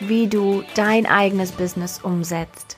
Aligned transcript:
wie 0.00 0.26
du 0.26 0.62
dein 0.74 1.06
eigenes 1.06 1.52
Business 1.52 2.00
umsetzt. 2.02 2.76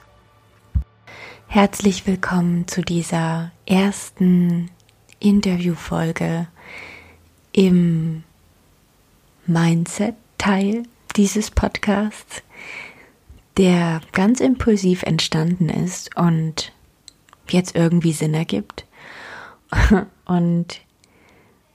Herzlich 1.49 2.07
willkommen 2.07 2.69
zu 2.69 2.83
dieser 2.83 3.53
ersten 3.67 4.71
Interviewfolge 5.19 6.49
im 7.53 8.25
Mindset-Teil 9.47 10.83
dieses 11.17 11.51
Podcasts 11.51 12.43
der 13.57 14.03
ganz 14.13 14.41
impulsiv 14.41 15.03
entstanden 15.03 15.71
ist 15.71 16.15
und 16.17 16.73
jetzt 17.49 17.75
irgendwie 17.75 18.13
Sinn 18.13 18.35
ergibt. 18.35 18.85
Und 20.27 20.81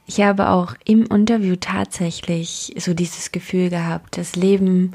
ich 0.05 0.21
habe 0.21 0.49
auch 0.49 0.75
im 0.85 1.05
Interview 1.05 1.55
tatsächlich 1.59 2.75
so 2.77 2.93
dieses 2.93 3.31
Gefühl 3.31 3.69
gehabt, 3.69 4.17
das 4.17 4.35
Leben 4.35 4.93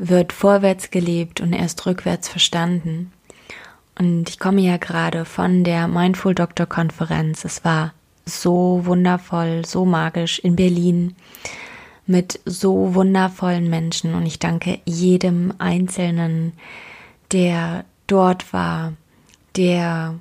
wird 0.00 0.32
vorwärts 0.32 0.90
gelebt 0.90 1.40
und 1.40 1.52
erst 1.52 1.84
rückwärts 1.86 2.28
verstanden. 2.28 3.12
Und 3.98 4.30
ich 4.30 4.38
komme 4.38 4.62
ja 4.62 4.78
gerade 4.78 5.26
von 5.26 5.62
der 5.62 5.86
Mindful 5.86 6.34
Doctor 6.34 6.66
Konferenz. 6.66 7.44
Es 7.44 7.64
war 7.64 7.92
so 8.24 8.80
wundervoll, 8.84 9.64
so 9.66 9.84
magisch 9.84 10.38
in 10.38 10.56
Berlin 10.56 11.14
mit 12.06 12.40
so 12.44 12.94
wundervollen 12.94 13.68
Menschen 13.68 14.14
und 14.14 14.26
ich 14.26 14.38
danke 14.38 14.80
jedem 14.84 15.52
Einzelnen, 15.58 16.54
der 17.30 17.84
dort 18.06 18.52
war, 18.52 18.94
der 19.54 20.18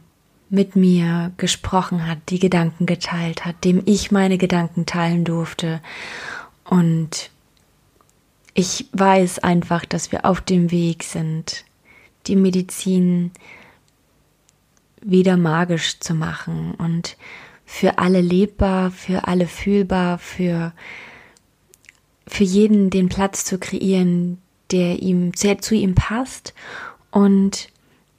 mit 0.49 0.75
mir 0.75 1.31
gesprochen 1.37 2.05
hat, 2.05 2.17
die 2.29 2.39
Gedanken 2.39 2.85
geteilt 2.85 3.45
hat, 3.45 3.63
dem 3.63 3.81
ich 3.85 4.11
meine 4.11 4.37
Gedanken 4.37 4.85
teilen 4.85 5.23
durfte. 5.23 5.79
Und 6.63 7.31
ich 8.53 8.87
weiß 8.93 9.39
einfach, 9.39 9.85
dass 9.85 10.11
wir 10.11 10.25
auf 10.25 10.41
dem 10.41 10.71
Weg 10.71 11.03
sind, 11.03 11.65
die 12.27 12.35
Medizin 12.35 13.31
wieder 15.01 15.37
magisch 15.37 15.99
zu 15.99 16.13
machen 16.13 16.73
und 16.75 17.15
für 17.65 17.99
alle 17.99 18.21
lebbar, 18.21 18.91
für 18.91 19.27
alle 19.27 19.47
fühlbar, 19.47 20.17
für 20.17 20.73
für 22.27 22.43
jeden 22.43 22.89
den 22.91 23.09
Platz 23.09 23.43
zu 23.43 23.57
kreieren, 23.57 24.37
der 24.71 25.01
ihm 25.01 25.31
sehr 25.35 25.59
zu 25.59 25.73
ihm 25.73 25.95
passt 25.95 26.53
und 27.11 27.69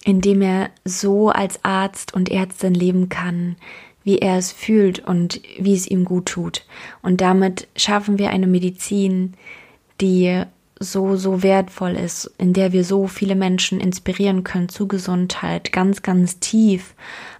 indem 0.04 0.42
er 0.42 0.70
so 0.84 1.28
als 1.28 1.64
Arzt 1.64 2.12
und 2.12 2.28
Ärztin 2.28 2.74
leben 2.74 3.08
kann, 3.08 3.56
wie 4.02 4.18
er 4.18 4.38
es 4.38 4.50
fühlt 4.50 4.98
und 4.98 5.40
wie 5.58 5.74
es 5.74 5.86
ihm 5.86 6.04
gut 6.04 6.26
tut. 6.26 6.64
Und 7.02 7.20
damit 7.20 7.68
schaffen 7.76 8.18
wir 8.18 8.30
eine 8.30 8.46
Medizin, 8.46 9.34
die 10.00 10.44
so, 10.78 11.16
so 11.16 11.42
wertvoll 11.42 11.92
ist, 11.92 12.30
in 12.38 12.54
der 12.54 12.72
wir 12.72 12.84
so 12.84 13.06
viele 13.06 13.34
Menschen 13.34 13.80
inspirieren 13.80 14.44
können 14.44 14.70
zu 14.70 14.88
Gesundheit, 14.88 15.72
ganz, 15.72 16.02
ganz 16.02 16.38
tief 16.40 16.94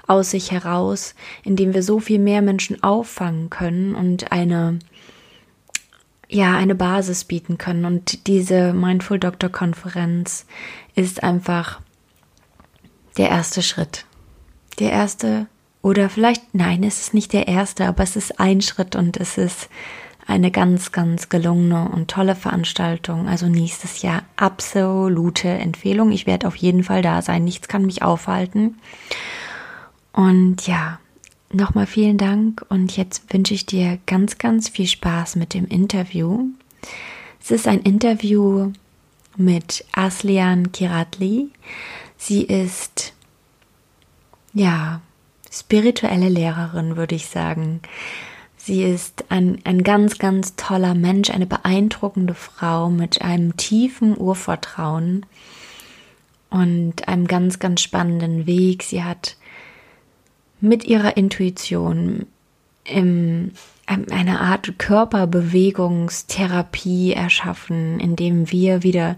aus 0.07 0.33
sich 0.33 0.51
heraus, 0.51 1.15
indem 1.43 1.73
wir 1.73 1.83
so 1.83 2.01
viel 2.01 2.19
mehr 2.19 2.43
Menschen 2.43 2.83
auffangen 2.83 3.49
können 3.49 3.95
und 3.95 4.33
eine 4.33 4.79
ja 6.29 6.57
eine 6.57 6.75
Basis 6.75 7.25
bieten 7.25 7.59
können. 7.59 7.85
Und 7.85 8.27
diese 8.27 8.73
Mindful 8.73 9.19
Doctor 9.19 9.51
Konferenz 9.51 10.47
ist 10.95 11.23
einfach 11.23 11.81
der 13.17 13.31
erste 13.31 13.63
Schritt. 13.63 14.05
Der 14.79 14.93
erste 14.93 15.47
oder 15.83 16.09
vielleicht, 16.11 16.55
nein, 16.55 16.85
es 16.85 17.01
ist 17.01 17.15
nicht 17.15 17.33
der 17.33 17.49
erste, 17.49 17.87
aber 17.87 18.03
es 18.03 18.15
ist 18.15 18.39
ein 18.39 18.61
Schritt 18.61 18.97
und 18.97 19.17
es 19.17 19.39
ist 19.39 19.69
eine 20.31 20.51
ganz, 20.51 20.93
ganz 20.93 21.29
gelungene 21.29 21.89
und 21.89 22.11
tolle 22.11 22.35
Veranstaltung. 22.35 23.29
Also 23.29 23.47
nächstes 23.47 24.03
Jahr 24.03 24.23
absolute 24.37 25.49
Empfehlung. 25.49 26.13
Ich 26.13 26.27
werde 26.27 26.47
auf 26.47 26.57
jeden 26.57 26.85
Fall 26.85 27.03
da 27.03 27.21
sein. 27.21 27.45
Nichts 27.45 27.69
kann 27.69 27.85
mich 27.85 28.03
aufhalten. 28.03 28.79
Und 30.13 30.67
ja, 30.67 30.99
Nochmal 31.53 31.87
vielen 31.89 32.17
Dank 32.17 32.65
und 32.69 32.97
jetzt 32.97 33.33
wünsche 33.33 33.55
ich 33.55 33.67
dir 33.67 33.99
ganz, 34.07 34.39
ganz 34.39 34.69
viel 34.69 34.87
Spaß 34.87 35.35
mit 35.35 35.53
dem 35.53 35.67
Interview. 35.67 36.45
Es 37.43 37.51
ist 37.51 37.67
ein 37.67 37.81
Interview 37.81 38.71
mit 39.37 39.85
Aslian 39.91 40.71
Kiratli. 40.71 41.51
Sie 42.17 42.43
ist, 42.43 43.15
ja, 44.53 45.01
spirituelle 45.51 46.29
Lehrerin, 46.29 46.97
würde 46.97 47.17
ich 47.17 47.27
sagen. 47.27 47.81
Sie 48.63 48.83
ist 48.83 49.25
ein, 49.31 49.59
ein 49.65 49.83
ganz, 49.83 50.19
ganz 50.19 50.55
toller 50.55 50.95
Mensch, 50.95 51.31
eine 51.31 51.47
beeindruckende 51.47 52.35
Frau 52.35 52.91
mit 52.91 53.23
einem 53.23 53.57
tiefen 53.57 54.19
Urvertrauen 54.19 55.25
und 56.51 57.09
einem 57.09 57.27
ganz, 57.27 57.59
ganz 57.59 57.81
spannenden 57.81 58.47
Weg. 58.47 58.83
Sie 58.83 59.03
hat 59.03 59.39
mit 60.61 60.85
ihrer 60.85 61.17
Intuition 61.17 62.27
im, 62.85 63.53
eine 63.87 64.41
Art 64.41 64.79
Körperbewegungstherapie 64.79 67.15
erschaffen, 67.15 67.99
indem 67.99 68.51
wir 68.51 68.83
wieder 68.83 69.17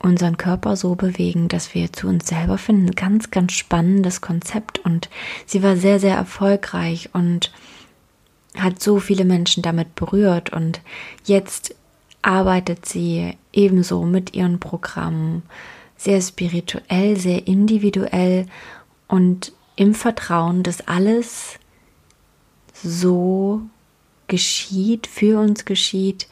unseren 0.00 0.36
Körper 0.36 0.76
so 0.76 0.94
bewegen, 0.94 1.48
dass 1.48 1.74
wir 1.74 1.92
zu 1.92 2.06
uns 2.08 2.28
selber 2.28 2.58
finden. 2.58 2.92
Ganz, 2.92 3.30
ganz 3.30 3.52
spannendes 3.52 4.20
Konzept. 4.20 4.78
Und 4.80 5.08
sie 5.46 5.62
war 5.62 5.76
sehr, 5.76 5.98
sehr 5.98 6.14
erfolgreich 6.14 7.10
und 7.12 7.52
hat 8.56 8.80
so 8.80 9.00
viele 9.00 9.24
Menschen 9.24 9.62
damit 9.62 9.94
berührt. 9.94 10.50
Und 10.50 10.80
jetzt 11.24 11.74
arbeitet 12.22 12.86
sie 12.86 13.36
ebenso 13.52 14.04
mit 14.04 14.34
ihren 14.34 14.60
Programmen. 14.60 15.42
Sehr 15.96 16.20
spirituell, 16.20 17.16
sehr 17.16 17.48
individuell 17.48 18.46
und 19.08 19.52
im 19.74 19.94
Vertrauen, 19.94 20.62
dass 20.62 20.86
alles 20.86 21.58
so 22.72 23.62
geschieht, 24.28 25.06
für 25.08 25.40
uns 25.40 25.64
geschieht, 25.64 26.28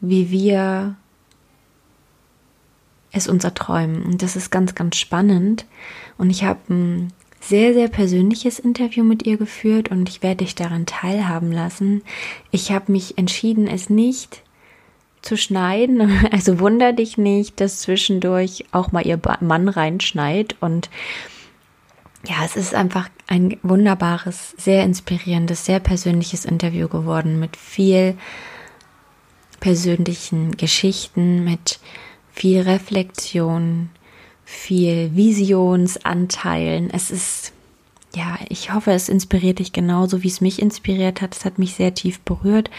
wie 0.00 0.30
wir 0.30 0.96
es 3.16 3.28
uns 3.28 3.44
erträumen. 3.44 4.02
Und 4.02 4.22
das 4.22 4.36
ist 4.36 4.50
ganz, 4.50 4.74
ganz 4.74 4.96
spannend. 4.96 5.66
Und 6.18 6.30
ich 6.30 6.44
habe 6.44 6.60
ein 6.68 7.12
sehr, 7.40 7.74
sehr 7.74 7.88
persönliches 7.88 8.58
Interview 8.58 9.04
mit 9.04 9.24
ihr 9.26 9.36
geführt 9.36 9.90
und 9.90 10.08
ich 10.08 10.22
werde 10.22 10.44
dich 10.44 10.54
daran 10.54 10.84
teilhaben 10.84 11.52
lassen. 11.52 12.02
Ich 12.50 12.72
habe 12.72 12.90
mich 12.90 13.18
entschieden, 13.18 13.68
es 13.68 13.88
nicht 13.88 14.42
zu 15.22 15.36
schneiden. 15.36 16.20
Also 16.32 16.60
wunder 16.60 16.92
dich 16.92 17.18
nicht, 17.18 17.60
dass 17.60 17.80
zwischendurch 17.80 18.64
auch 18.72 18.92
mal 18.92 19.06
ihr 19.06 19.20
Mann 19.40 19.68
reinschneit. 19.68 20.56
Und 20.60 20.90
ja, 22.26 22.44
es 22.44 22.56
ist 22.56 22.74
einfach 22.74 23.08
ein 23.28 23.58
wunderbares, 23.62 24.54
sehr 24.56 24.84
inspirierendes, 24.84 25.64
sehr 25.64 25.80
persönliches 25.80 26.44
Interview 26.44 26.88
geworden 26.88 27.38
mit 27.38 27.56
viel 27.56 28.16
persönlichen 29.60 30.56
Geschichten, 30.56 31.44
mit 31.44 31.80
viel 32.36 32.60
Reflexion, 32.60 33.88
viel 34.44 35.16
Visionsanteilen. 35.16 36.90
Es 36.90 37.10
ist 37.10 37.52
ja, 38.14 38.38
ich 38.48 38.72
hoffe, 38.72 38.92
es 38.92 39.10
inspiriert 39.10 39.58
dich 39.58 39.72
genauso, 39.72 40.22
wie 40.22 40.28
es 40.28 40.40
mich 40.40 40.60
inspiriert 40.62 41.20
hat. 41.20 41.36
Es 41.36 41.44
hat 41.44 41.58
mich 41.58 41.74
sehr 41.74 41.92
tief 41.92 42.20
berührt. 42.20 42.70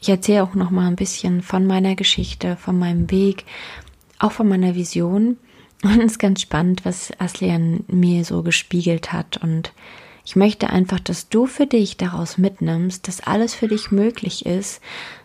Ich 0.00 0.08
erzähle 0.08 0.42
auch 0.42 0.54
noch 0.54 0.70
mal 0.70 0.88
ein 0.88 0.96
bisschen 0.96 1.42
von 1.42 1.66
meiner 1.66 1.94
Geschichte, 1.94 2.56
von 2.56 2.78
meinem 2.78 3.10
Weg, 3.10 3.44
auch 4.18 4.32
von 4.32 4.48
meiner 4.48 4.74
Vision. 4.74 5.36
Und 5.82 5.98
es 6.00 6.12
ist 6.12 6.18
ganz 6.18 6.40
spannend, 6.40 6.84
was 6.84 7.12
Aslian 7.18 7.84
mir 7.88 8.24
so 8.24 8.42
gespiegelt 8.42 9.12
hat. 9.12 9.38
Und 9.42 9.72
ich 10.24 10.36
möchte 10.36 10.70
einfach, 10.70 11.00
dass 11.00 11.28
du 11.28 11.46
für 11.46 11.66
dich 11.66 11.96
daraus 11.96 12.36
mitnimmst, 12.36 13.06
dass 13.06 13.20
alles 13.20 13.54
für 13.54 13.68
dich 13.68 13.90
möglich 13.90 14.44
ist, 14.44 14.80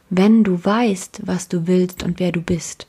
wenn 0.09 0.43
du 0.43 0.63
weißt, 0.63 1.21
was 1.25 1.47
du 1.47 1.67
willst 1.67 2.03
und 2.03 2.19
wer 2.19 2.31
du 2.31 2.41
bist. 2.41 2.87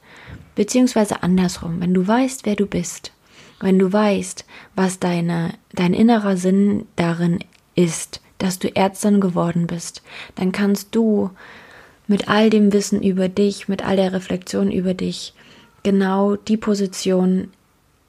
Beziehungsweise 0.56 1.22
andersrum, 1.22 1.80
wenn 1.80 1.94
du 1.94 2.06
weißt, 2.06 2.44
wer 2.44 2.56
du 2.56 2.66
bist 2.66 3.12
wenn 3.60 3.78
du 3.78 3.92
weißt, 3.92 4.44
was 4.74 4.98
deine, 4.98 5.54
dein 5.72 5.94
innerer 5.94 6.36
Sinn 6.36 6.86
darin 6.96 7.38
ist, 7.74 8.20
dass 8.38 8.58
du 8.58 8.74
Ärztin 8.74 9.20
geworden 9.20 9.66
bist, 9.66 10.02
dann 10.34 10.52
kannst 10.52 10.94
du 10.94 11.30
mit 12.06 12.28
all 12.28 12.50
dem 12.50 12.72
Wissen 12.72 13.02
über 13.02 13.28
dich, 13.28 13.68
mit 13.68 13.84
all 13.84 13.96
der 13.96 14.12
Reflexion 14.12 14.70
über 14.70 14.94
dich, 14.94 15.34
genau 15.82 16.36
die 16.36 16.56
Position 16.56 17.48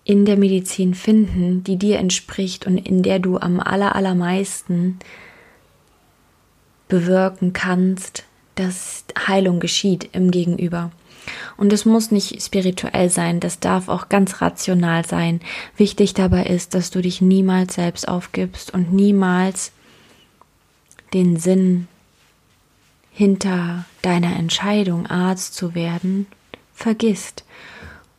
in 0.03 0.25
der 0.25 0.37
Medizin 0.37 0.93
finden, 0.93 1.63
die 1.63 1.77
dir 1.77 1.97
entspricht 1.99 2.67
und 2.67 2.77
in 2.77 3.03
der 3.03 3.19
du 3.19 3.37
am 3.37 3.59
aller, 3.59 3.95
allermeisten 3.95 4.99
bewirken 6.87 7.53
kannst, 7.53 8.23
dass 8.55 9.05
Heilung 9.27 9.59
geschieht 9.59 10.09
im 10.13 10.31
Gegenüber. 10.31 10.91
Und 11.57 11.73
es 11.73 11.85
muss 11.85 12.11
nicht 12.11 12.41
spirituell 12.41 13.09
sein, 13.09 13.39
das 13.39 13.59
darf 13.59 13.89
auch 13.89 14.09
ganz 14.09 14.41
rational 14.41 15.05
sein. 15.05 15.41
Wichtig 15.75 16.13
dabei 16.13 16.45
ist, 16.45 16.73
dass 16.73 16.91
du 16.91 17.01
dich 17.01 17.21
niemals 17.21 17.75
selbst 17.75 18.07
aufgibst 18.07 18.73
und 18.73 18.93
niemals 18.93 19.71
den 21.13 21.37
Sinn 21.37 21.87
hinter 23.11 23.85
deiner 24.01 24.35
Entscheidung, 24.35 25.07
Arzt 25.07 25.55
zu 25.55 25.73
werden, 25.73 26.27
vergisst. 26.73 27.43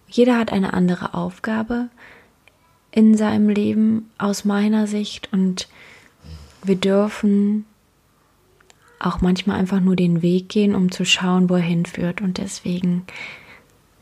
Jeder 0.08 0.38
hat 0.38 0.52
eine 0.52 0.72
andere 0.72 1.14
Aufgabe 1.14 1.88
in 2.90 3.16
seinem 3.16 3.48
Leben 3.48 4.10
aus 4.18 4.44
meiner 4.44 4.86
Sicht 4.86 5.32
und 5.32 5.68
wir 6.64 6.76
dürfen 6.76 7.64
auch 8.98 9.20
manchmal 9.20 9.58
einfach 9.58 9.80
nur 9.80 9.96
den 9.96 10.22
Weg 10.22 10.48
gehen, 10.48 10.74
um 10.74 10.90
zu 10.90 11.04
schauen, 11.04 11.48
wo 11.48 11.54
er 11.54 11.60
hinführt. 11.60 12.20
Und 12.20 12.38
deswegen 12.38 13.04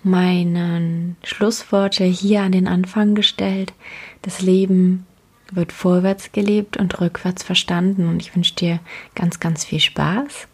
meinen 0.02 1.16
Schlussworte 1.24 2.04
hier 2.04 2.42
an 2.42 2.52
den 2.52 2.68
Anfang 2.68 3.14
gestellt. 3.14 3.72
Das 4.22 4.40
Leben 4.40 5.06
wird 5.52 5.72
vorwärts 5.72 6.32
gelebt 6.32 6.76
und 6.76 7.00
rückwärts 7.00 7.42
verstanden. 7.42 8.08
Und 8.08 8.20
ich 8.22 8.34
wünsche 8.34 8.54
dir 8.54 8.80
ganz, 9.14 9.40
ganz 9.40 9.64
viel 9.64 9.80
Spaß. 9.80 10.48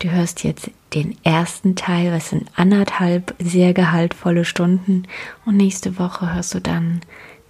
Du 0.00 0.10
hörst 0.10 0.44
jetzt 0.44 0.70
den 0.94 1.16
ersten 1.24 1.74
Teil, 1.74 2.12
was 2.12 2.30
sind 2.30 2.50
anderthalb 2.54 3.34
sehr 3.38 3.74
gehaltvolle 3.74 4.44
Stunden. 4.44 5.04
Und 5.44 5.56
nächste 5.56 5.98
Woche 5.98 6.34
hörst 6.34 6.54
du 6.54 6.60
dann 6.60 7.00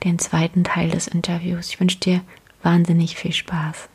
den 0.04 0.18
zweiten 0.18 0.64
Teil 0.64 0.90
des 0.90 1.08
Interviews. 1.08 1.70
Ich 1.70 1.80
wünsche 1.80 1.98
dir 1.98 2.20
wahnsinnig 2.62 3.16
viel 3.16 3.32
Spaß. 3.32 3.88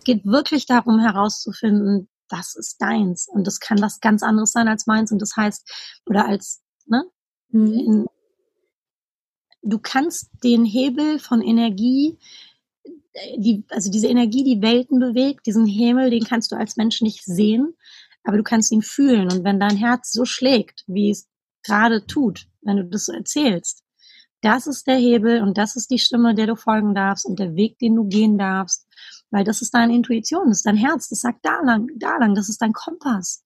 Es 0.00 0.04
geht 0.04 0.24
wirklich 0.24 0.66
darum 0.66 0.98
herauszufinden, 0.98 2.08
das 2.28 2.54
ist 2.56 2.80
deins. 2.80 3.28
Und 3.28 3.46
das 3.46 3.60
kann 3.60 3.80
was 3.80 4.00
ganz 4.00 4.22
anderes 4.22 4.52
sein 4.52 4.68
als 4.68 4.86
meins. 4.86 5.12
Und 5.12 5.20
das 5.20 5.36
heißt, 5.36 6.02
oder 6.06 6.26
als, 6.26 6.62
ne? 6.86 7.04
Mhm. 7.50 8.06
Du 9.62 9.78
kannst 9.78 10.30
den 10.42 10.64
Hebel 10.64 11.18
von 11.18 11.42
Energie 11.42 12.18
die, 13.36 13.64
also 13.70 13.90
diese 13.90 14.08
Energie, 14.08 14.44
die 14.44 14.62
Welten 14.62 14.98
bewegt, 14.98 15.46
diesen 15.46 15.66
Himmel, 15.66 16.10
den 16.10 16.24
kannst 16.24 16.52
du 16.52 16.56
als 16.56 16.76
Mensch 16.76 17.00
nicht 17.02 17.24
sehen, 17.24 17.74
aber 18.24 18.36
du 18.36 18.42
kannst 18.42 18.70
ihn 18.72 18.82
fühlen. 18.82 19.30
Und 19.30 19.44
wenn 19.44 19.60
dein 19.60 19.76
Herz 19.76 20.12
so 20.12 20.24
schlägt, 20.24 20.84
wie 20.86 21.10
es 21.10 21.28
gerade 21.62 22.06
tut, 22.06 22.46
wenn 22.62 22.76
du 22.76 22.84
das 22.84 23.06
so 23.06 23.12
erzählst, 23.12 23.82
das 24.42 24.66
ist 24.66 24.86
der 24.86 24.96
Hebel 24.96 25.42
und 25.42 25.58
das 25.58 25.76
ist 25.76 25.90
die 25.90 25.98
Stimme, 25.98 26.34
der 26.34 26.46
du 26.46 26.56
folgen 26.56 26.94
darfst 26.94 27.26
und 27.26 27.38
der 27.38 27.56
Weg, 27.56 27.78
den 27.78 27.94
du 27.94 28.04
gehen 28.04 28.38
darfst, 28.38 28.86
weil 29.30 29.44
das 29.44 29.62
ist 29.62 29.74
deine 29.74 29.94
Intuition, 29.94 30.48
das 30.48 30.58
ist 30.58 30.66
dein 30.66 30.76
Herz, 30.76 31.08
das 31.08 31.20
sagt 31.20 31.44
da 31.44 31.60
lang, 31.62 31.88
da 31.96 32.16
lang, 32.18 32.34
das 32.34 32.48
ist 32.48 32.60
dein 32.60 32.72
Kompass. 32.72 33.44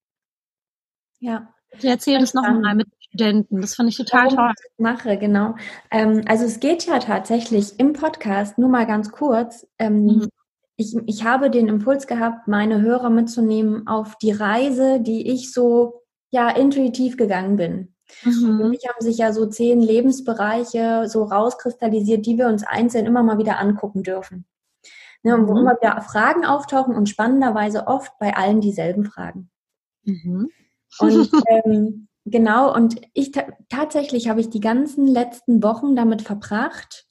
Ja. 1.21 1.55
Ich 1.79 1.85
erzähle 1.85 2.21
das 2.21 2.35
nochmal 2.35 2.75
mit 2.75 2.87
Studenten. 3.01 3.61
Das 3.61 3.75
fand 3.75 3.89
ich 3.89 3.97
total 3.97 4.27
Warum 4.27 4.37
toll. 4.37 4.53
Ich 4.57 4.83
mache, 4.83 5.17
genau. 5.17 5.55
Ähm, 5.91 6.23
also 6.27 6.45
es 6.45 6.61
geht 6.61 6.87
ja 6.87 6.99
tatsächlich 6.99 7.79
im 7.79 7.93
Podcast, 7.93 8.59
nur 8.59 8.69
mal 8.69 8.87
ganz 8.87 9.11
kurz. 9.11 9.67
Ähm, 9.79 10.05
mhm. 10.05 10.29
ich, 10.77 10.97
ich 11.07 11.25
habe 11.25 11.51
den 11.51 11.69
Impuls 11.69 12.07
gehabt, 12.07 12.49
meine 12.49 12.81
Hörer 12.81 13.11
mitzunehmen 13.11 13.87
auf 13.87 14.17
die 14.19 14.33
Reise, 14.33 15.01
die 15.01 15.33
ich 15.33 15.53
so 15.53 16.03
ja 16.31 16.51
intuitiv 16.51 17.17
gegangen 17.17 17.57
bin. 17.57 17.95
Mhm. 18.25 18.59
Für 18.59 18.69
mich 18.69 18.87
haben 18.89 19.01
sich 19.01 19.19
ja 19.19 19.33
so 19.33 19.47
zehn 19.47 19.81
Lebensbereiche 19.81 21.09
so 21.09 21.25
rauskristallisiert, 21.25 22.27
die 22.27 22.39
wir 22.39 22.49
uns 22.49 22.65
einzeln 22.65 23.07
immer 23.07 23.23
mal 23.23 23.39
wieder 23.39 23.59
angucken 23.59 24.03
dürfen. 24.03 24.45
Ne, 25.25 25.35
und 25.35 25.49
wo 25.49 25.55
mhm. 25.55 25.61
immer 25.61 25.76
wieder 25.81 26.00
Fragen 26.03 26.44
auftauchen 26.44 26.94
und 26.94 27.09
spannenderweise 27.09 27.87
oft 27.87 28.12
bei 28.19 28.37
allen 28.37 28.61
dieselben 28.61 29.05
Fragen. 29.05 29.50
Mhm. 30.05 30.50
Und 30.99 31.31
ähm, 31.49 32.09
Genau, 32.26 32.75
und 32.75 33.00
ich 33.12 33.32
tatsächlich 33.69 34.29
habe 34.29 34.41
ich 34.41 34.49
die 34.49 34.61
ganzen 34.61 35.06
letzten 35.06 35.62
Wochen 35.62 35.94
damit 35.94 36.23
verbracht, 36.23 37.06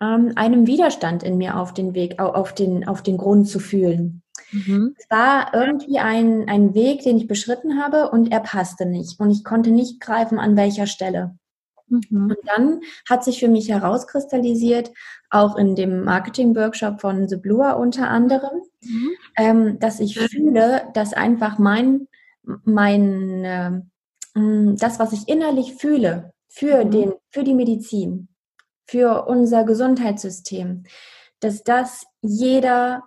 ähm, 0.00 0.32
einem 0.34 0.66
Widerstand 0.66 1.22
in 1.22 1.38
mir 1.38 1.56
auf 1.56 1.72
den 1.72 1.94
Weg, 1.94 2.18
auf 2.18 2.52
den, 2.52 2.86
auf 2.86 3.02
den 3.02 3.16
Grund 3.16 3.48
zu 3.48 3.60
fühlen. 3.60 4.22
Mhm. 4.50 4.96
Es 4.98 5.08
war 5.08 5.54
irgendwie 5.54 6.00
ein, 6.00 6.48
ein 6.48 6.74
Weg, 6.74 7.02
den 7.02 7.16
ich 7.16 7.28
beschritten 7.28 7.80
habe 7.80 8.10
und 8.10 8.32
er 8.32 8.40
passte 8.40 8.86
nicht. 8.86 9.20
Und 9.20 9.30
ich 9.30 9.44
konnte 9.44 9.70
nicht 9.70 10.00
greifen, 10.00 10.40
an 10.40 10.56
welcher 10.56 10.88
Stelle. 10.88 11.38
Mhm. 11.86 12.30
Und 12.30 12.36
dann 12.44 12.80
hat 13.08 13.22
sich 13.22 13.38
für 13.38 13.48
mich 13.48 13.68
herauskristallisiert, 13.68 14.90
auch 15.34 15.56
in 15.56 15.74
dem 15.74 16.04
Marketing-Workshop 16.04 17.00
von 17.00 17.28
The 17.28 17.36
Bluer 17.36 17.76
unter 17.76 18.08
anderem, 18.08 18.62
mhm. 18.80 19.10
ähm, 19.36 19.78
dass 19.80 20.00
ich 20.00 20.18
fühle, 20.18 20.88
dass 20.94 21.12
einfach 21.12 21.58
mein, 21.58 22.06
mein, 22.64 23.44
äh, 23.44 23.80
das, 24.76 24.98
was 24.98 25.12
ich 25.12 25.28
innerlich 25.28 25.74
fühle 25.74 26.32
für, 26.48 26.84
mhm. 26.84 26.90
den, 26.90 27.12
für 27.30 27.44
die 27.44 27.54
Medizin, 27.54 28.28
für 28.86 29.26
unser 29.26 29.64
Gesundheitssystem, 29.64 30.84
dass 31.40 31.64
das 31.64 32.06
jeder 32.22 33.02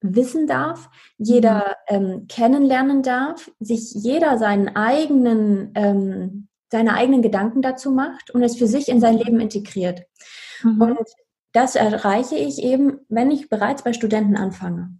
wissen 0.00 0.46
darf, 0.46 0.88
jeder 1.18 1.76
mhm. 1.90 1.96
ähm, 1.96 2.26
kennenlernen 2.28 3.02
darf, 3.02 3.50
sich 3.58 3.92
jeder 3.94 4.38
seinen 4.38 4.76
eigenen, 4.76 5.72
ähm, 5.74 6.48
seine 6.70 6.94
eigenen 6.94 7.22
Gedanken 7.22 7.62
dazu 7.62 7.90
macht 7.90 8.30
und 8.30 8.42
es 8.42 8.56
für 8.56 8.66
sich 8.66 8.88
in 8.88 9.00
sein 9.00 9.18
Leben 9.18 9.40
integriert. 9.40 10.02
Mhm. 10.62 10.80
Und 10.80 11.08
das 11.52 11.74
erreiche 11.74 12.36
ich 12.36 12.62
eben, 12.62 13.00
wenn 13.08 13.30
ich 13.30 13.48
bereits 13.48 13.82
bei 13.82 13.92
Studenten 13.92 14.36
anfange. 14.36 14.98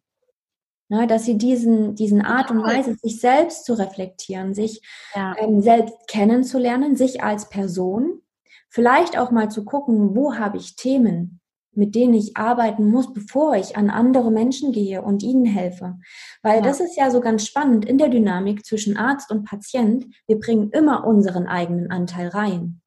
Ne, 0.89 1.09
dass 1.09 1.25
sie 1.25 1.37
diesen, 1.37 1.97
diesen 1.97 2.25
Art 2.25 2.53
und 2.53 2.63
Weise, 2.63 2.95
sich 3.03 3.21
selbst 3.21 3.65
zu 3.65 3.75
reflektieren, 3.75 4.55
sich 4.55 4.83
ja. 5.17 5.35
ähm, 5.37 5.61
selbst 5.61 5.95
kennenzulernen, 6.07 6.95
sich 6.95 7.25
als 7.25 7.49
Person, 7.49 8.23
vielleicht 8.69 9.19
auch 9.19 9.33
mal 9.33 9.51
zu 9.51 9.65
gucken, 9.65 10.15
wo 10.15 10.37
habe 10.37 10.59
ich 10.59 10.77
Themen, 10.77 11.41
mit 11.73 11.95
denen 11.95 12.15
ich 12.15 12.37
arbeiten 12.37 12.89
muss, 12.89 13.13
bevor 13.13 13.55
ich 13.57 13.77
an 13.77 13.91
andere 13.91 14.31
Menschen 14.31 14.73
gehe 14.73 15.03
und 15.03 15.23
ihnen 15.23 15.45
helfe. 15.45 15.99
Weil 16.43 16.59
ja. 16.59 16.63
das 16.63 16.81
ist 16.81 16.97
ja 16.97 17.11
so 17.11 17.21
ganz 17.21 17.45
spannend 17.45 17.85
in 17.85 17.99
der 17.99 18.09
Dynamik 18.09 18.65
zwischen 18.65 18.97
Arzt 18.97 19.31
und 19.31 19.45
Patient. 19.45 20.07
Wir 20.27 20.39
bringen 20.39 20.71
immer 20.71 21.05
unseren 21.05 21.47
eigenen 21.47 21.91
Anteil 21.91 22.29
rein. 22.29 22.81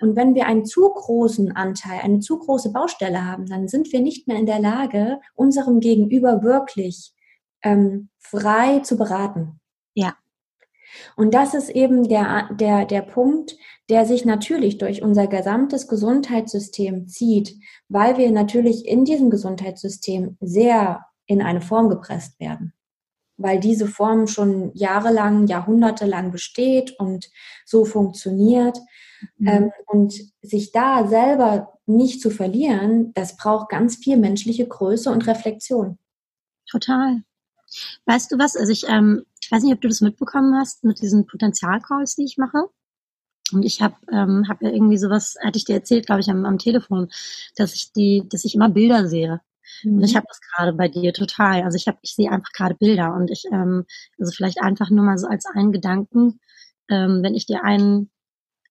Und 0.00 0.16
wenn 0.16 0.34
wir 0.34 0.46
einen 0.46 0.66
zu 0.66 0.88
großen 0.88 1.52
Anteil, 1.56 2.00
eine 2.02 2.20
zu 2.20 2.38
große 2.38 2.72
Baustelle 2.72 3.24
haben, 3.24 3.46
dann 3.46 3.68
sind 3.68 3.92
wir 3.92 4.00
nicht 4.00 4.28
mehr 4.28 4.36
in 4.36 4.46
der 4.46 4.60
Lage, 4.60 5.20
unserem 5.34 5.80
Gegenüber 5.80 6.42
wirklich 6.42 7.14
ähm, 7.62 8.10
frei 8.18 8.80
zu 8.80 8.96
beraten. 8.96 9.60
Ja. 9.94 10.14
Und 11.16 11.34
das 11.34 11.54
ist 11.54 11.70
eben 11.70 12.08
der, 12.08 12.50
der, 12.54 12.84
der 12.84 13.02
Punkt, 13.02 13.56
der 13.88 14.04
sich 14.04 14.24
natürlich 14.24 14.78
durch 14.78 15.02
unser 15.02 15.26
gesamtes 15.26 15.88
Gesundheitssystem 15.88 17.08
zieht, 17.08 17.56
weil 17.88 18.18
wir 18.18 18.30
natürlich 18.30 18.86
in 18.86 19.04
diesem 19.04 19.30
Gesundheitssystem 19.30 20.36
sehr 20.40 21.06
in 21.26 21.42
eine 21.42 21.60
Form 21.60 21.88
gepresst 21.88 22.38
werden. 22.40 22.72
Weil 23.36 23.60
diese 23.60 23.86
Form 23.86 24.26
schon 24.26 24.70
jahrelang, 24.74 25.46
jahrhundertelang 25.46 26.32
besteht 26.32 26.98
und 26.98 27.30
so 27.64 27.84
funktioniert. 27.84 28.78
Mhm. 29.38 29.48
Ähm, 29.48 29.72
und 29.86 30.14
sich 30.42 30.72
da 30.72 31.06
selber 31.06 31.78
nicht 31.86 32.20
zu 32.20 32.30
verlieren, 32.30 33.12
das 33.14 33.36
braucht 33.36 33.68
ganz 33.68 33.96
viel 33.96 34.16
menschliche 34.16 34.66
Größe 34.66 35.10
und 35.10 35.26
Reflexion. 35.26 35.98
Total. 36.68 37.22
Weißt 38.06 38.32
du 38.32 38.38
was? 38.38 38.56
Also 38.56 38.72
ich, 38.72 38.88
ähm, 38.88 39.24
ich 39.40 39.50
weiß 39.50 39.62
nicht, 39.62 39.74
ob 39.74 39.80
du 39.80 39.88
das 39.88 40.00
mitbekommen 40.00 40.56
hast 40.56 40.84
mit 40.84 41.00
diesen 41.00 41.26
Potenzialcalls, 41.26 42.16
die 42.16 42.24
ich 42.24 42.38
mache. 42.38 42.68
Und 43.52 43.64
ich 43.64 43.80
habe 43.80 43.94
ähm, 44.12 44.46
hab 44.48 44.60
ja 44.60 44.70
irgendwie 44.70 44.98
sowas, 44.98 45.36
hatte 45.40 45.58
ich 45.58 45.64
dir 45.64 45.76
erzählt, 45.76 46.06
glaube 46.06 46.20
ich, 46.20 46.28
am, 46.28 46.44
am 46.44 46.58
Telefon, 46.58 47.08
dass 47.54 47.74
ich 47.74 47.92
die, 47.92 48.24
dass 48.28 48.44
ich 48.44 48.56
immer 48.56 48.68
Bilder 48.68 49.06
sehe. 49.06 49.40
Und 49.84 50.02
ich 50.02 50.12
mhm. 50.12 50.16
habe 50.16 50.26
das 50.28 50.40
gerade 50.40 50.72
bei 50.72 50.88
dir 50.88 51.12
total. 51.12 51.62
Also 51.62 51.76
ich 51.76 51.86
habe, 51.86 51.98
ich 52.02 52.14
sehe 52.14 52.30
einfach 52.30 52.52
gerade 52.52 52.74
Bilder 52.74 53.14
und 53.14 53.30
ich, 53.30 53.44
ähm, 53.52 53.84
also 54.18 54.32
vielleicht 54.32 54.60
einfach 54.60 54.90
nur 54.90 55.04
mal 55.04 55.18
so 55.18 55.26
als 55.26 55.46
einen 55.46 55.72
Gedanken, 55.72 56.40
ähm, 56.88 57.22
wenn 57.22 57.34
ich 57.34 57.46
dir 57.46 57.64
einen, 57.64 58.10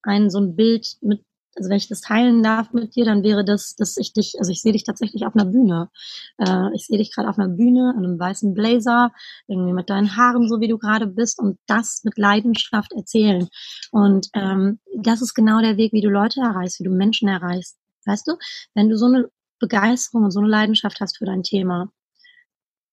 einen 0.05 0.29
so 0.29 0.39
ein 0.39 0.55
Bild 0.55 0.97
mit 1.01 1.21
also 1.55 1.69
wenn 1.69 1.77
ich 1.77 1.88
das 1.88 2.01
teilen 2.01 2.43
darf 2.43 2.74
mit 2.74 2.95
dir, 2.95 3.05
dann 3.05 3.24
wäre 3.24 3.45
das, 3.45 3.75
dass 3.75 3.95
ich 3.97 4.12
dich, 4.12 4.35
also 4.39 4.51
ich 4.51 4.62
sehe 4.62 4.74
dich 4.74 4.83
tatsächlich 4.83 5.25
auf 5.25 5.35
einer 5.35 5.45
Bühne. 5.45 5.89
Äh, 6.38 6.75
ich 6.75 6.85
sehe 6.85 6.97
dich 6.97 7.13
gerade 7.13 7.29
auf 7.29 7.39
einer 7.39 7.47
Bühne, 7.47 7.93
in 7.97 8.03
einem 8.03 8.19
weißen 8.19 8.53
Blazer, 8.53 9.13
irgendwie 9.47 9.74
mit 9.74 9.89
deinen 9.89 10.17
Haaren, 10.17 10.50
so 10.50 10.59
wie 10.59 10.67
du 10.67 10.77
gerade 10.77 11.07
bist, 11.07 11.39
und 11.39 11.57
das 11.65 12.01
mit 12.03 12.17
Leidenschaft 12.17 12.91
erzählen. 12.93 13.47
Und 13.91 14.29
ähm, 14.33 14.79
das 14.97 15.21
ist 15.21 15.33
genau 15.33 15.62
der 15.62 15.77
Weg, 15.77 15.93
wie 15.93 16.01
du 16.01 16.09
Leute 16.09 16.41
erreichst, 16.41 16.79
wie 16.79 16.83
du 16.83 16.91
Menschen 16.91 17.29
erreichst. 17.29 17.77
Weißt 18.05 18.27
du, 18.27 18.33
wenn 18.74 18.89
du 18.89 18.97
so 18.97 19.05
eine 19.05 19.29
Begeisterung 19.59 20.25
und 20.25 20.31
so 20.31 20.41
eine 20.41 20.50
Leidenschaft 20.50 21.00
hast 21.00 21.17
für 21.17 21.25
dein 21.25 21.43
Thema, 21.43 21.89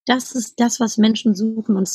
das 0.06 0.32
ist 0.32 0.60
das, 0.60 0.78
was 0.78 0.98
Menschen 0.98 1.34
suchen 1.34 1.76
und 1.76 1.90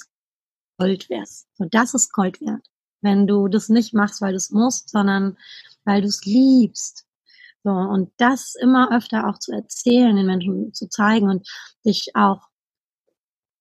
Gold 0.77 1.09
wärst. 1.09 1.47
So, 1.55 1.65
das 1.65 1.93
ist 1.93 2.11
Gold 2.13 2.39
wert. 2.41 2.65
Wenn 3.07 3.25
du 3.25 3.47
das 3.47 3.69
nicht 3.69 3.93
machst, 3.93 4.21
weil 4.21 4.31
du 4.31 4.37
es 4.37 4.51
musst, 4.51 4.89
sondern 4.89 5.37
weil 5.85 6.01
du 6.01 6.07
es 6.07 6.25
liebst. 6.25 7.05
So, 7.63 7.71
und 7.71 8.11
das 8.17 8.55
immer 8.55 8.95
öfter 8.95 9.27
auch 9.27 9.39
zu 9.39 9.51
erzählen, 9.51 10.15
den 10.15 10.25
Menschen 10.25 10.73
zu 10.73 10.89
zeigen 10.89 11.29
und 11.29 11.47
dich 11.85 12.15
auch 12.15 12.49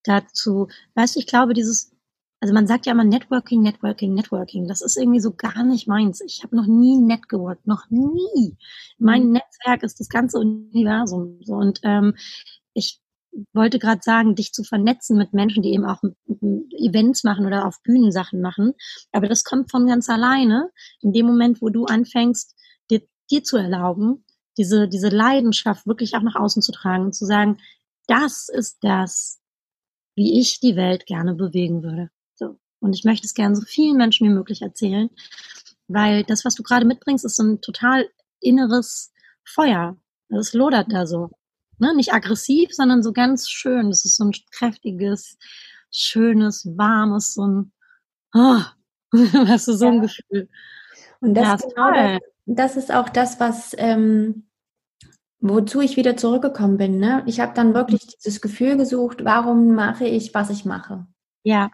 dazu, 0.04 0.68
weißt 0.94 1.16
du, 1.16 1.20
ich 1.20 1.26
glaube, 1.26 1.54
dieses, 1.54 1.92
also 2.40 2.52
man 2.52 2.66
sagt 2.66 2.86
ja 2.86 2.92
immer 2.92 3.04
Networking, 3.04 3.62
Networking, 3.62 4.14
Networking. 4.14 4.68
Das 4.68 4.82
ist 4.82 4.96
irgendwie 4.96 5.20
so 5.20 5.32
gar 5.32 5.64
nicht 5.64 5.88
meins. 5.88 6.20
Ich 6.20 6.42
habe 6.42 6.56
noch 6.56 6.66
nie 6.66 6.98
netgeworkt, 6.98 7.66
noch 7.66 7.88
nie. 7.90 8.56
Mein 8.98 9.26
mhm. 9.26 9.32
Netzwerk 9.32 9.82
ist 9.82 10.00
das 10.00 10.08
ganze 10.08 10.38
Universum. 10.38 11.40
So, 11.42 11.54
und 11.54 11.80
ähm, 11.82 12.14
ich 12.74 13.00
wollte 13.52 13.78
gerade 13.78 14.00
sagen, 14.02 14.34
dich 14.34 14.52
zu 14.52 14.64
vernetzen 14.64 15.16
mit 15.16 15.32
Menschen, 15.32 15.62
die 15.62 15.72
eben 15.72 15.84
auch 15.84 16.02
Events 16.78 17.24
machen 17.24 17.46
oder 17.46 17.66
auf 17.66 17.82
Bühnen 17.82 18.12
Sachen 18.12 18.40
machen. 18.40 18.74
Aber 19.12 19.28
das 19.28 19.44
kommt 19.44 19.70
von 19.70 19.86
ganz 19.86 20.08
alleine. 20.08 20.70
In 21.00 21.12
dem 21.12 21.26
Moment, 21.26 21.60
wo 21.60 21.68
du 21.68 21.84
anfängst, 21.84 22.54
dir, 22.90 23.02
dir 23.30 23.42
zu 23.42 23.56
erlauben, 23.56 24.24
diese, 24.56 24.88
diese 24.88 25.08
Leidenschaft 25.08 25.86
wirklich 25.86 26.14
auch 26.14 26.22
nach 26.22 26.36
außen 26.36 26.62
zu 26.62 26.72
tragen 26.72 27.04
und 27.04 27.14
zu 27.14 27.26
sagen, 27.26 27.58
das 28.06 28.48
ist 28.48 28.78
das, 28.80 29.40
wie 30.14 30.40
ich 30.40 30.60
die 30.60 30.76
Welt 30.76 31.06
gerne 31.06 31.34
bewegen 31.34 31.82
würde. 31.82 32.10
So. 32.34 32.58
Und 32.80 32.94
ich 32.94 33.04
möchte 33.04 33.26
es 33.26 33.34
gerne 33.34 33.56
so 33.56 33.62
vielen 33.62 33.96
Menschen 33.96 34.28
wie 34.28 34.32
möglich 34.32 34.62
erzählen, 34.62 35.10
weil 35.88 36.24
das, 36.24 36.44
was 36.44 36.54
du 36.54 36.62
gerade 36.62 36.86
mitbringst, 36.86 37.24
ist 37.24 37.36
so 37.36 37.42
ein 37.42 37.60
total 37.60 38.08
inneres 38.40 39.12
Feuer. 39.44 39.96
Es 40.28 40.54
lodert 40.54 40.92
da 40.92 41.06
so. 41.06 41.30
Ne? 41.78 41.94
Nicht 41.94 42.12
aggressiv, 42.12 42.72
sondern 42.72 43.02
so 43.02 43.12
ganz 43.12 43.48
schön. 43.50 43.90
Das 43.90 44.04
ist 44.04 44.16
so 44.16 44.24
ein 44.24 44.32
kräftiges, 44.50 45.38
schönes, 45.90 46.66
warmes, 46.76 47.34
so 47.34 47.46
ein, 47.46 47.72
oh, 48.34 48.60
hast 49.46 49.68
du 49.68 49.72
so 49.72 49.86
ja. 49.86 49.92
ein 49.92 50.00
Gefühl. 50.02 50.48
Und 51.20 51.34
das, 51.34 51.46
ja, 51.46 51.54
ist 51.54 51.74
genau 51.74 51.92
das, 51.92 52.20
das, 52.46 52.76
ist 52.76 52.92
auch 52.92 53.08
das, 53.08 53.40
was, 53.40 53.74
ähm, 53.78 54.48
wozu 55.40 55.80
ich 55.80 55.96
wieder 55.96 56.16
zurückgekommen 56.16 56.76
bin. 56.76 56.98
Ne? 56.98 57.22
Ich 57.26 57.40
habe 57.40 57.54
dann 57.54 57.74
wirklich 57.74 58.04
mhm. 58.04 58.10
dieses 58.18 58.40
Gefühl 58.40 58.76
gesucht, 58.76 59.24
warum 59.24 59.74
mache 59.74 60.06
ich, 60.06 60.34
was 60.34 60.50
ich 60.50 60.64
mache? 60.64 61.06
Ja. 61.42 61.70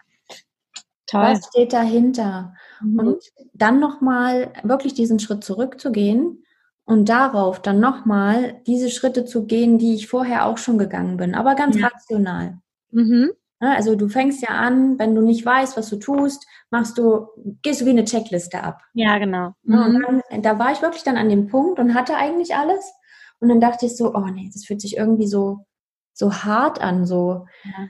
Toll. 1.07 1.21
Was 1.21 1.47
steht 1.47 1.73
dahinter? 1.73 2.55
Mhm. 2.81 2.99
Und 2.99 3.23
dann 3.53 3.79
nochmal 3.79 4.53
wirklich 4.63 4.93
diesen 4.93 5.19
Schritt 5.19 5.43
zurückzugehen 5.43 6.43
und 6.85 7.09
darauf 7.09 7.61
dann 7.61 7.79
nochmal 7.79 8.61
diese 8.67 8.89
Schritte 8.89 9.25
zu 9.25 9.45
gehen, 9.45 9.77
die 9.77 9.95
ich 9.95 10.07
vorher 10.07 10.45
auch 10.45 10.57
schon 10.57 10.77
gegangen 10.77 11.17
bin, 11.17 11.35
aber 11.35 11.55
ganz 11.55 11.77
ja. 11.77 11.87
rational. 11.87 12.59
Mhm. 12.91 13.31
Also 13.59 13.95
du 13.95 14.09
fängst 14.09 14.41
ja 14.41 14.49
an, 14.49 14.99
wenn 14.99 15.15
du 15.15 15.21
nicht 15.21 15.45
weißt, 15.45 15.77
was 15.77 15.89
du 15.89 15.95
tust, 15.95 16.45
machst 16.69 16.97
du, 16.97 17.27
gehst 17.61 17.79
du 17.79 17.85
wie 17.85 17.91
eine 17.91 18.03
Checkliste 18.03 18.61
ab. 18.61 18.81
Ja, 18.93 19.17
genau. 19.19 19.53
Mhm. 19.63 20.03
Und 20.05 20.23
dann, 20.29 20.41
da 20.41 20.59
war 20.59 20.73
ich 20.73 20.81
wirklich 20.81 21.03
dann 21.03 21.15
an 21.15 21.29
dem 21.29 21.47
Punkt 21.47 21.79
und 21.79 21.93
hatte 21.93 22.17
eigentlich 22.17 22.55
alles. 22.55 22.91
Und 23.39 23.47
dann 23.47 23.61
dachte 23.61 23.85
ich 23.85 23.95
so, 23.95 24.13
oh 24.13 24.27
nee, 24.27 24.49
das 24.53 24.65
fühlt 24.65 24.81
sich 24.81 24.97
irgendwie 24.97 25.27
so, 25.27 25.65
so 26.13 26.33
hart 26.33 26.81
an, 26.81 27.05
so 27.05 27.45
ja. 27.63 27.87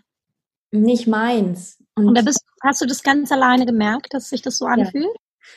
nicht 0.71 1.07
meins. 1.07 1.83
Und, 1.95 2.09
und 2.09 2.15
da 2.15 2.21
bist, 2.21 2.45
hast 2.62 2.81
du 2.81 2.85
das 2.85 3.01
ganz 3.01 3.31
alleine 3.31 3.65
gemerkt, 3.65 4.13
dass 4.13 4.29
sich 4.29 4.43
das 4.43 4.57
so 4.57 4.65
anfühlt? 4.65 5.05
Ja. 5.05 5.12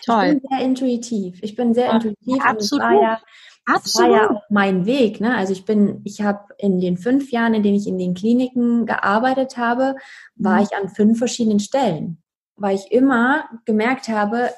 Toll. 0.05 0.25
Ich 0.25 0.43
bin 0.43 0.49
sehr 0.51 0.67
intuitiv. 0.67 1.39
Ich 1.43 1.57
bin 1.57 1.75
sehr 1.75 1.93
intuitiv. 1.93 2.43
Absolut. 2.43 2.85
Und 2.85 2.93
das 2.93 3.95
war 3.95 4.09
ja, 4.09 4.11
war 4.11 4.11
ja 4.11 4.31
auch 4.31 4.43
mein 4.51 4.87
Weg. 4.87 5.21
Ne? 5.21 5.37
Also 5.37 5.53
ich 5.53 5.65
bin, 5.65 6.01
ich 6.05 6.23
habe 6.23 6.55
in 6.59 6.81
den 6.81 6.97
fünf 6.97 7.31
Jahren, 7.31 7.55
in 7.55 7.63
denen 7.63 7.77
ich 7.77 7.87
in 7.87 7.99
den 7.99 8.15
Kliniken 8.15 8.87
gearbeitet 8.87 9.57
habe, 9.57 9.97
war 10.37 10.59
mhm. 10.59 10.63
ich 10.63 10.77
an 10.77 10.89
fünf 10.89 11.19
verschiedenen 11.19 11.61
Stellen, 11.61 12.23
weil 12.57 12.77
ich 12.77 12.93
immer 12.93 13.45
gemerkt 13.65 14.09
habe, 14.09 14.51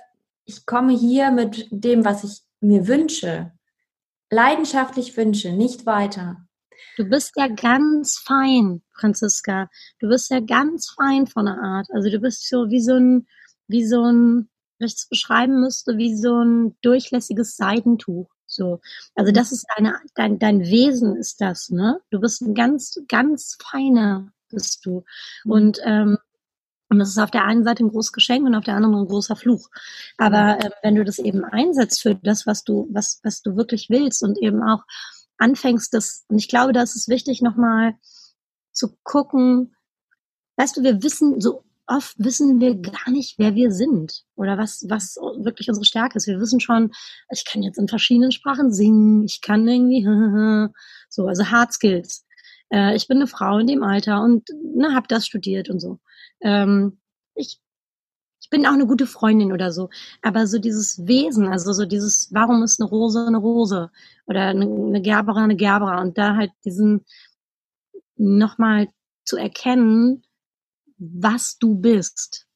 ich 0.45 0.67
komme 0.67 0.93
hier 0.93 1.31
mit 1.31 1.69
dem, 1.71 2.05
was 2.05 2.25
ich 2.25 2.43
mir 2.61 2.89
wünsche, 2.89 3.53
leidenschaftlich 4.31 5.17
wünsche, 5.17 5.53
nicht 5.53 5.87
weiter. 5.87 6.49
Du 6.97 7.05
bist 7.05 7.33
ja 7.37 7.49
ganz 7.49 8.19
fein, 8.19 8.83
Franziska. 8.93 9.69
Du 10.01 10.09
bist 10.09 10.31
ja 10.31 10.41
ganz 10.41 10.91
fein 10.91 11.27
von 11.27 11.47
der 11.47 11.59
Art. 11.59 11.89
Also 11.93 12.11
du 12.11 12.19
bist 12.19 12.49
so 12.49 12.71
wie 12.71 12.81
so 12.81 12.95
ein, 12.95 13.27
wie 13.69 13.85
so 13.85 14.03
ein, 14.03 14.49
ich 14.87 14.95
es 14.95 15.09
beschreiben 15.09 15.61
müsste, 15.61 15.97
wie 15.97 16.17
so 16.17 16.43
ein 16.43 16.77
durchlässiges 16.83 17.57
Seidentuch. 17.57 18.29
So. 18.47 18.81
Also 19.15 19.33
das 19.33 19.53
ist 19.53 19.67
deine, 19.77 20.01
dein, 20.15 20.39
dein 20.39 20.61
Wesen 20.61 21.17
ist 21.17 21.41
das, 21.41 21.71
ne? 21.71 22.01
Du 22.11 22.21
bist 22.21 22.41
ein 22.41 22.55
ganz, 22.55 22.99
ganz 23.09 23.59
feiner 23.63 24.33
bist 24.49 24.85
du. 24.87 25.05
Mhm. 25.45 25.53
Und, 25.53 25.81
ähm, 25.85 26.19
und 26.89 26.99
das 26.99 27.11
ist 27.11 27.19
auf 27.19 27.31
der 27.31 27.45
einen 27.45 27.65
Seite 27.65 27.85
ein 27.85 27.91
großes 27.91 28.13
Geschenk 28.13 28.47
und 28.47 28.55
auf 28.55 28.65
der 28.65 28.75
anderen 28.75 28.95
ein 28.95 29.09
großer 29.09 29.37
Fluch. 29.37 29.69
Aber 30.17 30.59
äh, 30.59 30.71
wenn 30.83 30.95
du 30.95 31.05
das 31.05 31.19
eben 31.19 31.45
einsetzt 31.45 32.01
für 32.01 32.15
das, 32.15 32.47
was 32.47 32.65
du, 32.65 32.89
was, 32.91 33.21
was 33.23 33.43
du 33.43 33.57
wirklich 33.57 33.91
willst 33.91 34.23
und 34.23 34.39
eben 34.39 34.63
auch 34.63 34.85
anfängst, 35.37 35.93
das, 35.93 36.25
und 36.29 36.39
ich 36.39 36.49
glaube, 36.49 36.73
da 36.73 36.83
ist 36.83 36.97
es 36.97 37.09
wichtig, 37.09 37.43
nochmal 37.43 37.95
zu 38.73 38.97
gucken, 39.03 39.77
weißt 40.57 40.79
du, 40.79 40.83
wir 40.83 41.03
wissen 41.03 41.41
so 41.41 41.65
oft 41.89 42.15
wissen 42.19 42.61
wir 42.61 42.77
gar 42.77 43.11
nicht, 43.11 43.39
wer 43.39 43.55
wir 43.55 43.73
sind 43.73 44.25
oder 44.37 44.59
was, 44.59 44.85
was 44.89 45.17
wirklich 45.17 45.69
unsere 45.69 45.85
Stärke 45.85 46.17
ist. 46.17 46.27
Wir 46.27 46.41
wissen 46.41 46.61
schon, 46.61 46.93
ich 47.33 47.45
kann 47.45 47.63
jetzt 47.63 47.79
in 47.79 47.89
verschiedenen 47.89 48.31
Sprachen 48.33 48.73
singen, 48.73 49.25
ich 49.25 49.41
kann 49.41 49.67
irgendwie, 49.67 50.05
so, 51.09 51.27
also 51.27 51.51
Hard 51.51 51.73
Skills. 51.73 52.27
Äh, 52.71 52.95
ich 52.95 53.09
bin 53.09 53.19
eine 53.19 53.27
Frau 53.27 53.59
in 53.59 53.67
dem 53.67 53.83
Alter 53.83 54.23
und 54.23 54.49
ne, 54.75 54.95
habe 54.95 55.09
das 55.09 55.27
studiert 55.27 55.71
und 55.71 55.81
so. 55.81 55.99
Ähm, 56.41 56.99
ich, 57.35 57.61
ich 58.41 58.51
bin 58.51 58.67
auch 58.67 58.73
eine 58.73 58.87
gute 58.87 59.07
Freundin 59.07 59.53
oder 59.53 59.73
so. 59.73 59.91
Aber 60.23 60.47
so 60.47 60.59
dieses 60.59 61.07
Wesen, 61.07 61.49
also 61.49 61.73
so 61.73 61.87
dieses, 61.87 62.29
warum 62.33 62.63
ist 62.63 62.81
eine 62.81 62.89
Rose 62.89 63.25
eine 63.27 63.39
Rose? 63.39 63.91
Oder 64.27 64.49
eine, 64.49 64.67
eine 64.67 65.03
Gerbera 65.03 65.43
eine 65.43 65.57
Gerbera? 65.57 66.01
Und 66.01 66.19
da 66.19 66.37
halt 66.37 66.51
diesen 66.65 67.05
nochmal 68.17 68.89
zu 69.25 69.37
erkennen, 69.37 70.23
was 70.99 71.59
du 71.59 71.75
bist, 71.75 72.47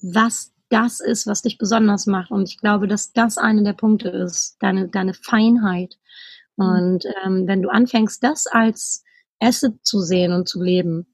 was 0.00 0.52
das 0.68 1.00
ist, 1.00 1.26
was 1.26 1.42
dich 1.42 1.58
besonders 1.58 2.06
macht. 2.06 2.30
Und 2.30 2.48
ich 2.48 2.58
glaube, 2.58 2.88
dass 2.88 3.12
das 3.12 3.38
einer 3.38 3.62
der 3.62 3.72
Punkte 3.72 4.10
ist, 4.10 4.56
deine, 4.60 4.88
deine 4.88 5.14
Feinheit. 5.14 5.98
Mhm. 6.56 6.66
Und 6.66 7.04
ähm, 7.24 7.46
wenn 7.46 7.62
du 7.62 7.70
anfängst, 7.70 8.22
das 8.22 8.46
als 8.46 9.04
Asset 9.40 9.74
zu 9.82 10.00
sehen 10.00 10.32
und 10.32 10.48
zu 10.48 10.62
leben 10.62 11.06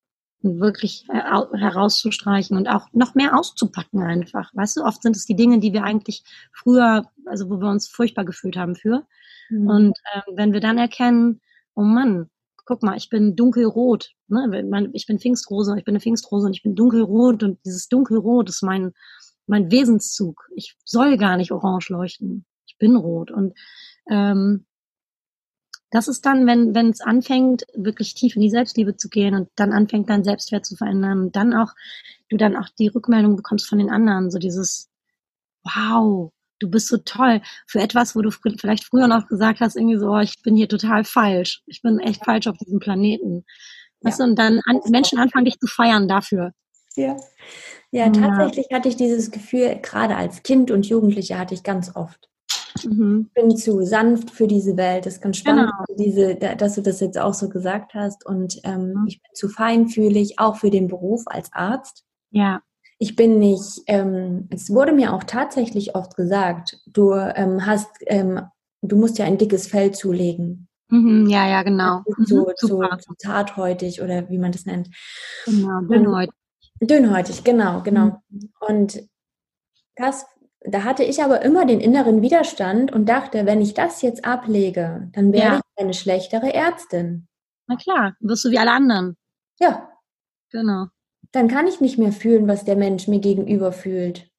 und 0.43 0.61
wirklich 0.61 1.07
herauszustreichen 1.09 2.57
und 2.57 2.69
auch 2.69 2.89
noch 2.93 3.15
mehr 3.15 3.39
auszupacken 3.39 4.03
einfach. 4.03 4.51
Weißt 4.55 4.77
du, 4.77 4.83
oft 4.83 5.03
sind 5.03 5.17
es 5.17 5.25
die 5.25 5.37
Dinge, 5.37 5.59
die 5.59 5.73
wir 5.73 5.85
eigentlich 5.85 6.23
früher, 6.53 7.11
also 7.27 7.49
wo 7.49 7.61
wir 7.61 7.69
uns 7.69 7.89
furchtbar 7.89 8.25
gefühlt 8.25 8.57
haben 8.57 8.77
für. 8.77 9.07
Mhm. 9.51 9.67
Und 9.69 9.99
ähm, 10.15 10.35
wenn 10.37 10.53
wir 10.53 10.61
dann 10.61 10.79
erkennen, 10.79 11.41
oh 11.75 11.83
Mann, 11.83 12.29
guck 12.64 12.83
mal, 12.83 12.97
ich 12.97 13.09
bin 13.09 13.37
dunkelrot, 13.37 14.12
ne? 14.28 14.90
ich 14.92 15.06
bin 15.06 15.18
Pfingstrose, 15.18 15.76
ich 15.78 15.85
bin 15.85 15.92
eine 15.92 16.00
Pfingstrose 16.00 16.47
und 16.47 16.54
ich 16.54 16.62
bin 16.62 16.75
dunkelrot 16.75 17.42
und 17.42 17.59
dieses 17.64 17.88
dunkelrot 17.88 18.49
ist 18.49 18.62
mein, 18.62 18.92
mein 19.47 19.71
Wesenszug. 19.71 20.49
Ich 20.54 20.76
soll 20.85 21.16
gar 21.16 21.37
nicht 21.37 21.52
orange 21.52 21.90
leuchten. 21.90 22.44
Ich 22.66 22.78
bin 22.78 22.97
rot. 22.97 23.30
Und 23.30 23.54
ähm, 24.11 24.66
das 25.90 26.09
ist 26.09 26.26
dann, 26.26 26.47
wenn 26.47 26.75
wenn 26.75 26.90
es 26.90 27.00
anfängt, 27.00 27.66
wirklich 27.75 28.14
tief 28.14 28.35
in 28.35 28.42
die 28.42 28.50
Selbstliebe 28.50 28.97
zu 28.97 29.09
gehen 29.09 29.35
und 29.35 29.49
dann 29.54 29.73
anfängt, 29.73 30.11
dein 30.11 30.25
Selbstwert 30.25 30.66
zu 30.66 30.76
verändern 30.76 31.21
und 31.21 31.37
dann 31.37 31.54
auch, 31.54 31.73
du 32.28 32.37
dann 32.37 32.56
auch 32.56 32.68
die 32.78 32.88
Rückmeldung 32.88 33.37
bekommst 33.37 33.68
von 33.68 33.78
den 33.78 33.90
anderen, 33.90 34.30
so 34.30 34.38
dieses 34.38 34.90
Wow, 35.62 36.33
du 36.64 36.71
bist 36.71 36.88
so 36.88 36.97
toll 36.99 37.40
für 37.66 37.80
etwas, 37.80 38.16
wo 38.16 38.23
du 38.23 38.30
vielleicht 38.30 38.85
früher 38.85 39.06
noch 39.06 39.28
gesagt 39.28 39.61
hast, 39.61 39.76
irgendwie 39.76 39.99
so, 39.99 40.11
oh, 40.11 40.21
ich 40.21 40.42
bin 40.42 40.56
hier 40.56 40.68
total 40.68 41.04
falsch. 41.04 41.62
Ich 41.66 41.83
bin 41.83 41.99
echt 42.00 42.25
falsch 42.25 42.47
auf 42.47 42.56
diesem 42.56 42.80
Planeten. 42.80 43.44
Weißt 44.00 44.18
ja. 44.18 44.25
du, 44.25 44.30
und 44.30 44.38
dann 44.38 44.61
an, 44.66 44.80
Menschen 44.88 45.18
anfangen, 45.18 45.44
dich 45.44 45.59
zu 45.59 45.66
feiern 45.66 46.09
dafür. 46.09 46.52
Ja. 46.97 47.16
Ja, 47.90 48.09
tatsächlich 48.11 48.66
hatte 48.73 48.88
ich 48.88 48.97
dieses 48.97 49.30
Gefühl, 49.30 49.78
gerade 49.80 50.16
als 50.16 50.42
Kind 50.42 50.71
und 50.71 50.87
Jugendliche 50.87 51.38
hatte 51.38 51.54
ich 51.54 51.62
ganz 51.62 51.94
oft. 51.94 52.28
Mhm. 52.85 53.28
Ich 53.28 53.42
bin 53.42 53.56
zu 53.56 53.85
sanft 53.85 54.33
für 54.33 54.49
diese 54.49 54.76
Welt. 54.76 55.06
Das 55.06 55.14
ist 55.14 55.21
ganz 55.21 55.37
spannend, 55.37 55.71
genau. 55.87 55.99
diese, 55.99 56.35
dass 56.35 56.75
du 56.75 56.83
das 56.83 56.99
jetzt 56.99 57.18
auch 57.18 57.35
so 57.35 57.49
gesagt 57.49 57.94
hast. 57.94 58.26
Und 58.26 58.59
ähm, 58.64 58.94
mhm. 58.94 59.06
ich 59.06 59.23
bin 59.23 59.30
zu 59.35 59.49
feinfühlig, 59.49 60.38
auch 60.38 60.56
für 60.56 60.71
den 60.71 60.88
Beruf 60.88 61.23
als 61.26 61.52
Arzt. 61.52 62.04
Ja 62.30 62.62
ich 63.05 63.17
bin 63.17 63.39
nicht, 63.39 63.83
ähm, 63.87 64.49
es 64.51 64.71
wurde 64.71 64.95
mir 64.95 65.13
auch 65.13 65.25
tatsächlich 65.25 65.95
oft 65.95 66.17
gesagt, 66.17 66.79
du 66.87 67.13
ähm, 67.13 67.67
hast, 67.67 67.91
ähm, 68.07 68.41
du 68.81 68.97
musst 68.97 69.19
ja 69.19 69.27
ein 69.27 69.37
dickes 69.37 69.67
Fell 69.67 69.93
zulegen. 69.93 70.69
Mhm, 70.89 71.29
ja, 71.29 71.47
ja, 71.47 71.63
genau. 71.63 72.03
So, 72.25 72.47
mhm, 72.47 72.55
so, 72.57 72.83
so, 72.97 73.15
zarthäutig 73.19 74.01
oder 74.01 74.31
wie 74.31 74.39
man 74.39 74.53
das 74.53 74.65
nennt. 74.65 74.89
Genau, 75.45 75.83
dünnhäutig. 75.83 76.35
Dünnhäutig, 76.81 77.45
genau, 77.45 77.83
genau. 77.83 78.23
Mhm. 78.31 78.53
Und 78.61 79.03
das, 79.97 80.25
da 80.63 80.85
hatte 80.85 81.05
ich 81.05 81.23
aber 81.23 81.43
immer 81.43 81.67
den 81.67 81.81
inneren 81.81 82.23
Widerstand 82.23 82.91
und 82.91 83.07
dachte, 83.07 83.45
wenn 83.45 83.61
ich 83.61 83.75
das 83.75 84.01
jetzt 84.01 84.25
ablege, 84.25 85.11
dann 85.13 85.35
werde 85.35 85.57
ja. 85.57 85.61
ich 85.77 85.83
eine 85.83 85.93
schlechtere 85.93 86.55
Ärztin. 86.55 87.29
Na 87.67 87.77
klar, 87.77 88.17
wirst 88.21 88.47
du 88.47 88.51
wie 88.51 88.59
alle 88.59 88.73
anderen. 88.73 89.19
Ja, 89.61 89.91
genau. 90.51 90.87
Dann 91.35 91.49
kann 91.49 91.67
ich 91.67 91.81
nicht 91.81 91.99
mehr 91.99 92.12
fühlen, 92.12 92.47
was 92.49 92.64
der 92.64 92.76
Mensch 92.76 93.09
mir 93.09 93.21
gegenüber 93.21 93.73
fühlt. 93.73 94.31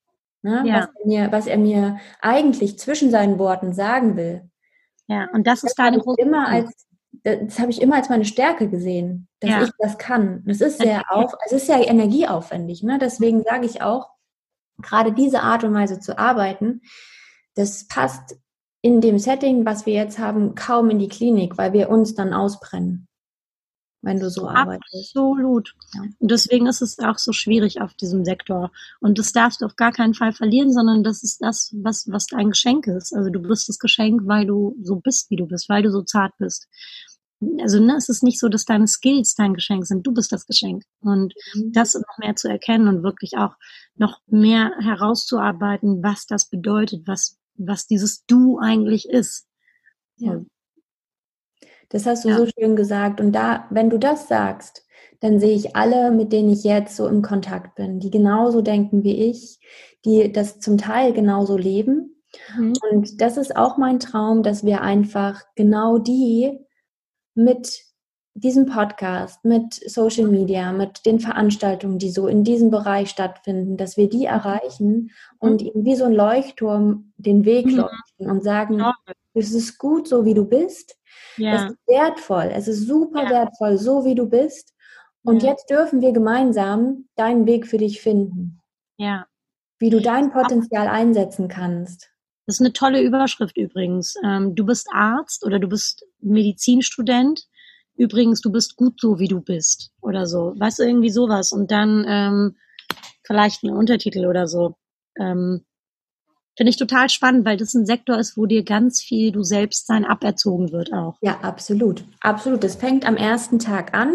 Ne? 0.41 0.63
Ja. 0.65 0.75
Was, 0.75 0.87
er 0.87 1.05
mir, 1.05 1.31
was 1.31 1.47
er 1.47 1.57
mir 1.57 1.99
eigentlich 2.21 2.79
zwischen 2.79 3.11
seinen 3.11 3.37
Worten 3.39 3.73
sagen 3.73 4.15
will. 4.15 4.49
Ja, 5.07 5.27
und 5.33 5.45
das, 5.45 5.61
Das 5.61 5.71
ist 5.71 5.79
deine 5.79 5.99
große 5.99 6.21
immer 6.21 6.47
als 6.47 6.85
das 7.23 7.59
habe 7.59 7.71
ich 7.71 7.81
immer 7.81 7.95
als 7.95 8.09
meine 8.09 8.25
Stärke 8.25 8.69
gesehen, 8.69 9.27
dass 9.39 9.49
Ja. 9.49 9.63
ich 9.63 9.71
das 9.79 9.97
kann. 9.97 10.43
Das 10.45 10.61
ist 10.61 10.79
sehr 10.79 11.03
auf, 11.09 11.33
es 11.45 11.53
ist 11.53 11.65
sehr 11.65 11.87
energieaufwendig. 11.87 12.83
Ne? 12.83 12.99
Deswegen 12.99 13.41
sage 13.43 13.65
ich 13.65 13.81
auch, 13.81 14.09
gerade 14.81 15.11
diese 15.11 15.41
Art 15.41 15.63
und 15.63 15.73
Weise 15.73 15.99
zu 15.99 16.19
arbeiten, 16.19 16.81
das 17.55 17.87
passt 17.87 18.37
in 18.81 19.01
dem 19.01 19.17
Setting, 19.17 19.65
was 19.65 19.85
wir 19.85 19.93
jetzt 19.93 20.19
haben, 20.19 20.53
kaum 20.53 20.89
in 20.91 20.99
die 20.99 21.07
Klinik, 21.07 21.57
weil 21.57 21.73
wir 21.73 21.89
uns 21.89 22.13
dann 22.13 22.33
ausbrennen, 22.33 23.07
wenn 24.05 24.19
du 24.19 24.29
so 24.29 24.47
arbeitest. 24.47 25.15
Absolut. 25.15 25.73
Ja. 25.95 26.03
Und 26.19 26.31
deswegen 26.31 26.67
ist 26.67 26.81
es 26.81 26.99
auch 26.99 27.17
so 27.17 27.33
schwierig 27.33 27.81
auf 27.81 27.93
diesem 27.95 28.23
Sektor. 28.23 28.71
Und 29.01 29.17
das 29.17 29.33
darfst 29.33 29.61
du 29.61 29.65
auf 29.65 29.75
gar 29.75 29.91
keinen 29.91 30.13
Fall 30.13 30.31
verlieren, 30.31 30.71
sondern 30.71 31.03
das 31.03 31.23
ist 31.23 31.41
das, 31.41 31.73
was, 31.75 32.09
was 32.09 32.27
dein 32.27 32.51
Geschenk 32.51 32.87
ist. 32.87 33.13
Also 33.13 33.31
du 33.31 33.41
bist 33.41 33.67
das 33.67 33.79
Geschenk, 33.79 34.21
weil 34.25 34.45
du 34.45 34.77
so 34.81 34.97
bist, 34.97 35.31
wie 35.31 35.35
du 35.35 35.47
bist, 35.47 35.67
weil 35.69 35.81
du 35.81 35.91
so 35.91 36.03
zart 36.03 36.33
bist. 36.37 36.67
Also 37.61 37.79
ne, 37.79 37.95
es 37.97 38.07
ist 38.07 38.23
nicht 38.23 38.39
so, 38.39 38.47
dass 38.47 38.65
deine 38.65 38.87
Skills 38.87 39.33
dein 39.33 39.55
Geschenk 39.55 39.85
sind. 39.87 40.05
Du 40.05 40.13
bist 40.13 40.31
das 40.31 40.45
Geschenk. 40.45 40.83
Und 41.01 41.33
das 41.71 41.95
noch 41.95 42.17
mehr 42.19 42.35
zu 42.35 42.47
erkennen 42.47 42.87
und 42.87 43.03
wirklich 43.03 43.37
auch 43.37 43.55
noch 43.95 44.19
mehr 44.27 44.71
herauszuarbeiten, 44.79 46.03
was 46.03 46.27
das 46.27 46.47
bedeutet, 46.47 47.07
was, 47.07 47.37
was 47.55 47.87
dieses 47.87 48.23
Du 48.25 48.59
eigentlich 48.59 49.09
ist. 49.09 49.47
Ja. 50.17 50.41
Das 51.95 52.05
hast 52.05 52.25
du 52.25 52.29
Ja. 52.29 52.35
so 52.37 52.45
schön 52.45 52.75
gesagt. 52.75 53.21
Und 53.21 53.31
da, 53.31 53.67
wenn 53.69 53.89
du 53.89 53.97
das 53.97 54.27
sagst, 54.27 54.85
dann 55.21 55.39
sehe 55.39 55.55
ich 55.55 55.77
alle, 55.77 56.11
mit 56.11 56.33
denen 56.33 56.49
ich 56.49 56.65
jetzt 56.65 56.97
so 56.97 57.07
im 57.07 57.21
Kontakt 57.21 57.75
bin, 57.75 58.01
die 58.01 58.11
genauso 58.11 58.61
denken 58.61 59.05
wie 59.05 59.29
ich, 59.29 59.61
die 60.03 60.29
das 60.29 60.59
zum 60.59 60.77
Teil 60.77 61.13
genauso 61.13 61.55
leben. 61.55 62.21
Mhm. 62.57 62.73
Und 62.91 63.21
das 63.21 63.37
ist 63.37 63.55
auch 63.55 63.77
mein 63.77 64.01
Traum, 64.01 64.43
dass 64.43 64.65
wir 64.65 64.81
einfach 64.81 65.43
genau 65.55 65.97
die 65.97 66.59
mit 67.33 67.79
diesem 68.35 68.65
Podcast, 68.65 69.43
mit 69.45 69.73
Social 69.89 70.27
Media, 70.27 70.73
mit 70.73 71.05
den 71.05 71.19
Veranstaltungen, 71.21 71.97
die 71.99 72.11
so 72.11 72.27
in 72.27 72.43
diesem 72.43 72.69
Bereich 72.69 73.09
stattfinden, 73.09 73.77
dass 73.77 73.95
wir 73.95 74.09
die 74.09 74.25
erreichen 74.25 75.11
und 75.39 75.61
ihnen 75.61 75.85
wie 75.85 75.95
so 75.95 76.03
ein 76.03 76.11
Leuchtturm 76.13 77.13
den 77.17 77.45
Weg 77.45 77.65
Mhm. 77.67 77.77
leuchten 77.77 78.29
und 78.29 78.43
sagen, 78.43 78.83
es 79.33 79.53
ist 79.53 79.77
gut, 79.77 80.07
so 80.07 80.25
wie 80.25 80.33
du 80.33 80.45
bist. 80.45 80.97
Es 81.37 81.37
Ja, 81.37 81.67
ist 81.67 81.77
wertvoll. 81.87 82.51
Es 82.53 82.67
ist 82.67 82.85
super 82.87 83.23
Ja. 83.23 83.29
wertvoll, 83.29 83.77
so 83.77 84.03
wie 84.05 84.15
du 84.15 84.27
bist. 84.27 84.73
Und 85.23 85.41
Ja. 85.41 85.51
jetzt 85.51 85.69
dürfen 85.69 86.01
wir 86.01 86.11
gemeinsam 86.11 87.07
deinen 87.15 87.45
Weg 87.47 87.65
für 87.67 87.77
dich 87.77 88.01
finden, 88.01 88.59
ja. 88.97 89.25
wie 89.79 89.89
du 89.89 90.01
dein 90.01 90.31
Potenzial 90.31 90.87
einsetzen 90.87 91.47
kannst. 91.47 92.09
Das 92.47 92.57
ist 92.57 92.61
eine 92.61 92.73
tolle 92.73 93.01
Überschrift 93.01 93.57
übrigens. 93.57 94.15
Ähm, 94.23 94.55
du 94.55 94.65
bist 94.65 94.87
Arzt 94.93 95.43
oder 95.45 95.57
du 95.57 95.67
bist 95.67 96.05
Medizinstudent. 96.19 97.47
Übrigens, 97.97 98.41
du 98.41 98.51
bist 98.51 98.75
gut 98.75 98.99
so, 98.99 99.19
wie 99.19 99.27
du 99.27 99.41
bist. 99.41 99.91
Oder 100.01 100.27
so. 100.27 100.53
Du, 100.53 100.83
irgendwie 100.83 101.09
sowas. 101.09 101.51
Und 101.51 101.71
dann 101.71 102.05
ähm, 102.07 102.55
vielleicht 103.23 103.63
ein 103.63 103.71
Untertitel 103.71 104.25
oder 104.25 104.47
so. 104.47 104.75
Ähm, 105.19 105.65
Finde 106.57 106.69
ich 106.69 106.77
total 106.77 107.09
spannend, 107.09 107.45
weil 107.45 107.57
das 107.57 107.73
ein 107.73 107.85
Sektor 107.85 108.17
ist, 108.17 108.37
wo 108.37 108.45
dir 108.45 108.63
ganz 108.63 109.01
viel 109.01 109.33
du 109.33 109.43
selbst 109.43 109.87
sein 109.87 110.05
aberzogen 110.05 110.71
wird 110.71 110.93
auch. 110.93 111.17
Ja, 111.21 111.39
absolut. 111.41 112.05
Absolut. 112.21 112.63
Das 112.63 112.75
fängt 112.75 113.05
am 113.05 113.17
ersten 113.17 113.59
Tag 113.59 113.93
an. 113.93 114.13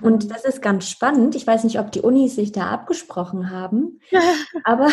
Und 0.00 0.30
das 0.30 0.44
ist 0.44 0.62
ganz 0.62 0.88
spannend. 0.88 1.34
Ich 1.34 1.46
weiß 1.46 1.64
nicht, 1.64 1.80
ob 1.80 1.90
die 1.90 2.00
Unis 2.00 2.36
sich 2.36 2.52
da 2.52 2.70
abgesprochen 2.70 3.50
haben. 3.50 4.00
Aber 4.64 4.88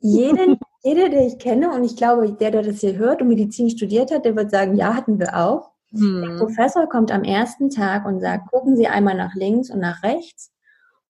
jeden, 0.00 0.58
jeder, 0.82 1.10
der 1.10 1.26
ich 1.26 1.38
kenne, 1.38 1.70
und 1.70 1.84
ich 1.84 1.96
glaube, 1.96 2.32
der, 2.32 2.50
der 2.50 2.62
das 2.62 2.80
hier 2.80 2.96
hört 2.96 3.20
und 3.20 3.28
Medizin 3.28 3.68
studiert 3.68 4.10
hat, 4.10 4.24
der 4.24 4.34
wird 4.34 4.50
sagen, 4.50 4.74
ja, 4.74 4.94
hatten 4.94 5.18
wir 5.18 5.36
auch. 5.36 5.71
Der 5.92 6.00
Hm. 6.30 6.38
Professor 6.38 6.88
kommt 6.88 7.10
am 7.12 7.22
ersten 7.24 7.68
Tag 7.70 8.06
und 8.06 8.20
sagt, 8.20 8.50
gucken 8.50 8.76
Sie 8.76 8.86
einmal 8.86 9.14
nach 9.14 9.34
links 9.34 9.70
und 9.70 9.78
nach 9.80 10.02
rechts. 10.02 10.50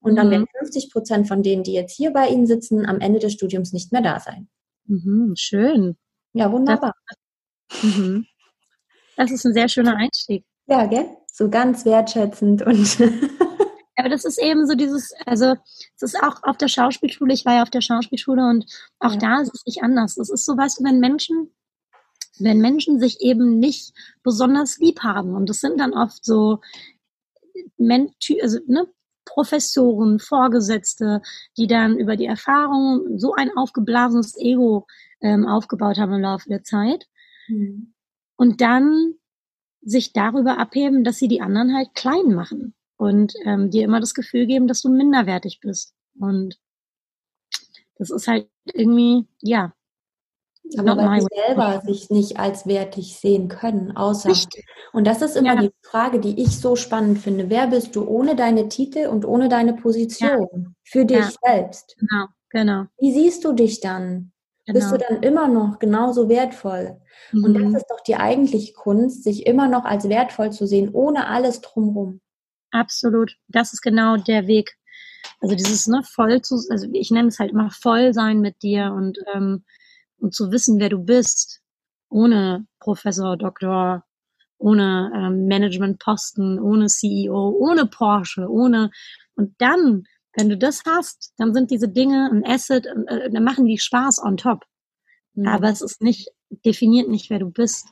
Und 0.01 0.17
dann 0.17 0.27
Mhm. 0.27 0.31
werden 0.33 0.47
50 0.59 0.91
Prozent 0.91 1.29
von 1.29 1.43
denen, 1.45 1.63
die 1.63 1.73
jetzt 1.73 1.95
hier 1.97 2.13
bei 2.13 2.29
Ihnen 2.29 2.47
sitzen, 2.47 2.85
am 2.87 3.01
Ende 3.01 3.21
des 3.21 3.33
Studiums 3.35 3.73
nicht 3.73 3.93
mehr 3.93 4.03
da 4.03 4.19
sein. 4.19 4.49
Mhm, 4.87 5.35
schön. 5.37 5.97
Ja, 6.33 6.51
wunderbar. 6.51 6.95
Mhm. 7.83 8.27
Das 9.17 9.31
ist 9.31 9.45
ein 9.45 9.55
sehr 9.55 9.69
schöner 9.69 9.97
Einstieg. 9.97 10.45
Ja, 10.67 10.87
gell? 10.87 11.07
So 11.33 11.49
ganz 11.49 11.85
wertschätzend 11.85 12.63
und 12.63 12.99
Aber 13.97 14.09
das 14.09 14.25
ist 14.25 14.43
eben 14.43 14.67
so 14.67 14.75
dieses, 14.75 15.13
also 15.27 15.55
es 15.97 16.03
ist 16.03 16.17
auch 16.23 16.43
auf 16.43 16.57
der 16.57 16.67
Schauspielschule, 16.69 17.33
ich 17.35 17.45
war 17.45 17.57
ja 17.57 17.63
auf 17.63 17.71
der 17.71 17.83
Schauspielschule 17.83 18.43
und 18.49 18.65
auch 18.99 19.13
Ja. 19.13 19.19
da 19.19 19.41
ist 19.43 19.55
es 19.55 19.65
nicht 19.67 19.83
anders. 19.83 20.17
Es 20.17 20.31
ist 20.31 20.45
so, 20.47 20.57
weißt 20.57 20.81
du, 20.81 20.85
wenn 20.85 20.99
Menschen, 20.99 21.55
wenn 22.39 22.61
Menschen 22.61 23.01
sich 23.01 23.21
eben 23.21 23.59
nicht 23.59 23.93
besonders 24.23 24.79
lieb 24.79 25.01
haben 25.01 25.35
und 25.35 25.49
das 25.49 25.61
sind 25.61 25.79
dann 25.79 25.93
oft 25.93 26.25
so 26.25 26.61
Menty, 27.77 28.41
also 28.41 28.59
ne, 28.67 28.87
Professoren, 29.25 30.19
Vorgesetzte, 30.19 31.23
die 31.57 31.67
dann 31.67 31.97
über 31.97 32.17
die 32.17 32.27
Erfahrung 32.27 33.19
so 33.19 33.35
ein 33.35 33.51
aufgeblasenes 33.57 34.37
Ego 34.37 34.87
ähm, 35.21 35.47
aufgebaut 35.47 35.99
haben 35.99 36.15
im 36.15 36.23
Laufe 36.23 36.49
der 36.49 36.65
Zeit 36.65 37.07
Hm. 37.47 37.93
und 38.37 38.61
dann 38.61 39.15
sich 39.81 40.13
darüber 40.13 40.59
abheben, 40.59 41.05
dass 41.05 41.19
sie 41.19 41.29
die 41.29 41.41
anderen 41.41 41.75
halt 41.75 41.95
klein 41.95 42.35
machen 42.35 42.75
und 42.97 43.35
ähm, 43.45 43.71
dir 43.71 43.85
immer 43.85 44.01
das 44.01 44.15
Gefühl 44.15 44.47
geben, 44.47 44.69
dass 44.69 44.83
du 44.83 44.89
minderwertig 44.89 45.59
bist. 45.61 45.95
Und 46.19 46.59
das 47.97 48.11
ist 48.11 48.29
halt 48.29 48.49
irgendwie, 48.73 49.27
ja. 49.41 49.75
Aber 50.79 50.97
weil 50.97 51.21
sie 51.21 51.29
selber 51.47 51.83
sich 51.85 52.11
nicht 52.11 52.39
als 52.39 52.67
wertig 52.67 53.17
sehen 53.19 53.49
können, 53.49 53.97
außer. 53.97 54.31
Richtig. 54.31 54.65
Und 54.93 55.07
das 55.07 55.23
ist 55.23 55.37
immer 55.37 55.55
Ja. 55.55 55.61
die 55.63 55.71
Frage, 55.83 56.21
die 56.21 56.41
ich 56.43 56.59
so 56.61 56.77
spannend 56.77 57.19
finde. 57.19 57.51
Wer 57.51 57.67
bist 57.69 57.95
du 57.97 58.07
ohne 58.07 58.37
deine 58.37 58.69
Titel 58.69 59.07
und 59.07 59.25
ohne 59.25 59.49
deine 59.49 59.75
Position 59.75 60.75
für 60.85 61.05
dich 61.05 61.17
Ja. 61.19 61.31
selbst? 61.43 61.97
Genau, 61.99 62.27
genau, 62.51 62.85
Wie 62.99 63.13
siehst 63.13 63.45
du 63.45 63.53
dich 63.53 63.81
dann? 63.81 64.33
Bist 64.67 64.91
genau. 64.91 64.99
du 64.99 65.05
dann 65.09 65.23
immer 65.23 65.49
noch 65.49 65.79
genauso 65.81 66.29
wertvoll? 66.29 67.01
Und 67.33 67.53
Mhm. 67.53 67.73
das 67.73 67.83
ist 67.83 67.91
doch 67.91 68.01
die 68.01 68.17
eigentliche 68.17 68.73
Kunst, 68.75 69.25
sich 69.25 69.47
immer 69.47 69.69
noch 69.69 69.85
als 69.85 70.09
wertvoll 70.09 70.53
zu 70.53 70.67
sehen, 70.67 70.91
ohne 70.93 71.27
alles 71.27 71.61
drumherum. 71.61 72.21
Absolut. 72.71 73.37
Das 73.49 73.73
ist 73.73 73.83
genau 73.83 74.17
der 74.17 74.47
Weg. 74.47 74.77
Also 75.41 75.55
dieses 75.57 75.87
ne, 75.89 76.03
voll 76.05 76.43
zu, 76.43 76.61
also 76.71 76.87
ich 76.93 77.11
nenne 77.11 77.29
es 77.29 77.39
halt 77.39 77.51
immer 77.51 77.71
voll 77.71 78.15
sein 78.15 78.41
mit 78.41 78.63
dir 78.63 78.93
und 78.97 79.19
ähm, 79.35 79.65
und 80.23 80.35
zu 80.35 80.51
wissen, 80.51 80.79
wer 80.79 80.89
du 80.89 80.99
bist, 80.99 81.61
ohne 82.09 82.67
Professor, 82.79 83.37
Doktor, 83.37 84.05
ohne 84.59 85.11
ähm, 85.15 85.47
Managementposten, 85.47 86.61
ohne 86.61 86.87
CEO, 86.87 87.51
ohne 87.51 87.87
Porsche, 87.87 88.49
ohne 88.49 88.91
und 89.35 89.55
dann, 89.59 90.05
wenn 90.35 90.49
du 90.49 90.57
das 90.57 90.83
hast, 90.87 91.33
dann 91.37 91.53
sind 91.53 91.71
diese 91.71 91.89
Dinge 91.89 92.31
ein 92.31 92.45
Asset, 92.47 92.87
äh, 92.87 93.31
dann 93.31 93.45
machen 93.45 93.67
die 93.67 93.79
Spaß 93.79 94.23
on 94.23 94.37
top. 94.37 94.65
Mhm. 95.35 95.49
Aber 95.49 95.69
es 95.69 95.81
ist 95.81 96.01
nicht 96.03 96.29
definiert 96.65 97.09
nicht, 97.09 97.29
wer 97.31 97.39
du 97.39 97.51
bist. 97.51 97.87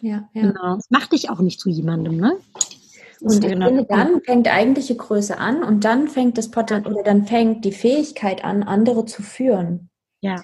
ja, 0.00 0.28
ja. 0.34 0.42
Genau. 0.42 0.76
Es 0.76 0.90
macht 0.90 1.12
dich 1.12 1.30
auch 1.30 1.40
nicht 1.40 1.60
zu 1.60 1.70
jemandem, 1.70 2.16
ne? 2.18 2.38
Das 3.20 3.36
Und 3.36 3.44
ich 3.44 3.50
finde, 3.52 3.86
dann 3.88 4.20
fängt 4.20 4.48
eigentliche 4.48 4.96
Größe 4.96 5.38
an 5.38 5.64
und 5.64 5.84
dann 5.84 6.08
fängt 6.08 6.36
das 6.36 6.50
Poten 6.50 6.84
oder 6.84 7.02
dann 7.02 7.26
fängt 7.26 7.64
die 7.64 7.72
Fähigkeit 7.72 8.44
an, 8.44 8.62
andere 8.62 9.06
zu 9.06 9.22
führen. 9.22 9.88
Ja, 10.20 10.42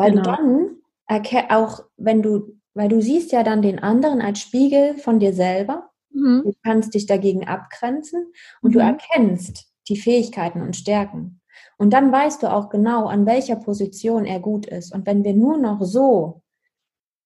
Weil 0.00 0.12
genau. 0.12 0.22
du 0.36 0.78
dann 1.08 1.50
auch, 1.50 1.84
wenn 1.96 2.22
du, 2.22 2.56
weil 2.74 2.88
du 2.88 3.02
siehst 3.02 3.32
ja 3.32 3.42
dann 3.42 3.62
den 3.62 3.78
anderen 3.78 4.20
als 4.22 4.40
Spiegel 4.40 4.96
von 4.96 5.20
dir 5.20 5.32
selber, 5.32 5.90
Mhm. 6.12 6.42
du 6.44 6.52
kannst 6.64 6.94
dich 6.94 7.06
dagegen 7.06 7.46
abgrenzen 7.46 8.32
und 8.62 8.74
du 8.74 8.80
Mhm. 8.80 8.86
erkennst 8.86 9.66
die 9.88 9.96
Fähigkeiten 9.96 10.60
und 10.60 10.76
Stärken. 10.76 11.40
Und 11.78 11.92
dann 11.92 12.12
weißt 12.12 12.42
du 12.42 12.52
auch 12.52 12.68
genau, 12.68 13.06
an 13.06 13.26
welcher 13.26 13.56
Position 13.56 14.24
er 14.24 14.40
gut 14.40 14.66
ist. 14.66 14.94
Und 14.94 15.06
wenn 15.06 15.24
wir 15.24 15.34
nur 15.34 15.56
noch 15.58 15.82
so 15.82 16.42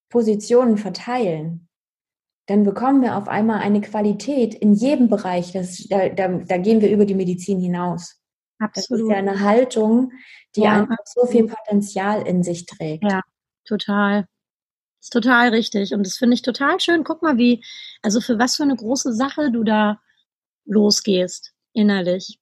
Positionen 0.09 0.77
verteilen, 0.77 1.67
dann 2.47 2.63
bekommen 2.63 3.01
wir 3.01 3.17
auf 3.17 3.27
einmal 3.27 3.59
eine 3.59 3.81
Qualität 3.81 4.53
in 4.53 4.73
jedem 4.73 5.09
Bereich. 5.09 5.51
Das, 5.51 5.87
da, 5.89 6.09
da, 6.09 6.27
da 6.27 6.57
gehen 6.57 6.81
wir 6.81 6.91
über 6.91 7.05
die 7.05 7.15
Medizin 7.15 7.59
hinaus. 7.59 8.21
Das 8.59 8.69
ist 8.77 8.91
Absolut. 8.91 9.11
ja 9.11 9.17
eine 9.17 9.39
Haltung, 9.41 10.11
die 10.55 10.61
Ja, 10.61 10.81
einfach 10.81 10.97
so 11.05 11.25
viel 11.25 11.47
Potenzial 11.47 12.25
in 12.27 12.43
sich 12.43 12.65
trägt. 12.65 13.03
Ja. 13.03 13.21
Total. 13.65 14.21
Das 14.99 15.07
ist 15.07 15.13
total 15.13 15.49
richtig. 15.49 15.93
Und 15.93 16.05
das 16.05 16.17
finde 16.17 16.35
ich 16.35 16.41
total 16.41 16.79
schön. 16.79 17.03
Guck 17.03 17.21
mal, 17.21 17.37
wie, 17.37 17.63
also 18.01 18.21
für 18.21 18.39
was 18.39 18.55
für 18.55 18.63
eine 18.63 18.75
große 18.75 19.13
Sache 19.13 19.51
du 19.51 19.63
da 19.63 19.99
losgehst, 20.65 21.53
innerlich. 21.73 22.39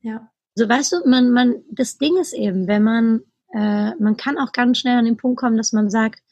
Ja. 0.00 0.30
Also 0.56 0.68
weißt 0.68 0.92
du, 0.92 1.08
man, 1.08 1.32
man, 1.32 1.62
das 1.70 1.98
Ding 1.98 2.16
ist 2.16 2.32
eben, 2.32 2.66
wenn 2.66 2.82
man, 2.82 3.20
äh, 3.52 3.94
man 3.96 4.16
kann 4.16 4.38
auch 4.38 4.52
ganz 4.52 4.78
schnell 4.78 4.98
an 4.98 5.04
den 5.04 5.16
Punkt 5.16 5.38
kommen, 5.38 5.56
dass 5.56 5.72
man 5.72 5.90
sagt, 5.90 6.22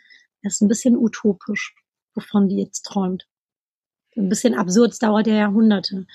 das 0.43 0.55
ist 0.55 0.61
ein 0.61 0.69
bisschen 0.69 0.97
utopisch, 0.97 1.75
wovon 2.15 2.49
die 2.49 2.59
jetzt 2.59 2.83
träumt. 2.83 3.27
Ein 4.17 4.29
bisschen 4.29 4.55
absurd, 4.55 4.93
es 4.93 4.99
dauert 4.99 5.27
ja 5.27 5.35
Jahrhunderte. 5.35 6.07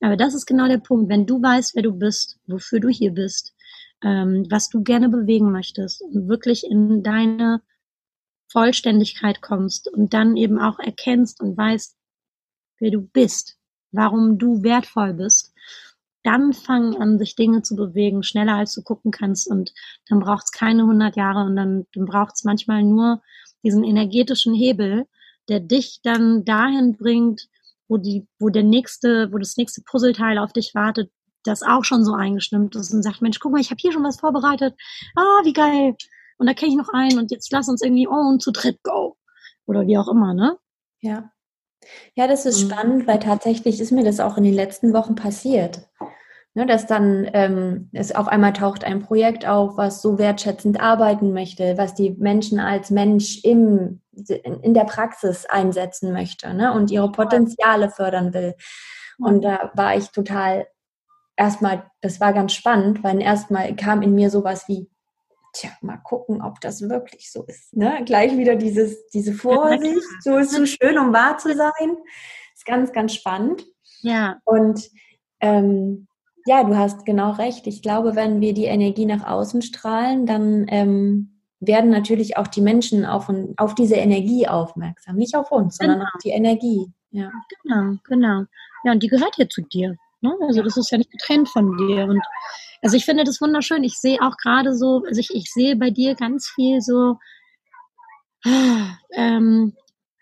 Aber 0.00 0.16
das 0.16 0.34
ist 0.34 0.46
genau 0.46 0.66
der 0.66 0.78
Punkt. 0.78 1.08
Wenn 1.08 1.26
du 1.26 1.40
weißt, 1.40 1.74
wer 1.76 1.82
du 1.82 1.92
bist, 1.92 2.38
wofür 2.46 2.80
du 2.80 2.88
hier 2.88 3.12
bist, 3.12 3.53
ähm, 4.02 4.46
was 4.50 4.68
du 4.68 4.82
gerne 4.82 5.08
bewegen 5.08 5.52
möchtest 5.52 6.02
und 6.02 6.28
wirklich 6.28 6.64
in 6.64 7.02
deine 7.02 7.62
Vollständigkeit 8.48 9.40
kommst 9.40 9.88
und 9.92 10.14
dann 10.14 10.36
eben 10.36 10.58
auch 10.58 10.78
erkennst 10.78 11.40
und 11.40 11.56
weißt, 11.56 11.96
wer 12.78 12.90
du 12.90 13.00
bist, 13.00 13.56
warum 13.92 14.38
du 14.38 14.62
wertvoll 14.62 15.14
bist, 15.14 15.54
dann 16.22 16.52
fangen 16.54 16.96
an, 16.96 17.18
sich 17.18 17.36
Dinge 17.36 17.62
zu 17.62 17.76
bewegen, 17.76 18.22
schneller 18.22 18.54
als 18.54 18.74
du 18.74 18.82
gucken 18.82 19.10
kannst. 19.10 19.46
Und 19.46 19.72
dann 20.08 20.20
braucht 20.20 20.44
es 20.44 20.52
keine 20.52 20.82
100 20.82 21.16
Jahre 21.16 21.44
und 21.44 21.54
dann, 21.54 21.86
dann 21.94 22.06
braucht 22.06 22.34
es 22.34 22.44
manchmal 22.44 22.82
nur 22.82 23.22
diesen 23.62 23.84
energetischen 23.84 24.54
Hebel, 24.54 25.06
der 25.48 25.60
dich 25.60 26.00
dann 26.02 26.44
dahin 26.44 26.96
bringt, 26.96 27.48
wo 27.88 27.98
die, 27.98 28.26
wo 28.38 28.48
der 28.48 28.62
nächste, 28.62 29.30
wo 29.32 29.38
das 29.38 29.58
nächste 29.58 29.82
Puzzleteil 29.82 30.38
auf 30.38 30.54
dich 30.54 30.74
wartet, 30.74 31.10
das 31.44 31.62
auch 31.62 31.84
schon 31.84 32.04
so 32.04 32.14
eingestimmt 32.14 32.74
ist 32.76 32.92
und 32.92 33.02
sagt, 33.02 33.22
Mensch, 33.22 33.38
guck 33.40 33.52
mal, 33.52 33.60
ich 33.60 33.70
habe 33.70 33.78
hier 33.80 33.92
schon 33.92 34.04
was 34.04 34.20
vorbereitet. 34.20 34.74
Ah, 35.16 35.44
wie 35.44 35.52
geil. 35.52 35.94
Und 36.38 36.48
da 36.48 36.54
kenne 36.54 36.72
ich 36.72 36.76
noch 36.76 36.88
einen 36.92 37.18
und 37.18 37.30
jetzt 37.30 37.52
lass 37.52 37.68
uns 37.68 37.82
irgendwie 37.82 38.08
oh, 38.08 38.28
und 38.28 38.42
zu 38.42 38.50
dritt 38.50 38.82
go. 38.82 39.16
Oder 39.66 39.86
wie 39.86 39.98
auch 39.98 40.08
immer, 40.08 40.34
ne? 40.34 40.58
Ja. 41.00 41.30
Ja, 42.14 42.26
das 42.26 42.46
ist 42.46 42.64
mhm. 42.64 42.70
spannend, 42.70 43.06
weil 43.06 43.18
tatsächlich 43.18 43.80
ist 43.80 43.92
mir 43.92 44.04
das 44.04 44.20
auch 44.20 44.36
in 44.36 44.44
den 44.44 44.54
letzten 44.54 44.92
Wochen 44.92 45.14
passiert. 45.14 45.88
Ne, 46.56 46.66
dass 46.66 46.86
dann 46.86 47.28
ähm, 47.32 47.90
es 47.92 48.14
auf 48.14 48.28
einmal 48.28 48.52
taucht 48.52 48.84
ein 48.84 49.02
Projekt 49.02 49.44
auf, 49.44 49.76
was 49.76 50.00
so 50.00 50.18
wertschätzend 50.18 50.80
arbeiten 50.80 51.32
möchte, 51.32 51.76
was 51.76 51.96
die 51.96 52.10
Menschen 52.10 52.60
als 52.60 52.90
Mensch 52.90 53.42
im, 53.42 54.02
in 54.62 54.72
der 54.72 54.84
Praxis 54.84 55.46
einsetzen 55.46 56.12
möchte 56.12 56.54
ne, 56.54 56.72
und 56.72 56.92
ihre 56.92 57.10
Potenziale 57.10 57.90
fördern 57.90 58.32
will. 58.34 58.54
Und 59.18 59.42
da 59.42 59.72
war 59.74 59.96
ich 59.96 60.10
total 60.10 60.68
erstmal, 61.36 61.90
das 62.00 62.20
war 62.20 62.32
ganz 62.32 62.52
spannend, 62.52 63.02
weil 63.02 63.20
erstmal 63.20 63.74
kam 63.76 64.02
in 64.02 64.14
mir 64.14 64.30
sowas 64.30 64.68
wie, 64.68 64.88
tja, 65.52 65.70
mal 65.80 65.98
gucken, 65.98 66.42
ob 66.42 66.60
das 66.60 66.82
wirklich 66.88 67.30
so 67.30 67.44
ist. 67.44 67.74
Ne? 67.76 68.02
Gleich 68.04 68.36
wieder 68.36 68.56
dieses, 68.56 69.06
diese 69.08 69.32
Vorsicht, 69.34 70.02
so 70.20 70.36
ist 70.36 70.52
so 70.52 70.66
schön, 70.66 70.98
um 70.98 71.12
wahr 71.12 71.38
zu 71.38 71.54
sein. 71.54 71.96
Ist 72.54 72.66
ganz, 72.66 72.92
ganz 72.92 73.14
spannend. 73.14 73.64
Ja. 74.02 74.38
Und 74.44 74.90
ähm, 75.40 76.06
ja, 76.46 76.62
du 76.64 76.76
hast 76.76 77.06
genau 77.06 77.32
recht. 77.32 77.66
Ich 77.66 77.82
glaube, 77.82 78.16
wenn 78.16 78.40
wir 78.40 78.52
die 78.52 78.66
Energie 78.66 79.06
nach 79.06 79.26
außen 79.26 79.62
strahlen, 79.62 80.26
dann 80.26 80.66
ähm, 80.68 81.40
werden 81.60 81.90
natürlich 81.90 82.36
auch 82.36 82.46
die 82.46 82.60
Menschen 82.60 83.06
auf, 83.06 83.32
auf 83.56 83.74
diese 83.74 83.96
Energie 83.96 84.46
aufmerksam. 84.46 85.16
Nicht 85.16 85.34
auf 85.34 85.50
uns, 85.50 85.78
genau. 85.78 85.92
sondern 85.92 86.08
auf 86.14 86.20
die 86.22 86.30
Energie. 86.30 86.92
Ja. 87.10 87.30
Genau, 87.62 87.94
genau. 88.04 88.44
Ja, 88.84 88.92
und 88.92 89.02
die 89.02 89.08
gehört 89.08 89.38
ja 89.38 89.48
zu 89.48 89.62
dir. 89.62 89.96
Ne? 90.24 90.34
Also 90.46 90.62
das 90.62 90.76
ist 90.76 90.90
ja 90.90 90.98
nicht 90.98 91.10
getrennt 91.10 91.48
von 91.48 91.76
dir. 91.76 92.06
Und 92.06 92.22
also 92.82 92.96
ich 92.96 93.04
finde 93.04 93.24
das 93.24 93.40
wunderschön. 93.40 93.84
Ich 93.84 93.98
sehe 93.98 94.20
auch 94.22 94.36
gerade 94.36 94.74
so, 94.74 95.02
also 95.06 95.20
ich, 95.20 95.34
ich 95.34 95.52
sehe 95.52 95.76
bei 95.76 95.90
dir 95.90 96.14
ganz 96.14 96.48
viel 96.48 96.80
so 96.80 97.18
ähm, 99.14 99.74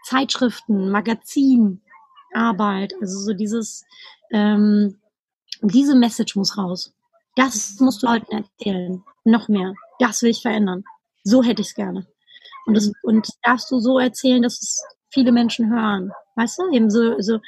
Zeitschriften, 0.04 0.90
Magazinarbeit, 0.90 2.94
also 3.00 3.18
so 3.18 3.32
dieses 3.32 3.84
ähm, 4.32 4.98
diese 5.62 5.94
Message 5.94 6.36
muss 6.36 6.58
raus. 6.58 6.92
Das 7.36 7.78
musst 7.78 8.02
du 8.02 8.08
Leuten 8.08 8.32
erzählen. 8.32 9.02
Noch 9.24 9.48
mehr. 9.48 9.74
Das 9.98 10.22
will 10.22 10.30
ich 10.30 10.42
verändern. 10.42 10.84
So 11.22 11.42
hätte 11.42 11.62
ich 11.62 11.68
es 11.68 11.74
gerne. 11.74 12.06
Und 12.66 12.76
das, 12.76 12.92
und 13.02 13.28
darfst 13.42 13.70
du 13.70 13.78
so 13.78 13.98
erzählen, 13.98 14.42
dass 14.42 14.60
es 14.60 14.82
viele 15.10 15.32
Menschen 15.32 15.70
hören. 15.70 16.12
Weißt 16.34 16.58
du? 16.58 16.70
Eben 16.72 16.90
so, 16.90 17.20
so, 17.20 17.38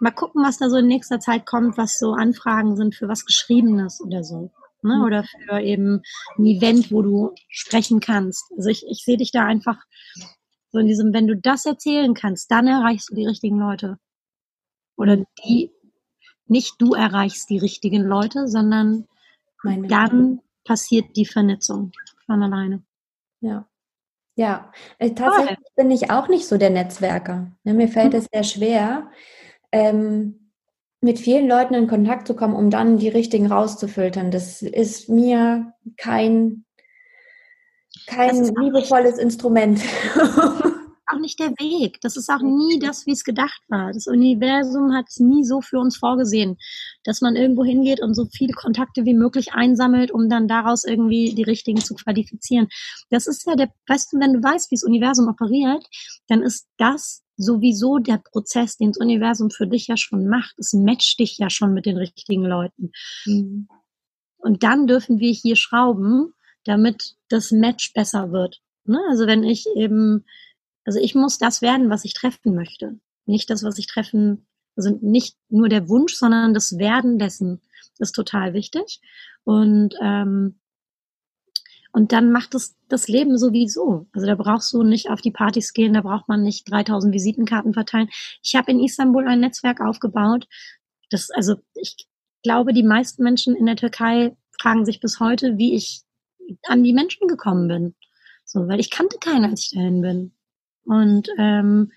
mal 0.00 0.10
gucken, 0.10 0.42
was 0.42 0.58
da 0.58 0.68
so 0.68 0.76
in 0.78 0.86
nächster 0.86 1.20
Zeit 1.20 1.46
kommt, 1.46 1.76
was 1.76 1.98
so 1.98 2.12
Anfragen 2.12 2.76
sind 2.76 2.94
für 2.94 3.08
was 3.08 3.24
Geschriebenes 3.24 4.00
oder 4.00 4.24
so. 4.24 4.50
Ne? 4.82 4.96
Mhm. 4.96 5.04
Oder 5.04 5.24
für 5.24 5.60
eben 5.60 6.02
ein 6.38 6.46
Event, 6.46 6.90
wo 6.90 7.02
du 7.02 7.34
sprechen 7.48 8.00
kannst. 8.00 8.44
Also 8.56 8.70
ich, 8.70 8.84
ich 8.88 9.04
sehe 9.04 9.18
dich 9.18 9.30
da 9.30 9.44
einfach 9.44 9.76
so 10.72 10.78
in 10.78 10.86
diesem, 10.86 11.12
wenn 11.12 11.26
du 11.26 11.36
das 11.36 11.66
erzählen 11.66 12.14
kannst, 12.14 12.50
dann 12.50 12.66
erreichst 12.66 13.10
du 13.10 13.14
die 13.14 13.26
richtigen 13.26 13.58
Leute. 13.58 13.98
Oder 14.96 15.18
die 15.44 15.72
nicht 16.46 16.74
du 16.78 16.94
erreichst 16.94 17.48
die 17.48 17.58
richtigen 17.58 18.02
Leute, 18.02 18.48
sondern 18.48 19.06
Meine 19.62 19.86
dann 19.86 20.40
passiert 20.64 21.16
die 21.16 21.26
Vernetzung 21.26 21.92
von 22.26 22.42
alleine. 22.42 22.82
Ja. 23.40 23.66
Ja, 24.36 24.72
äh, 24.98 25.10
tatsächlich 25.10 25.56
Toll. 25.56 25.66
bin 25.76 25.90
ich 25.90 26.10
auch 26.10 26.28
nicht 26.28 26.46
so 26.46 26.56
der 26.56 26.70
Netzwerker. 26.70 27.52
Ja, 27.64 27.74
mir 27.74 27.88
fällt 27.88 28.14
es 28.14 28.26
sehr 28.32 28.44
schwer, 28.44 29.10
ähm, 29.72 30.50
mit 31.00 31.18
vielen 31.18 31.48
Leuten 31.48 31.74
in 31.74 31.86
Kontakt 31.86 32.26
zu 32.26 32.34
kommen, 32.34 32.54
um 32.54 32.70
dann 32.70 32.98
die 32.98 33.08
richtigen 33.08 33.46
rauszufiltern. 33.46 34.30
Das 34.30 34.62
ist 34.62 35.08
mir 35.08 35.72
kein, 35.96 36.64
kein 38.06 38.44
liebevolles 38.44 39.18
Instrument. 39.18 39.80
auch 41.12 41.18
nicht 41.18 41.38
der 41.38 41.50
Weg. 41.50 42.00
Das 42.02 42.16
ist 42.16 42.28
auch 42.28 42.42
nie 42.42 42.78
das, 42.78 43.06
wie 43.06 43.12
es 43.12 43.24
gedacht 43.24 43.60
war. 43.68 43.92
Das 43.92 44.06
Universum 44.06 44.94
hat 44.94 45.06
es 45.08 45.18
nie 45.18 45.44
so 45.44 45.60
für 45.60 45.78
uns 45.78 45.96
vorgesehen, 45.96 46.56
dass 47.04 47.20
man 47.20 47.36
irgendwo 47.36 47.64
hingeht 47.64 48.00
und 48.00 48.14
so 48.14 48.26
viele 48.26 48.52
Kontakte 48.52 49.04
wie 49.04 49.14
möglich 49.14 49.52
einsammelt, 49.52 50.10
um 50.10 50.28
dann 50.28 50.48
daraus 50.48 50.84
irgendwie 50.84 51.34
die 51.34 51.42
richtigen 51.42 51.80
zu 51.80 51.94
qualifizieren. 51.94 52.68
Das 53.10 53.26
ist 53.26 53.46
ja 53.46 53.56
der, 53.56 53.70
weißt 53.86 54.12
du, 54.12 54.20
wenn 54.20 54.34
du 54.34 54.42
weißt, 54.42 54.70
wie 54.70 54.76
das 54.76 54.84
Universum 54.84 55.28
operiert, 55.28 55.84
dann 56.28 56.42
ist 56.42 56.68
das 56.78 57.22
sowieso 57.40 57.98
der 57.98 58.18
Prozess, 58.18 58.76
den 58.76 58.92
das 58.92 58.98
Universum 58.98 59.50
für 59.50 59.66
dich 59.66 59.86
ja 59.86 59.96
schon 59.96 60.28
macht. 60.28 60.54
Es 60.58 60.72
matcht 60.72 61.18
dich 61.18 61.38
ja 61.38 61.50
schon 61.50 61.74
mit 61.74 61.86
den 61.86 61.96
richtigen 61.96 62.44
Leuten. 62.44 62.92
Mhm. 63.26 63.68
Und 64.38 64.62
dann 64.62 64.86
dürfen 64.86 65.18
wir 65.18 65.32
hier 65.32 65.56
schrauben, 65.56 66.34
damit 66.64 67.16
das 67.28 67.50
Match 67.50 67.92
besser 67.92 68.32
wird. 68.32 68.60
Ne? 68.84 69.00
Also 69.10 69.26
wenn 69.26 69.44
ich 69.44 69.66
eben 69.76 70.24
also 70.84 70.98
ich 70.98 71.14
muss 71.14 71.38
das 71.38 71.62
werden, 71.62 71.90
was 71.90 72.04
ich 72.04 72.14
treffen 72.14 72.54
möchte. 72.54 72.98
Nicht 73.26 73.50
das, 73.50 73.62
was 73.62 73.78
ich 73.78 73.86
treffen, 73.86 74.46
also 74.76 74.98
nicht 75.00 75.36
nur 75.48 75.68
der 75.68 75.88
Wunsch, 75.88 76.14
sondern 76.14 76.54
das 76.54 76.78
Werden 76.78 77.18
dessen 77.18 77.60
ist 77.98 78.12
total 78.12 78.54
wichtig. 78.54 79.00
Und, 79.44 79.94
ähm, 80.00 80.59
und 81.92 82.12
dann 82.12 82.30
macht 82.30 82.54
es 82.54 82.76
das 82.88 83.08
Leben 83.08 83.36
sowieso. 83.38 84.06
Also 84.12 84.26
da 84.26 84.34
brauchst 84.34 84.72
du 84.72 84.82
nicht 84.82 85.10
auf 85.10 85.20
die 85.20 85.30
Partys 85.30 85.72
gehen, 85.72 85.94
da 85.94 86.02
braucht 86.02 86.28
man 86.28 86.42
nicht 86.42 86.70
3000 86.70 87.12
Visitenkarten 87.12 87.74
verteilen. 87.74 88.08
Ich 88.42 88.54
habe 88.54 88.70
in 88.70 88.80
Istanbul 88.80 89.26
ein 89.26 89.40
Netzwerk 89.40 89.80
aufgebaut. 89.80 90.46
Das, 91.10 91.30
also 91.30 91.56
ich 91.74 91.96
glaube, 92.42 92.72
die 92.72 92.82
meisten 92.82 93.22
Menschen 93.22 93.56
in 93.56 93.66
der 93.66 93.76
Türkei 93.76 94.36
fragen 94.58 94.84
sich 94.84 95.00
bis 95.00 95.20
heute, 95.20 95.58
wie 95.58 95.74
ich 95.74 96.02
an 96.66 96.82
die 96.84 96.92
Menschen 96.92 97.28
gekommen 97.28 97.68
bin. 97.68 97.94
So, 98.44 98.68
weil 98.68 98.80
ich 98.80 98.90
kannte 98.90 99.18
keinen, 99.18 99.44
als 99.44 99.62
ich 99.62 99.70
dahin 99.70 100.00
bin. 100.00 100.32
Und 100.84 101.28
ähm, 101.38 101.92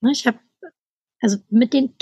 ne, 0.00 0.10
ich 0.12 0.26
habe 0.26 0.38
also 1.20 1.38
mit 1.50 1.72
den 1.72 1.98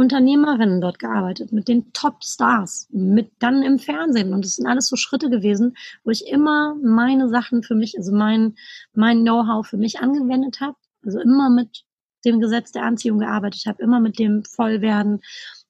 Top-Unternehmerinnen 0.00 0.80
dort 0.80 0.98
gearbeitet, 0.98 1.52
mit 1.52 1.68
den 1.68 1.92
Top-Stars, 1.92 2.88
mit 2.90 3.32
dann 3.38 3.62
im 3.62 3.78
Fernsehen. 3.78 4.32
Und 4.32 4.44
das 4.44 4.56
sind 4.56 4.66
alles 4.66 4.88
so 4.88 4.96
Schritte 4.96 5.28
gewesen, 5.28 5.76
wo 6.04 6.10
ich 6.10 6.26
immer 6.26 6.74
meine 6.82 7.28
Sachen 7.28 7.62
für 7.62 7.74
mich, 7.74 7.98
also 7.98 8.12
mein, 8.12 8.54
mein 8.94 9.22
Know-how 9.22 9.66
für 9.66 9.76
mich 9.76 10.00
angewendet 10.00 10.60
habe. 10.60 10.76
Also 11.04 11.20
immer 11.20 11.50
mit 11.50 11.84
dem 12.24 12.40
Gesetz 12.40 12.72
der 12.72 12.84
Anziehung 12.84 13.18
gearbeitet 13.18 13.66
habe, 13.66 13.82
immer 13.82 14.00
mit 14.00 14.18
dem 14.18 14.42
Vollwerden. 14.44 15.20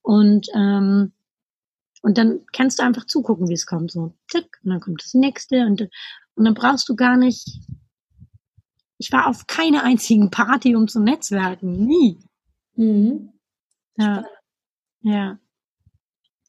Und 0.03 0.47
ähm, 0.55 1.13
und 2.03 2.17
dann 2.17 2.41
kannst 2.53 2.79
du 2.79 2.83
einfach 2.83 3.05
zugucken, 3.05 3.49
wie 3.49 3.55
es 3.55 3.67
kommt. 3.67 3.91
So, 3.91 4.15
tick, 4.29 4.59
und 4.65 4.71
dann 4.71 4.81
kommt 4.81 5.03
das 5.03 5.13
nächste. 5.13 5.67
Und, 5.67 5.83
und 6.35 6.45
dann 6.45 6.55
brauchst 6.55 6.89
du 6.89 6.97
gar 6.97 7.17
nicht 7.17 7.61
ich 8.97 9.13
war 9.13 9.27
auf 9.27 9.47
keiner 9.47 9.83
einzigen 9.83 10.31
Party, 10.31 10.77
um 10.77 10.87
zu 10.87 11.01
netzwerken. 11.01 11.87
Nie. 11.87 12.19
Mhm. 12.77 13.33
Ja. 14.01 14.25
Ja. 15.03 15.39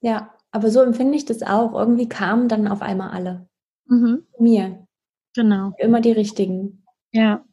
Ja, 0.02 0.34
aber 0.52 0.70
so 0.70 0.82
empfinde 0.82 1.16
ich 1.16 1.26
das 1.26 1.44
auch. 1.44 1.74
Irgendwie 1.74 2.10
kamen 2.10 2.48
dann 2.48 2.68
auf 2.68 2.82
einmal 2.82 3.12
alle. 3.12 3.48
Mhm. 3.86 4.26
Mir. 4.40 4.88
Genau. 5.36 5.74
Immer 5.78 6.02
die 6.02 6.12
richtigen. 6.12 6.84
Ja. 7.12 7.46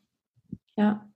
Ja. 0.76 1.08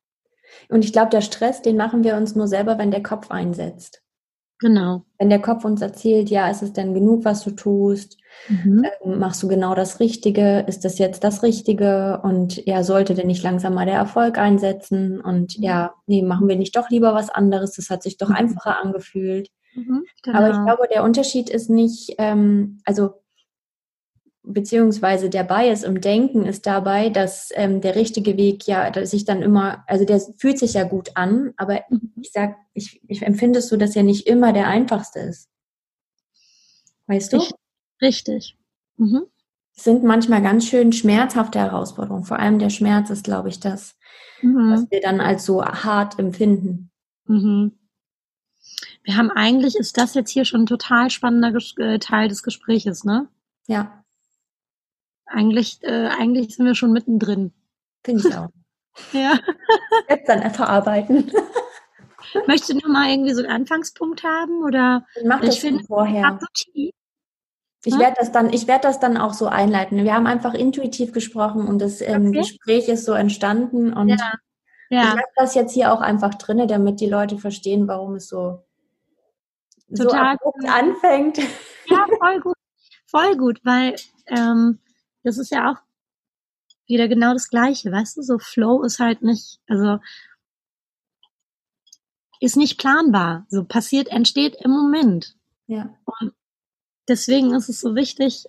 Und 0.68 0.84
ich 0.84 0.92
glaube, 0.92 1.10
der 1.10 1.22
Stress, 1.22 1.62
den 1.62 1.76
machen 1.76 2.04
wir 2.04 2.16
uns 2.16 2.34
nur 2.34 2.46
selber, 2.48 2.78
wenn 2.78 2.90
der 2.90 3.02
Kopf 3.02 3.30
einsetzt. 3.30 4.02
Genau. 4.58 5.04
Wenn 5.18 5.30
der 5.30 5.40
Kopf 5.40 5.64
uns 5.64 5.80
erzählt, 5.80 6.30
ja, 6.30 6.48
ist 6.50 6.62
es 6.62 6.72
denn 6.72 6.94
genug, 6.94 7.24
was 7.24 7.42
du 7.44 7.50
tust? 7.52 8.18
Mhm. 8.48 8.84
Ähm, 9.04 9.18
machst 9.18 9.42
du 9.42 9.48
genau 9.48 9.74
das 9.74 10.00
Richtige? 10.00 10.60
Ist 10.66 10.84
das 10.84 10.98
jetzt 10.98 11.24
das 11.24 11.42
Richtige? 11.42 12.20
Und 12.22 12.64
ja, 12.66 12.82
sollte 12.82 13.14
denn 13.14 13.26
nicht 13.26 13.42
langsam 13.42 13.74
mal 13.74 13.86
der 13.86 13.96
Erfolg 13.96 14.38
einsetzen? 14.38 15.20
Und 15.20 15.58
mhm. 15.58 15.64
ja, 15.64 15.94
nee, 16.06 16.22
machen 16.22 16.48
wir 16.48 16.56
nicht 16.56 16.76
doch 16.76 16.90
lieber 16.90 17.14
was 17.14 17.30
anderes? 17.30 17.72
Das 17.72 17.90
hat 17.90 18.02
sich 18.02 18.16
doch 18.16 18.28
mhm. 18.28 18.36
einfacher 18.36 18.78
angefühlt. 18.82 19.48
Mhm, 19.74 20.04
genau. 20.22 20.38
Aber 20.38 20.50
ich 20.50 20.64
glaube, 20.64 20.88
der 20.92 21.04
Unterschied 21.04 21.48
ist 21.48 21.70
nicht, 21.70 22.14
ähm, 22.18 22.80
also 22.84 23.14
beziehungsweise 24.44 25.30
der 25.30 25.44
Bias 25.44 25.84
im 25.84 26.00
Denken 26.00 26.46
ist 26.46 26.66
dabei, 26.66 27.10
dass 27.10 27.50
ähm, 27.54 27.80
der 27.80 27.94
richtige 27.94 28.36
Weg 28.36 28.66
ja 28.66 28.90
dass 28.90 29.12
sich 29.12 29.24
dann 29.24 29.40
immer, 29.40 29.84
also 29.86 30.04
der 30.04 30.20
fühlt 30.36 30.58
sich 30.58 30.74
ja 30.74 30.84
gut 30.84 31.12
an, 31.14 31.54
aber 31.56 31.80
mhm. 31.88 32.12
ich 32.20 32.32
sag, 32.32 32.56
ich, 32.74 33.00
ich 33.06 33.22
empfinde 33.22 33.60
es 33.60 33.68
so, 33.68 33.76
dass 33.76 33.94
er 33.94 34.02
nicht 34.02 34.26
immer 34.26 34.52
der 34.52 34.66
einfachste 34.66 35.20
ist. 35.20 35.48
Weißt 37.06 37.32
du? 37.32 37.36
Ich, 37.38 37.52
richtig. 38.02 38.58
Mhm. 38.96 39.26
Es 39.74 39.84
sind 39.84 40.04
manchmal 40.04 40.42
ganz 40.42 40.66
schön 40.66 40.92
schmerzhafte 40.92 41.58
Herausforderungen. 41.58 42.24
Vor 42.24 42.38
allem 42.38 42.58
der 42.58 42.70
Schmerz 42.70 43.08
ist, 43.10 43.24
glaube 43.24 43.48
ich, 43.48 43.58
das, 43.60 43.96
mhm. 44.42 44.70
was 44.70 44.90
wir 44.90 45.00
dann 45.00 45.20
als 45.20 45.44
so 45.44 45.64
hart 45.64 46.18
empfinden. 46.18 46.90
Mhm. 47.26 47.78
Wir 49.02 49.16
haben 49.16 49.30
eigentlich, 49.30 49.76
ist 49.76 49.96
das 49.96 50.14
jetzt 50.14 50.30
hier 50.30 50.44
schon 50.44 50.62
ein 50.62 50.66
total 50.66 51.10
spannender 51.10 51.58
äh, 51.78 51.98
Teil 51.98 52.28
des 52.28 52.42
Gespräches, 52.42 53.04
ne? 53.04 53.28
Ja. 53.66 54.04
Eigentlich, 55.26 55.78
äh, 55.82 56.08
eigentlich 56.08 56.54
sind 56.54 56.66
wir 56.66 56.74
schon 56.74 56.92
mittendrin. 56.92 57.52
Finde 58.04 58.28
ich 58.28 58.34
auch. 58.36 58.48
ja. 59.12 59.38
Jetzt 60.08 60.28
dann 60.28 60.50
verarbeiten. 60.50 61.32
Möchtest 62.46 62.70
du 62.70 62.74
noch 62.76 62.88
mal 62.88 63.10
irgendwie 63.10 63.34
so 63.34 63.42
einen 63.42 63.50
Anfangspunkt 63.50 64.22
haben 64.22 64.62
oder? 64.62 65.06
Ich 65.16 65.26
mach 65.26 65.40
das 65.40 65.56
ich 65.56 65.60
finde, 65.60 65.84
vorher. 65.84 66.38
Ich 67.84 67.98
werde 67.98 68.14
das 68.18 68.30
dann, 68.30 68.52
ich 68.52 68.68
werde 68.68 68.82
das 68.82 69.00
dann 69.00 69.16
auch 69.16 69.34
so 69.34 69.46
einleiten. 69.46 70.04
Wir 70.04 70.14
haben 70.14 70.26
einfach 70.26 70.54
intuitiv 70.54 71.12
gesprochen 71.12 71.66
und 71.66 71.80
das 71.80 72.00
ähm, 72.00 72.28
okay. 72.28 72.38
Gespräch 72.38 72.88
ist 72.88 73.04
so 73.04 73.12
entstanden 73.12 73.92
und 73.92 74.08
ja. 74.08 74.32
Ja. 74.88 75.02
ich 75.02 75.10
habe 75.10 75.22
das 75.36 75.54
jetzt 75.54 75.72
hier 75.72 75.92
auch 75.92 76.00
einfach 76.00 76.34
drinne, 76.34 76.66
damit 76.66 77.00
die 77.00 77.08
Leute 77.08 77.38
verstehen, 77.38 77.88
warum 77.88 78.14
es 78.14 78.28
so, 78.28 78.62
Total 79.96 80.36
so 80.40 80.68
anfängt. 80.68 81.38
Ja, 81.86 82.06
voll 82.20 82.40
gut, 82.40 82.56
voll 83.06 83.36
gut, 83.36 83.60
weil 83.64 83.96
ähm, 84.26 84.78
das 85.24 85.38
ist 85.38 85.50
ja 85.50 85.72
auch 85.72 85.76
wieder 86.86 87.08
genau 87.08 87.32
das 87.32 87.48
Gleiche, 87.48 87.90
weißt 87.90 88.16
du? 88.16 88.22
So 88.22 88.38
Flow 88.38 88.82
ist 88.82 89.00
halt 89.00 89.22
nicht, 89.22 89.60
also 89.66 89.98
ist 92.40 92.56
nicht 92.56 92.78
planbar. 92.78 93.46
So 93.48 93.64
passiert, 93.64 94.08
entsteht 94.08 94.56
im 94.56 94.70
Moment. 94.70 95.36
Ja. 95.66 95.94
Und 96.20 96.32
deswegen 97.08 97.54
ist 97.54 97.68
es 97.68 97.80
so 97.80 97.94
wichtig, 97.94 98.44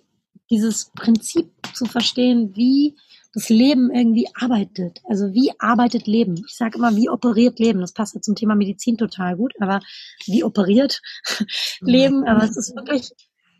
dieses 0.49 0.91
Prinzip 0.95 1.51
zu 1.73 1.85
verstehen, 1.85 2.55
wie 2.55 2.95
das 3.33 3.49
Leben 3.49 3.89
irgendwie 3.91 4.27
arbeitet. 4.35 5.01
Also 5.05 5.33
wie 5.33 5.51
arbeitet 5.59 6.05
Leben? 6.05 6.35
Ich 6.47 6.55
sage 6.55 6.77
immer, 6.77 6.95
wie 6.95 7.09
operiert 7.09 7.59
Leben? 7.59 7.81
Das 7.81 7.93
passt 7.93 8.13
ja 8.13 8.21
zum 8.21 8.35
Thema 8.35 8.55
Medizin 8.55 8.97
total 8.97 9.35
gut, 9.35 9.53
aber 9.59 9.79
wie 10.27 10.43
operiert 10.43 11.01
Leben? 11.81 12.25
Aber 12.25 12.43
es 12.43 12.55
ist 12.55 12.75
wirklich, 12.75 13.09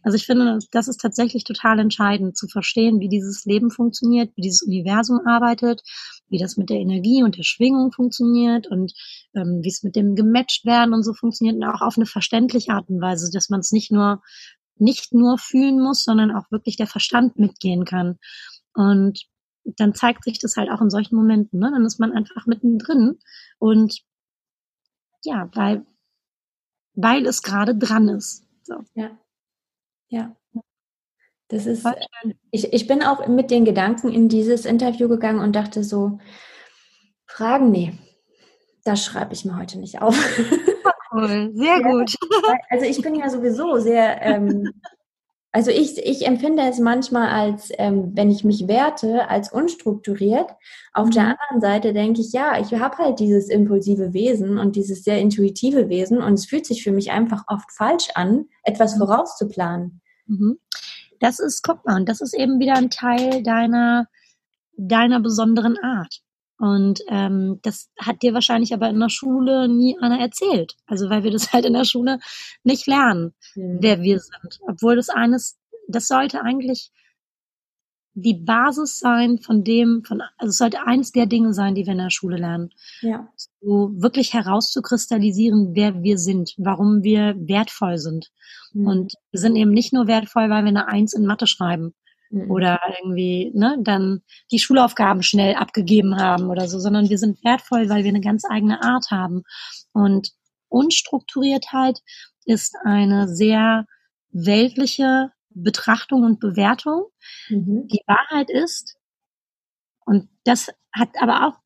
also 0.03 0.15
ich 0.15 0.27
finde, 0.27 0.59
das 0.71 0.87
ist 0.87 1.01
tatsächlich 1.01 1.43
total 1.43 1.79
entscheidend 1.79 2.37
zu 2.37 2.47
verstehen, 2.47 2.99
wie 2.99 3.09
dieses 3.09 3.45
Leben 3.45 3.71
funktioniert, 3.71 4.31
wie 4.35 4.41
dieses 4.41 4.61
Universum 4.61 5.21
arbeitet, 5.25 5.81
wie 6.29 6.37
das 6.37 6.55
mit 6.55 6.69
der 6.69 6.77
Energie 6.77 7.23
und 7.23 7.37
der 7.37 7.43
Schwingung 7.43 7.91
funktioniert 7.91 8.67
und 8.67 8.93
ähm, 9.35 9.61
wie 9.63 9.69
es 9.69 9.81
mit 9.81 9.95
dem 9.95 10.13
gematcht 10.13 10.65
werden 10.65 10.93
und 10.93 11.01
so 11.01 11.13
funktioniert 11.13 11.55
und 11.55 11.63
auch 11.63 11.81
auf 11.81 11.97
eine 11.97 12.05
verständliche 12.05 12.73
Art 12.73 12.89
und 12.89 13.01
Weise, 13.01 13.31
dass 13.31 13.49
man 13.49 13.61
es 13.61 13.71
nicht 13.71 13.91
nur 13.91 14.21
nicht 14.77 15.13
nur 15.13 15.37
fühlen 15.37 15.79
muss, 15.81 16.03
sondern 16.03 16.31
auch 16.31 16.51
wirklich 16.51 16.77
der 16.77 16.87
Verstand 16.87 17.37
mitgehen 17.37 17.85
kann. 17.85 18.17
Und 18.73 19.25
dann 19.63 19.93
zeigt 19.93 20.23
sich 20.23 20.39
das 20.39 20.55
halt 20.57 20.69
auch 20.69 20.81
in 20.81 20.89
solchen 20.89 21.15
Momenten. 21.15 21.59
Ne? 21.59 21.71
Dann 21.71 21.85
ist 21.85 21.99
man 21.99 22.11
einfach 22.11 22.45
mittendrin 22.45 23.19
und 23.59 24.03
ja, 25.23 25.49
weil, 25.53 25.85
weil 26.95 27.25
es 27.25 27.41
gerade 27.41 27.75
dran 27.75 28.09
ist. 28.09 28.45
So. 28.63 28.75
Ja. 28.93 29.17
Ja. 30.09 30.35
Das 31.47 31.65
ist, 31.65 31.87
ich, 32.51 32.73
ich 32.73 32.87
bin 32.87 33.03
auch 33.03 33.27
mit 33.27 33.51
den 33.51 33.63
Gedanken 33.63 34.09
in 34.09 34.27
dieses 34.27 34.65
Interview 34.65 35.07
gegangen 35.07 35.39
und 35.39 35.55
dachte 35.55 35.83
so, 35.83 36.19
Fragen, 37.27 37.71
nee, 37.71 37.93
das 38.83 39.03
schreibe 39.03 39.33
ich 39.33 39.45
mir 39.45 39.55
heute 39.57 39.79
nicht 39.79 40.01
auf. 40.01 40.17
Cool, 41.13 41.51
sehr 41.53 41.79
ja, 41.79 41.91
gut. 41.91 42.15
Also 42.69 42.85
ich 42.85 43.01
bin 43.01 43.15
ja 43.15 43.29
sowieso 43.29 43.77
sehr, 43.77 44.21
ähm, 44.21 44.71
also 45.51 45.69
ich, 45.69 46.03
ich 46.03 46.25
empfinde 46.25 46.63
es 46.63 46.79
manchmal 46.79 47.29
als, 47.29 47.71
ähm, 47.77 48.11
wenn 48.15 48.31
ich 48.31 48.43
mich 48.43 48.67
werte, 48.67 49.29
als 49.29 49.53
unstrukturiert. 49.53 50.49
Auf 50.93 51.07
mhm. 51.07 51.11
der 51.11 51.23
anderen 51.23 51.61
Seite 51.61 51.93
denke 51.93 52.21
ich, 52.21 52.33
ja, 52.33 52.59
ich 52.59 52.73
habe 52.73 52.97
halt 52.97 53.19
dieses 53.19 53.49
impulsive 53.49 54.13
Wesen 54.13 54.57
und 54.57 54.75
dieses 54.75 55.03
sehr 55.03 55.19
intuitive 55.19 55.89
Wesen 55.89 56.23
und 56.23 56.33
es 56.33 56.47
fühlt 56.47 56.65
sich 56.65 56.83
für 56.83 56.91
mich 56.91 57.11
einfach 57.11 57.43
oft 57.47 57.71
falsch 57.71 58.07
an, 58.15 58.45
etwas 58.63 58.95
mhm. 58.95 59.01
vorauszuplanen. 59.01 60.01
Mhm. 60.25 60.57
Das 61.19 61.39
ist, 61.39 61.61
guck 61.61 61.85
mal, 61.85 61.97
und 61.97 62.09
das 62.09 62.21
ist 62.21 62.33
eben 62.33 62.59
wieder 62.59 62.73
ein 62.73 62.89
Teil 62.89 63.43
deiner, 63.43 64.07
deiner 64.75 65.19
besonderen 65.19 65.77
Art. 65.77 66.22
Und 66.57 67.01
ähm, 67.09 67.59
das 67.63 67.89
hat 67.99 68.21
dir 68.21 68.33
wahrscheinlich 68.33 68.73
aber 68.73 68.89
in 68.89 68.99
der 68.99 69.09
Schule 69.09 69.67
nie 69.67 69.97
einer 69.99 70.19
erzählt. 70.19 70.75
Also 70.85 71.09
weil 71.09 71.23
wir 71.23 71.31
das 71.31 71.51
halt 71.53 71.65
in 71.65 71.73
der 71.73 71.85
Schule 71.85 72.19
nicht 72.63 72.87
lernen, 72.87 73.33
mhm. 73.55 73.77
wer 73.81 74.01
wir 74.01 74.19
sind. 74.19 74.59
Obwohl 74.67 74.95
das 74.95 75.09
eines, 75.09 75.57
das 75.87 76.07
sollte 76.07 76.41
eigentlich 76.41 76.91
die 78.15 78.35
Basis 78.35 78.99
sein 78.99 79.39
von 79.39 79.63
dem, 79.63 80.03
von, 80.05 80.21
also 80.37 80.51
es 80.51 80.57
sollte 80.57 80.85
eins 80.85 81.11
der 81.11 81.25
Dinge 81.25 81.53
sein, 81.53 81.73
die 81.73 81.85
wir 81.85 81.93
in 81.93 81.97
der 81.97 82.11
Schule 82.11 82.37
lernen. 82.37 82.69
Ja. 83.01 83.27
So 83.59 83.91
wirklich 83.95 84.33
herauszukristallisieren, 84.33 85.71
wer 85.73 86.03
wir 86.03 86.19
sind, 86.19 86.53
warum 86.57 87.01
wir 87.01 87.35
wertvoll 87.39 87.97
sind. 87.97 88.29
Mhm. 88.73 88.87
Und 88.87 89.13
wir 89.31 89.39
sind 89.39 89.55
eben 89.55 89.71
nicht 89.71 89.93
nur 89.93 90.05
wertvoll, 90.05 90.51
weil 90.51 90.63
wir 90.63 90.69
eine 90.69 90.87
Eins 90.87 91.13
in 91.13 91.25
Mathe 91.25 91.47
schreiben 91.47 91.95
mhm. 92.33 92.51
oder 92.51 92.79
irgendwie 92.99 93.51
ne, 93.53 93.77
dann 93.79 94.21
die 94.51 94.59
Schulaufgaben 94.59 95.23
schnell 95.23 95.55
abgegeben 95.55 96.17
haben 96.17 96.49
oder 96.49 96.67
so, 96.67 96.79
sondern 96.79 97.09
wir 97.09 97.17
sind 97.17 97.43
wertvoll, 97.43 97.89
weil 97.89 98.03
wir 98.03 98.09
eine 98.09 98.21
ganz 98.21 98.43
eigene 98.49 98.83
Art 98.83 99.11
haben. 99.11 99.43
Und 99.93 100.31
Unstrukturiertheit 100.69 101.99
ist 102.45 102.75
eine 102.83 103.27
sehr 103.27 103.85
weltliche 104.31 105.31
Betrachtung 105.49 106.23
und 106.23 106.39
Bewertung. 106.39 107.05
Mhm. 107.49 107.87
Die 107.87 108.01
Wahrheit 108.07 108.49
ist, 108.49 108.97
und 110.05 110.27
das 110.43 110.69
hat 110.91 111.09
aber 111.21 111.47
auch 111.47 111.59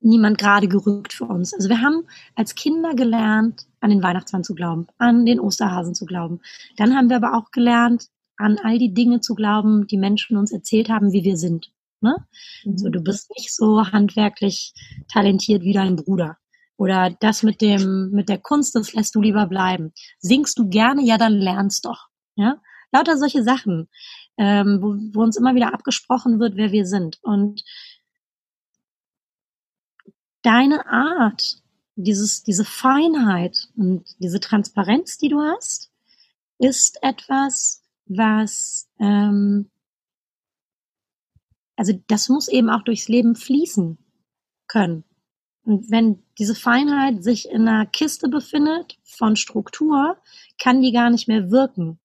niemand 0.00 0.36
gerade 0.36 0.68
gerückt 0.68 1.14
für 1.14 1.24
uns. 1.24 1.54
Also 1.54 1.68
wir 1.68 1.80
haben 1.80 2.06
als 2.34 2.54
Kinder 2.54 2.94
gelernt, 2.94 3.66
an 3.80 3.90
den 3.90 4.02
Weihnachtsmann 4.02 4.44
zu 4.44 4.54
glauben, 4.54 4.86
an 4.98 5.24
den 5.24 5.40
Osterhasen 5.40 5.94
zu 5.94 6.04
glauben. 6.04 6.40
Dann 6.76 6.94
haben 6.94 7.08
wir 7.08 7.16
aber 7.16 7.34
auch 7.34 7.50
gelernt, 7.50 8.10
an 8.36 8.58
all 8.62 8.78
die 8.78 8.94
Dinge 8.94 9.20
zu 9.20 9.34
glauben, 9.34 9.86
die 9.86 9.98
Menschen 9.98 10.36
uns 10.36 10.52
erzählt 10.52 10.88
haben, 10.88 11.12
wie 11.12 11.24
wir 11.24 11.36
sind. 11.36 11.72
Ne? 12.00 12.16
Mhm. 12.64 12.78
So, 12.78 12.88
du 12.88 13.00
bist 13.00 13.30
nicht 13.30 13.54
so 13.54 13.86
handwerklich 13.86 14.74
talentiert 15.12 15.62
wie 15.62 15.72
dein 15.72 15.96
Bruder. 15.96 16.38
Oder 16.76 17.16
das 17.20 17.42
mit 17.42 17.60
dem, 17.60 18.10
mit 18.10 18.28
der 18.28 18.38
Kunst, 18.38 18.74
das 18.74 18.92
lässt 18.92 19.14
du 19.14 19.22
lieber 19.22 19.46
bleiben. 19.46 19.92
Singst 20.18 20.58
du 20.58 20.68
gerne? 20.68 21.02
Ja, 21.02 21.18
dann 21.18 21.34
lernst 21.34 21.84
doch. 21.84 22.08
Ja? 22.34 22.60
Lauter 22.92 23.16
solche 23.16 23.44
Sachen, 23.44 23.88
ähm, 24.38 24.78
wo, 24.80 24.96
wo 25.16 25.22
uns 25.22 25.36
immer 25.36 25.54
wieder 25.54 25.72
abgesprochen 25.72 26.40
wird, 26.40 26.56
wer 26.56 26.72
wir 26.72 26.86
sind. 26.86 27.18
Und 27.22 27.62
deine 30.42 30.86
Art, 30.86 31.62
dieses, 31.96 32.42
diese 32.42 32.64
Feinheit 32.64 33.68
und 33.76 34.04
diese 34.18 34.40
Transparenz, 34.40 35.16
die 35.16 35.28
du 35.28 35.40
hast, 35.40 35.92
ist 36.58 37.02
etwas, 37.02 37.83
was, 38.06 38.88
ähm, 38.98 39.70
also 41.76 41.92
das 42.06 42.28
muss 42.28 42.48
eben 42.48 42.70
auch 42.70 42.82
durchs 42.82 43.08
Leben 43.08 43.34
fließen 43.34 43.98
können. 44.66 45.04
Und 45.64 45.90
wenn 45.90 46.22
diese 46.38 46.54
Feinheit 46.54 47.24
sich 47.24 47.48
in 47.48 47.66
einer 47.66 47.86
Kiste 47.86 48.28
befindet 48.28 48.98
von 49.02 49.34
Struktur, 49.34 50.18
kann 50.60 50.82
die 50.82 50.92
gar 50.92 51.10
nicht 51.10 51.26
mehr 51.26 51.50
wirken. 51.50 51.98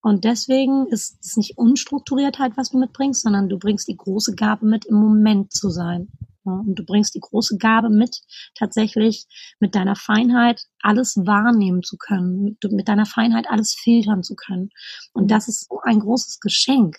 Und 0.00 0.24
deswegen 0.24 0.86
ist 0.88 1.24
es 1.24 1.36
nicht 1.36 1.56
Unstrukturiertheit, 1.56 2.56
was 2.56 2.70
du 2.70 2.78
mitbringst, 2.78 3.22
sondern 3.22 3.48
du 3.48 3.58
bringst 3.58 3.88
die 3.88 3.96
große 3.96 4.34
Gabe 4.34 4.66
mit, 4.66 4.84
im 4.84 4.96
Moment 4.96 5.52
zu 5.52 5.70
sein. 5.70 6.08
Und 6.44 6.74
du 6.74 6.84
bringst 6.84 7.14
die 7.14 7.20
große 7.20 7.56
Gabe 7.58 7.90
mit, 7.90 8.20
tatsächlich 8.54 9.26
mit 9.60 9.74
deiner 9.74 9.96
Feinheit 9.96 10.66
alles 10.80 11.16
wahrnehmen 11.16 11.82
zu 11.82 11.96
können, 11.96 12.58
mit 12.70 12.88
deiner 12.88 13.06
Feinheit 13.06 13.48
alles 13.48 13.74
filtern 13.74 14.22
zu 14.22 14.34
können. 14.34 14.70
Und 15.12 15.30
das 15.30 15.48
ist 15.48 15.68
so 15.68 15.80
ein 15.82 16.00
großes 16.00 16.40
Geschenk. 16.40 16.98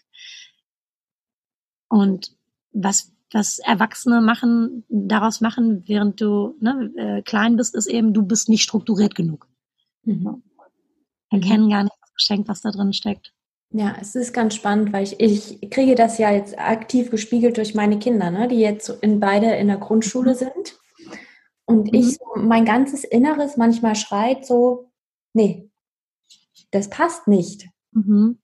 Und 1.88 2.36
was 2.71 3.15
was 3.36 3.60
Erwachsene 3.60 4.21
machen, 4.21 4.86
daraus 4.88 5.41
machen, 5.41 5.84
während 5.88 6.21
du 6.21 6.55
ne, 6.62 6.91
äh, 6.95 7.21
klein 7.21 7.58
bist, 7.58 7.75
ist 7.75 7.88
eben, 7.88 8.13
du 8.13 8.23
bist 8.23 8.47
nicht 8.47 8.63
strukturiert 8.63 9.13
genug. 9.13 9.47
Mhm. 10.03 10.41
Erkennen 11.29 11.69
gar 11.69 11.84
nicht 11.84 11.95
das 12.01 12.13
Geschenk, 12.13 12.47
was 12.47 12.62
da 12.62 12.71
drin 12.71 12.93
steckt. 12.93 13.34
Ja, 13.77 13.93
es 13.99 14.15
ist 14.15 14.31
ganz 14.31 14.55
spannend, 14.55 14.93
weil 14.93 15.03
ich, 15.03 15.19
ich 15.19 15.69
kriege 15.69 15.95
das 15.95 16.17
ja 16.17 16.31
jetzt 16.31 16.57
aktiv 16.57 17.11
gespiegelt 17.11 17.57
durch 17.57 17.75
meine 17.75 17.99
Kinder, 17.99 18.31
ne, 18.31 18.47
die 18.47 18.61
jetzt 18.61 18.88
in 19.01 19.19
beide 19.19 19.53
in 19.55 19.67
der 19.67 19.75
Grundschule 19.75 20.31
mhm. 20.31 20.35
sind. 20.38 20.79
Und 21.65 21.91
mhm. 21.91 21.99
ich, 21.99 22.17
mein 22.38 22.63
ganzes 22.63 23.03
Inneres 23.03 23.57
manchmal 23.57 23.95
schreit 23.95 24.45
so, 24.45 24.91
nee, 25.33 25.69
das 26.71 26.89
passt 26.89 27.27
nicht. 27.27 27.67
Mhm. 27.91 28.39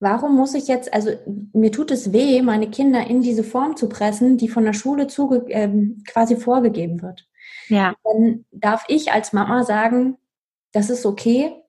Warum 0.00 0.34
muss 0.34 0.52
ich 0.54 0.66
jetzt, 0.66 0.92
also 0.92 1.10
mir 1.52 1.70
tut 1.70 1.92
es 1.92 2.12
weh, 2.12 2.42
meine 2.42 2.68
Kinder 2.68 3.06
in 3.06 3.20
diese 3.20 3.44
Form 3.44 3.76
zu 3.76 3.88
pressen, 3.88 4.36
die 4.36 4.48
von 4.48 4.64
der 4.64 4.72
Schule 4.72 5.06
zuge 5.06 5.48
äh, 5.48 5.70
quasi 6.08 6.34
vorgegeben 6.34 7.02
wird. 7.02 7.28
Ja. 7.68 7.94
Dann 8.02 8.46
darf 8.50 8.84
ich 8.88 9.12
als 9.12 9.32
Mama 9.32 9.62
sagen, 9.62 10.18
das 10.72 10.90
ist 10.90 11.06
okay. 11.06 11.61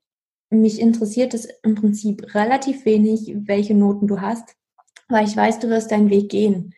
Mich 0.62 0.80
interessiert 0.80 1.34
es 1.34 1.48
im 1.64 1.76
Prinzip 1.76 2.34
relativ 2.36 2.86
wenig, 2.86 3.34
welche 3.46 3.76
Noten 3.76 4.08
du 4.08 4.22
hast, 4.22 4.56
weil 5.10 5.26
ich 5.26 5.36
weiß, 5.36 5.60
du 5.60 5.70
wirst 5.70 5.92
deinen 5.92 6.10
Weg 6.10 6.30
gehen. 6.30 6.74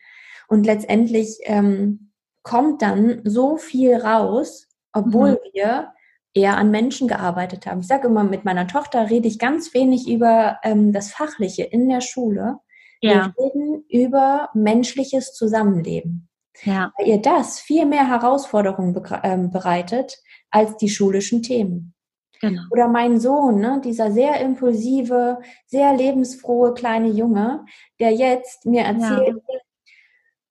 Und 0.48 0.66
letztendlich 0.66 1.38
ähm, 1.44 2.12
kommt 2.42 2.82
dann 2.82 3.20
so 3.24 3.56
viel 3.56 3.94
raus, 3.94 4.68
obwohl 4.92 5.32
mhm. 5.32 5.38
wir 5.52 5.92
eher 6.32 6.56
an 6.56 6.70
Menschen 6.70 7.08
gearbeitet 7.08 7.66
haben. 7.66 7.80
Ich 7.80 7.86
sage 7.86 8.08
immer, 8.08 8.22
mit 8.22 8.44
meiner 8.44 8.66
Tochter 8.66 9.10
rede 9.10 9.26
ich 9.26 9.38
ganz 9.38 9.74
wenig 9.74 10.08
über 10.08 10.58
ähm, 10.62 10.92
das 10.92 11.10
Fachliche 11.10 11.64
in 11.64 11.88
der 11.88 12.02
Schule. 12.02 12.58
Ja. 13.00 13.32
Wir 13.36 13.44
reden 13.44 13.84
über 13.88 14.50
menschliches 14.54 15.32
Zusammenleben. 15.32 16.28
Ja. 16.62 16.92
Weil 16.96 17.08
ihr 17.08 17.22
das 17.22 17.60
viel 17.60 17.86
mehr 17.86 18.08
Herausforderungen 18.08 18.92
be 18.92 19.20
ähm, 19.22 19.50
bereitet 19.50 20.18
als 20.50 20.76
die 20.76 20.88
schulischen 20.88 21.42
Themen. 21.42 21.94
Genau. 22.40 22.62
Oder 22.70 22.88
mein 22.88 23.18
Sohn, 23.18 23.60
ne, 23.60 23.80
dieser 23.84 24.10
sehr 24.10 24.40
impulsive, 24.40 25.38
sehr 25.66 25.94
lebensfrohe 25.94 26.74
kleine 26.74 27.08
Junge, 27.08 27.64
der 27.98 28.12
jetzt 28.12 28.66
mir 28.66 28.82
erzählt, 28.82 29.42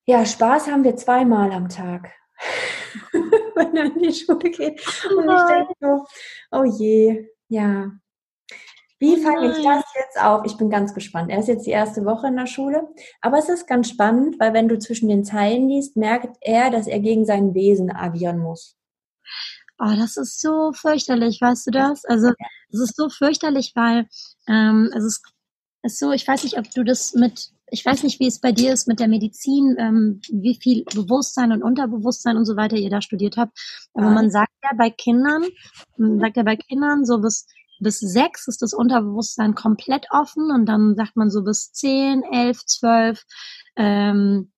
ja, 0.05 0.19
ja 0.19 0.25
Spaß 0.25 0.67
haben 0.71 0.83
wir 0.83 0.95
zweimal 0.95 1.51
am 1.51 1.69
Tag. 1.69 2.11
wenn 3.55 3.75
er 3.75 3.85
in 3.85 3.99
die 3.99 4.13
Schule 4.13 4.49
geht. 4.49 4.81
Und 5.15 5.29
ich 5.29 5.45
denke 5.47 5.73
so, 5.79 6.05
oh 6.51 6.63
je, 6.63 7.29
ja. 7.49 7.91
Wie 8.97 9.17
fange 9.17 9.51
ich 9.51 9.63
das 9.63 9.83
jetzt 9.95 10.21
auf? 10.21 10.45
Ich 10.45 10.57
bin 10.57 10.69
ganz 10.69 10.93
gespannt. 10.93 11.29
Er 11.29 11.39
ist 11.39 11.49
jetzt 11.49 11.65
die 11.65 11.71
erste 11.71 12.05
Woche 12.05 12.27
in 12.27 12.37
der 12.37 12.47
Schule. 12.47 12.87
Aber 13.21 13.37
es 13.37 13.49
ist 13.49 13.67
ganz 13.67 13.89
spannend, 13.89 14.39
weil 14.39 14.53
wenn 14.53 14.69
du 14.69 14.79
zwischen 14.79 15.09
den 15.09 15.25
Zeilen 15.25 15.67
liest, 15.67 15.97
merkt 15.97 16.37
er, 16.39 16.69
dass 16.69 16.87
er 16.87 16.99
gegen 16.99 17.25
sein 17.25 17.53
Wesen 17.53 17.91
agieren 17.91 18.39
muss. 18.39 18.77
Oh, 19.79 19.93
das 19.95 20.17
ist 20.17 20.41
so 20.41 20.71
fürchterlich, 20.73 21.41
weißt 21.41 21.67
du 21.67 21.71
das? 21.71 22.05
Also, 22.05 22.31
es 22.71 22.79
ist 22.79 22.95
so 22.95 23.09
fürchterlich, 23.09 23.73
weil 23.75 24.07
ähm, 24.47 24.89
also 24.93 25.07
es 25.07 25.21
ist 25.83 25.99
so, 25.99 26.11
ich 26.11 26.27
weiß 26.27 26.43
nicht, 26.43 26.57
ob 26.57 26.69
du 26.71 26.83
das 26.83 27.13
mit 27.13 27.51
ich 27.71 27.85
weiß 27.85 28.03
nicht, 28.03 28.19
wie 28.19 28.27
es 28.27 28.39
bei 28.39 28.51
dir 28.51 28.73
ist 28.73 28.87
mit 28.87 28.99
der 28.99 29.07
Medizin, 29.07 29.75
ähm, 29.79 30.21
wie 30.31 30.57
viel 30.61 30.83
Bewusstsein 30.85 31.51
und 31.51 31.63
Unterbewusstsein 31.63 32.37
und 32.37 32.45
so 32.45 32.55
weiter 32.55 32.77
ihr 32.77 32.89
da 32.89 33.01
studiert 33.01 33.37
habt. 33.37 33.57
Aber 33.93 34.11
man 34.11 34.29
sagt 34.29 34.51
ja 34.63 34.69
bei 34.77 34.91
Kindern, 34.91 35.43
man 35.97 36.19
sagt 36.19 36.37
ja 36.37 36.43
bei 36.43 36.55
Kindern 36.55 37.05
so 37.05 37.19
bis 37.19 37.47
bis 37.79 37.99
sechs 37.99 38.47
ist 38.47 38.61
das 38.61 38.73
Unterbewusstsein 38.73 39.53
komplett 39.53 40.07
offen 40.09 40.49
und 40.51 40.65
dann 40.65 40.95
sagt 40.95 41.15
man 41.17 41.29
so 41.29 41.43
bis 41.43 41.73
zehn, 41.73 42.23
elf, 42.23 42.65
zwölf 42.65 43.23
ähm, 43.75 44.51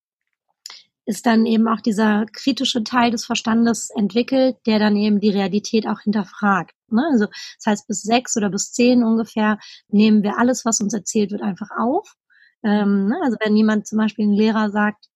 ist 1.07 1.25
dann 1.25 1.47
eben 1.47 1.67
auch 1.67 1.81
dieser 1.81 2.25
kritische 2.31 2.83
Teil 2.83 3.09
des 3.09 3.25
Verstandes 3.25 3.89
entwickelt, 3.89 4.57
der 4.67 4.77
dann 4.77 4.95
eben 4.95 5.19
die 5.19 5.29
Realität 5.29 5.87
auch 5.87 6.01
hinterfragt. 6.01 6.75
Ne? 6.89 7.03
Also 7.11 7.25
das 7.25 7.65
heißt, 7.65 7.87
bis 7.87 8.03
sechs 8.03 8.37
oder 8.37 8.49
bis 8.49 8.71
zehn 8.73 9.03
ungefähr 9.03 9.57
nehmen 9.87 10.21
wir 10.21 10.37
alles, 10.37 10.65
was 10.65 10.81
uns 10.81 10.93
erzählt 10.93 11.31
wird, 11.31 11.41
einfach 11.41 11.69
auf 11.75 12.15
ähm, 12.63 13.07
ne? 13.07 13.19
Also 13.23 13.37
wenn 13.39 13.55
jemand 13.55 13.87
zum 13.87 13.97
Beispiel 13.97 14.25
ein 14.25 14.33
Lehrer 14.33 14.69
sagt, 14.69 15.09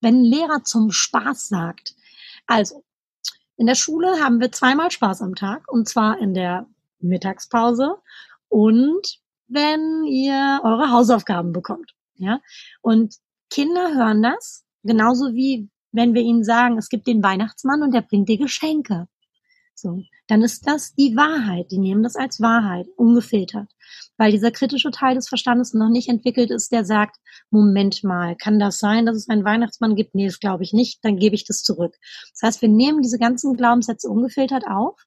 wenn 0.00 0.22
ein 0.22 0.24
Lehrer 0.24 0.64
zum 0.64 0.90
Spaß 0.90 1.48
sagt, 1.48 1.94
also 2.46 2.84
in 3.56 3.66
der 3.66 3.74
Schule 3.74 4.20
haben 4.22 4.40
wir 4.40 4.52
zweimal 4.52 4.90
Spaß 4.90 5.22
am 5.22 5.34
Tag 5.34 5.70
und 5.70 5.88
zwar 5.88 6.18
in 6.18 6.34
der 6.34 6.66
Mittagspause 7.00 7.96
und 8.48 9.20
wenn 9.48 10.04
ihr 10.04 10.60
eure 10.62 10.90
Hausaufgaben 10.90 11.52
bekommt. 11.52 11.94
Ja, 12.14 12.40
und 12.82 13.16
Kinder 13.50 13.94
hören 13.94 14.22
das 14.22 14.64
genauso 14.82 15.34
wie 15.34 15.68
wenn 15.92 16.14
wir 16.14 16.22
ihnen 16.22 16.44
sagen, 16.44 16.78
es 16.78 16.88
gibt 16.88 17.06
den 17.06 17.22
Weihnachtsmann 17.22 17.82
und 17.82 17.92
der 17.92 18.02
bringt 18.02 18.28
dir 18.28 18.38
Geschenke. 18.38 19.08
So, 19.74 20.02
dann 20.26 20.42
ist 20.42 20.66
das 20.66 20.94
die 20.94 21.16
Wahrheit. 21.16 21.70
Die 21.70 21.78
nehmen 21.78 22.02
das 22.02 22.14
als 22.14 22.40
Wahrheit, 22.40 22.86
ungefiltert. 22.96 23.68
Weil 24.18 24.30
dieser 24.30 24.50
kritische 24.50 24.90
Teil 24.90 25.14
des 25.14 25.28
Verstandes 25.28 25.72
noch 25.72 25.88
nicht 25.88 26.08
entwickelt 26.08 26.50
ist, 26.50 26.70
der 26.70 26.84
sagt, 26.84 27.16
Moment 27.50 28.04
mal, 28.04 28.36
kann 28.36 28.58
das 28.58 28.78
sein, 28.78 29.06
dass 29.06 29.16
es 29.16 29.28
einen 29.28 29.44
Weihnachtsmann 29.44 29.96
gibt? 29.96 30.14
Nee, 30.14 30.26
das 30.26 30.38
glaube 30.38 30.64
ich 30.64 30.74
nicht, 30.74 31.02
dann 31.02 31.16
gebe 31.16 31.34
ich 31.34 31.44
das 31.44 31.62
zurück. 31.62 31.96
Das 32.32 32.42
heißt, 32.42 32.62
wir 32.62 32.68
nehmen 32.68 33.00
diese 33.00 33.18
ganzen 33.18 33.56
Glaubenssätze 33.56 34.08
ungefiltert 34.08 34.64
auf, 34.68 35.00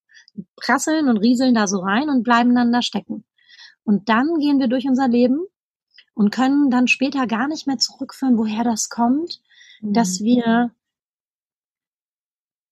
prasseln 0.55 1.07
und 1.07 1.17
rieseln 1.17 1.53
da 1.53 1.67
so 1.67 1.79
rein 1.79 2.09
und 2.09 2.23
bleiben 2.23 2.55
dann 2.55 2.71
da 2.71 2.81
stecken. 2.81 3.23
Und 3.83 4.09
dann 4.09 4.39
gehen 4.39 4.59
wir 4.59 4.67
durch 4.67 4.87
unser 4.87 5.07
Leben 5.07 5.45
und 6.15 6.31
können 6.31 6.71
dann 6.71 6.87
später 6.87 7.27
gar 7.27 7.47
nicht 7.47 7.67
mehr 7.67 7.77
zurückführen, 7.77 8.37
woher 8.37 8.63
das 8.63 8.89
kommt, 8.89 9.39
mhm. 9.83 9.93
dass 9.93 10.21
wir 10.21 10.71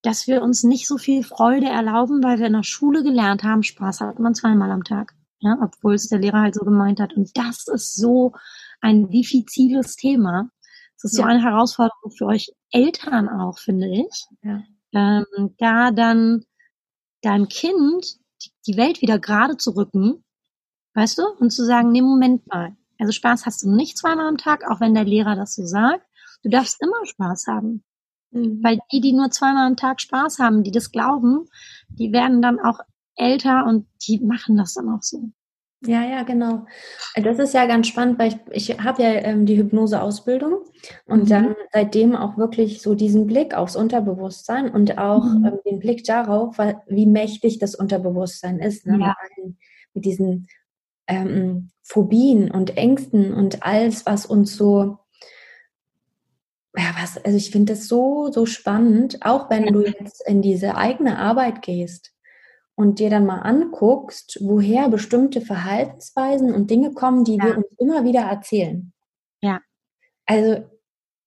dass 0.04 0.26
wir 0.26 0.42
uns 0.42 0.64
nicht 0.64 0.88
so 0.88 0.98
viel 0.98 1.22
Freude 1.22 1.66
erlauben, 1.66 2.24
weil 2.24 2.40
wir 2.40 2.48
in 2.48 2.54
der 2.54 2.64
Schule 2.64 3.04
gelernt 3.04 3.44
haben, 3.44 3.62
Spaß 3.62 4.00
hat 4.00 4.18
man 4.18 4.34
zweimal 4.34 4.72
am 4.72 4.82
Tag. 4.82 5.14
Ja, 5.38 5.56
obwohl 5.62 5.94
es 5.94 6.08
der 6.08 6.18
Lehrer 6.18 6.40
halt 6.40 6.54
so 6.54 6.64
gemeint 6.64 7.00
hat. 7.00 7.14
Und 7.14 7.36
das 7.36 7.68
ist 7.68 7.94
so 7.94 8.32
ein 8.80 9.10
diffiziles 9.10 9.96
Thema. 9.96 10.50
Das 10.96 11.12
ist 11.12 11.18
ja. 11.18 11.24
so 11.24 11.28
eine 11.28 11.42
Herausforderung 11.42 12.10
für 12.16 12.26
euch 12.26 12.52
Eltern 12.70 13.28
auch, 13.28 13.58
finde 13.58 13.88
ich. 13.88 14.26
Ja. 14.42 14.62
Ähm, 14.92 15.54
da 15.58 15.90
dann 15.92 16.44
deinem 17.22 17.48
Kind 17.48 18.18
die 18.66 18.76
Welt 18.76 19.02
wieder 19.02 19.18
gerade 19.18 19.56
zu 19.56 19.70
rücken, 19.70 20.24
weißt 20.94 21.18
du, 21.18 21.22
und 21.38 21.50
zu 21.50 21.64
sagen, 21.64 21.92
nee, 21.92 22.02
Moment 22.02 22.46
mal. 22.48 22.76
Also 22.98 23.12
Spaß 23.12 23.46
hast 23.46 23.62
du 23.62 23.70
nicht 23.70 23.98
zweimal 23.98 24.28
am 24.28 24.36
Tag, 24.36 24.68
auch 24.70 24.80
wenn 24.80 24.94
der 24.94 25.04
Lehrer 25.04 25.34
das 25.34 25.54
so 25.54 25.64
sagt. 25.64 26.06
Du 26.42 26.50
darfst 26.50 26.82
immer 26.82 27.04
Spaß 27.04 27.46
haben. 27.46 27.84
Mhm. 28.32 28.62
Weil 28.62 28.78
die, 28.90 29.00
die 29.00 29.12
nur 29.12 29.30
zweimal 29.30 29.66
am 29.66 29.76
Tag 29.76 30.00
Spaß 30.00 30.38
haben, 30.38 30.62
die 30.62 30.70
das 30.70 30.90
glauben, 30.90 31.48
die 31.88 32.12
werden 32.12 32.42
dann 32.42 32.58
auch 32.58 32.80
älter 33.16 33.66
und 33.66 33.86
die 34.06 34.20
machen 34.20 34.56
das 34.56 34.74
dann 34.74 34.88
auch 34.88 35.02
so. 35.02 35.30
Ja, 35.84 36.04
ja, 36.04 36.22
genau. 36.22 36.64
Das 37.16 37.40
ist 37.40 37.54
ja 37.54 37.66
ganz 37.66 37.88
spannend, 37.88 38.18
weil 38.18 38.40
ich, 38.52 38.70
ich 38.70 38.80
habe 38.80 39.02
ja 39.02 39.10
ähm, 39.14 39.46
die 39.46 39.56
Hypnose-Ausbildung 39.56 40.60
und 41.06 41.24
mhm. 41.24 41.28
dann 41.28 41.56
seitdem 41.72 42.14
auch 42.14 42.38
wirklich 42.38 42.82
so 42.82 42.94
diesen 42.94 43.26
Blick 43.26 43.54
aufs 43.54 43.74
Unterbewusstsein 43.74 44.70
und 44.70 44.96
auch 44.98 45.24
mhm. 45.24 45.44
ähm, 45.44 45.58
den 45.66 45.78
Blick 45.80 46.04
darauf, 46.04 46.56
wie 46.86 47.06
mächtig 47.06 47.58
das 47.58 47.74
Unterbewusstsein 47.74 48.60
ist. 48.60 48.86
Ne? 48.86 48.98
Ja. 49.00 49.16
Mit, 49.92 50.04
diesen 50.04 50.46
ähm, 51.08 51.70
Phobien 51.82 52.50
und 52.50 52.76
Ängsten 52.76 53.34
und 53.34 53.64
alles, 53.64 54.06
was 54.06 54.24
uns 54.24 54.56
so 54.56 54.98
ja, 56.76 56.94
was, 56.98 57.18
also 57.22 57.36
ich 57.36 57.50
finde 57.50 57.74
das 57.74 57.86
so, 57.86 58.30
so 58.32 58.46
spannend, 58.46 59.18
auch 59.24 59.50
wenn 59.50 59.66
du 59.66 59.82
jetzt 59.82 60.26
in 60.26 60.40
diese 60.40 60.76
eigene 60.76 61.18
Arbeit 61.18 61.62
gehst 61.62 62.12
und 62.74 62.98
dir 62.98 63.10
dann 63.10 63.26
mal 63.26 63.40
anguckst, 63.40 64.38
woher 64.40 64.88
bestimmte 64.88 65.40
Verhaltensweisen 65.42 66.54
und 66.54 66.70
Dinge 66.70 66.92
kommen, 66.92 67.24
die 67.24 67.36
ja. 67.36 67.44
wir 67.44 67.56
uns 67.58 67.66
immer 67.78 68.04
wieder 68.04 68.20
erzählen. 68.20 68.92
Ja. 69.42 69.60
Also 70.24 70.64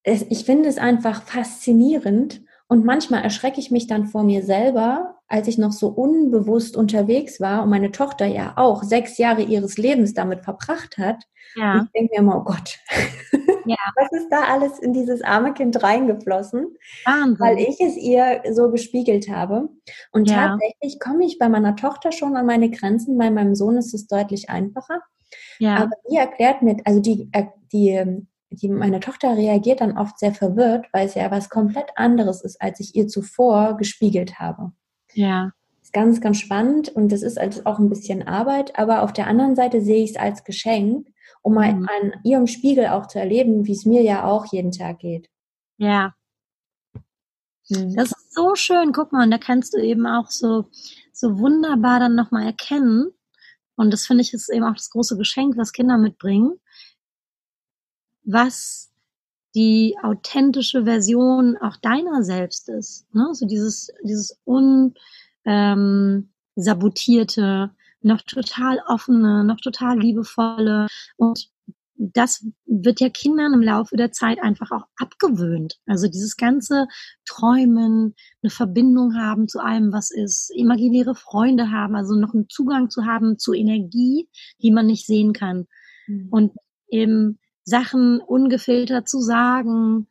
es, 0.03 0.23
ich 0.29 0.45
finde 0.45 0.69
es 0.69 0.77
einfach 0.77 1.23
faszinierend 1.23 2.41
und 2.67 2.83
manchmal 2.83 3.23
erschrecke 3.23 3.59
ich 3.59 3.69
mich 3.69 3.85
dann 3.85 4.07
vor 4.07 4.23
mir 4.23 4.43
selber, 4.43 5.19
als 5.27 5.47
ich 5.47 5.57
noch 5.57 5.71
so 5.71 5.87
unbewusst 5.89 6.75
unterwegs 6.75 7.39
war 7.39 7.63
und 7.63 7.69
meine 7.69 7.91
Tochter 7.91 8.25
ja 8.25 8.53
auch 8.55 8.83
sechs 8.83 9.17
Jahre 9.17 9.43
ihres 9.43 9.77
Lebens 9.77 10.13
damit 10.13 10.43
verbracht 10.43 10.97
hat. 10.97 11.23
Ja. 11.55 11.83
Ich 11.83 11.91
denke 11.91 12.13
mir 12.13 12.19
immer, 12.19 12.37
oh 12.37 12.43
Gott, 12.43 12.79
ja. 13.65 13.75
was 13.95 14.11
ist 14.11 14.29
da 14.29 14.43
alles 14.43 14.79
in 14.79 14.93
dieses 14.93 15.21
arme 15.21 15.53
Kind 15.53 15.81
reingeflossen? 15.81 16.75
Wahnsinn. 17.05 17.39
Weil 17.39 17.59
ich 17.59 17.79
es 17.79 17.97
ihr 17.97 18.41
so 18.51 18.71
gespiegelt 18.71 19.29
habe. 19.29 19.69
Und 20.11 20.29
ja. 20.29 20.47
tatsächlich 20.47 20.99
komme 20.99 21.25
ich 21.25 21.39
bei 21.39 21.49
meiner 21.49 21.75
Tochter 21.75 22.11
schon 22.11 22.35
an 22.35 22.45
meine 22.45 22.69
Grenzen, 22.69 23.17
bei 23.17 23.29
meinem 23.31 23.55
Sohn 23.55 23.77
ist 23.77 23.93
es 23.93 24.07
deutlich 24.07 24.49
einfacher. 24.49 25.01
Ja. 25.59 25.77
Aber 25.77 25.91
die 26.09 26.17
erklärt 26.17 26.61
mir, 26.61 26.77
also 26.85 27.01
die, 27.01 27.29
äh, 27.31 27.45
die 27.71 27.89
ähm, 27.89 28.27
die, 28.49 28.69
meine 28.69 28.99
Tochter 28.99 29.35
reagiert 29.35 29.81
dann 29.81 29.97
oft 29.97 30.19
sehr 30.19 30.33
verwirrt, 30.33 30.87
weil 30.91 31.07
es 31.07 31.15
ja 31.15 31.29
was 31.31 31.49
komplett 31.49 31.89
anderes 31.95 32.41
ist, 32.41 32.61
als 32.61 32.79
ich 32.79 32.95
ihr 32.95 33.07
zuvor 33.07 33.77
gespiegelt 33.77 34.39
habe. 34.39 34.71
Ja. 35.13 35.51
Ist 35.81 35.93
ganz, 35.93 36.21
ganz 36.21 36.39
spannend 36.39 36.89
und 36.89 37.11
das 37.11 37.21
ist 37.21 37.39
also 37.39 37.61
auch 37.65 37.79
ein 37.79 37.89
bisschen 37.89 38.27
Arbeit, 38.27 38.77
aber 38.77 39.03
auf 39.03 39.13
der 39.13 39.27
anderen 39.27 39.55
Seite 39.55 39.81
sehe 39.81 40.03
ich 40.03 40.11
es 40.11 40.17
als 40.17 40.43
Geschenk, 40.43 41.07
um 41.45 41.53
mhm. 41.53 41.59
an 41.59 42.13
ihrem 42.23 42.47
Spiegel 42.47 42.87
auch 42.87 43.07
zu 43.07 43.19
erleben, 43.19 43.65
wie 43.65 43.73
es 43.73 43.85
mir 43.85 44.01
ja 44.01 44.25
auch 44.25 44.51
jeden 44.51 44.71
Tag 44.71 44.99
geht. 44.99 45.29
Ja. 45.77 46.15
Mhm. 47.69 47.95
Das 47.95 48.11
ist 48.11 48.33
so 48.33 48.55
schön. 48.55 48.91
Guck 48.91 49.11
mal, 49.11 49.23
und 49.23 49.31
da 49.31 49.37
kannst 49.37 49.73
du 49.73 49.77
eben 49.77 50.07
auch 50.07 50.29
so, 50.29 50.65
so 51.13 51.39
wunderbar 51.39 51.99
dann 51.99 52.15
nochmal 52.15 52.45
erkennen. 52.45 53.11
Und 53.75 53.91
das 53.91 54.07
finde 54.07 54.21
ich 54.21 54.33
ist 54.33 54.49
eben 54.49 54.63
auch 54.63 54.75
das 54.75 54.89
große 54.89 55.17
Geschenk, 55.17 55.57
was 55.57 55.73
Kinder 55.73 55.97
mitbringen 55.97 56.59
was 58.25 58.91
die 59.55 59.95
authentische 60.01 60.83
Version 60.83 61.57
auch 61.57 61.77
deiner 61.77 62.23
selbst 62.23 62.67
ist. 62.67 63.05
Ne? 63.13 63.29
So 63.33 63.45
dieses, 63.45 63.89
dieses 64.03 64.37
unsabotierte, 65.45 66.25
ähm, 67.43 67.74
noch 68.05 68.21
total 68.21 68.79
offene, 68.87 69.43
noch 69.43 69.59
total 69.59 69.99
liebevolle 69.99 70.87
und 71.17 71.49
das 71.97 72.45
wird 72.65 72.99
ja 72.99 73.09
Kindern 73.09 73.53
im 73.53 73.61
Laufe 73.61 73.95
der 73.95 74.11
Zeit 74.11 74.41
einfach 74.41 74.71
auch 74.71 74.83
abgewöhnt. 74.97 75.79
Also 75.85 76.07
dieses 76.07 76.35
ganze 76.35 76.87
Träumen, 77.25 78.15
eine 78.43 78.49
Verbindung 78.49 79.15
haben 79.15 79.47
zu 79.47 79.59
allem, 79.59 79.93
was 79.93 80.11
ist, 80.11 80.51
imaginäre 80.53 81.15
Freunde 81.15 81.71
haben, 81.71 81.95
also 81.95 82.15
noch 82.15 82.33
einen 82.33 82.49
Zugang 82.49 82.89
zu 82.89 83.05
haben 83.05 83.39
zu 83.39 83.53
Energie, 83.53 84.27
die 84.61 84.71
man 84.71 84.87
nicht 84.87 85.05
sehen 85.05 85.31
kann. 85.31 85.67
Mhm. 86.07 86.27
Und 86.31 86.51
eben 86.89 87.39
Sachen 87.63 88.19
ungefiltert 88.19 89.07
zu 89.07 89.21
sagen, 89.21 90.07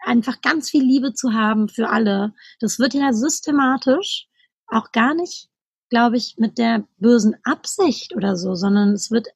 einfach 0.00 0.40
ganz 0.42 0.70
viel 0.70 0.82
Liebe 0.82 1.14
zu 1.14 1.34
haben 1.34 1.68
für 1.68 1.88
alle. 1.88 2.34
Das 2.60 2.78
wird 2.78 2.94
ja 2.94 3.12
systematisch 3.12 4.26
auch 4.66 4.90
gar 4.92 5.14
nicht, 5.14 5.48
glaube 5.90 6.16
ich, 6.16 6.36
mit 6.38 6.58
der 6.58 6.84
bösen 6.98 7.36
Absicht 7.44 8.14
oder 8.14 8.36
so, 8.36 8.54
sondern 8.54 8.92
es 8.92 9.10
wird 9.10 9.28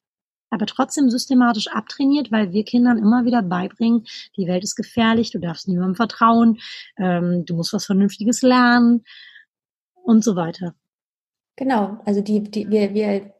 aber 0.49 0.67
trotzdem 0.67 1.09
systematisch 1.09 1.67
abtrainiert, 1.67 2.31
weil 2.31 2.53
wir 2.53 2.63
Kindern 2.63 2.99
immer 2.99 3.25
wieder 3.25 3.41
beibringen, 3.41 4.05
die 4.37 4.47
Welt 4.47 4.63
ist 4.63 4.75
gefährlich, 4.75 5.31
du 5.31 5.39
darfst 5.39 5.67
niemandem 5.67 5.95
vertrauen, 5.95 6.59
ähm, 6.97 7.43
du 7.45 7.55
musst 7.55 7.73
was 7.73 7.85
Vernünftiges 7.85 8.43
lernen 8.43 9.03
und 10.03 10.23
so 10.23 10.35
weiter. 10.35 10.75
Genau, 11.55 11.99
also 12.05 12.21
die, 12.21 12.43
die, 12.43 12.69
wir, 12.69 12.93
wir 12.93 13.33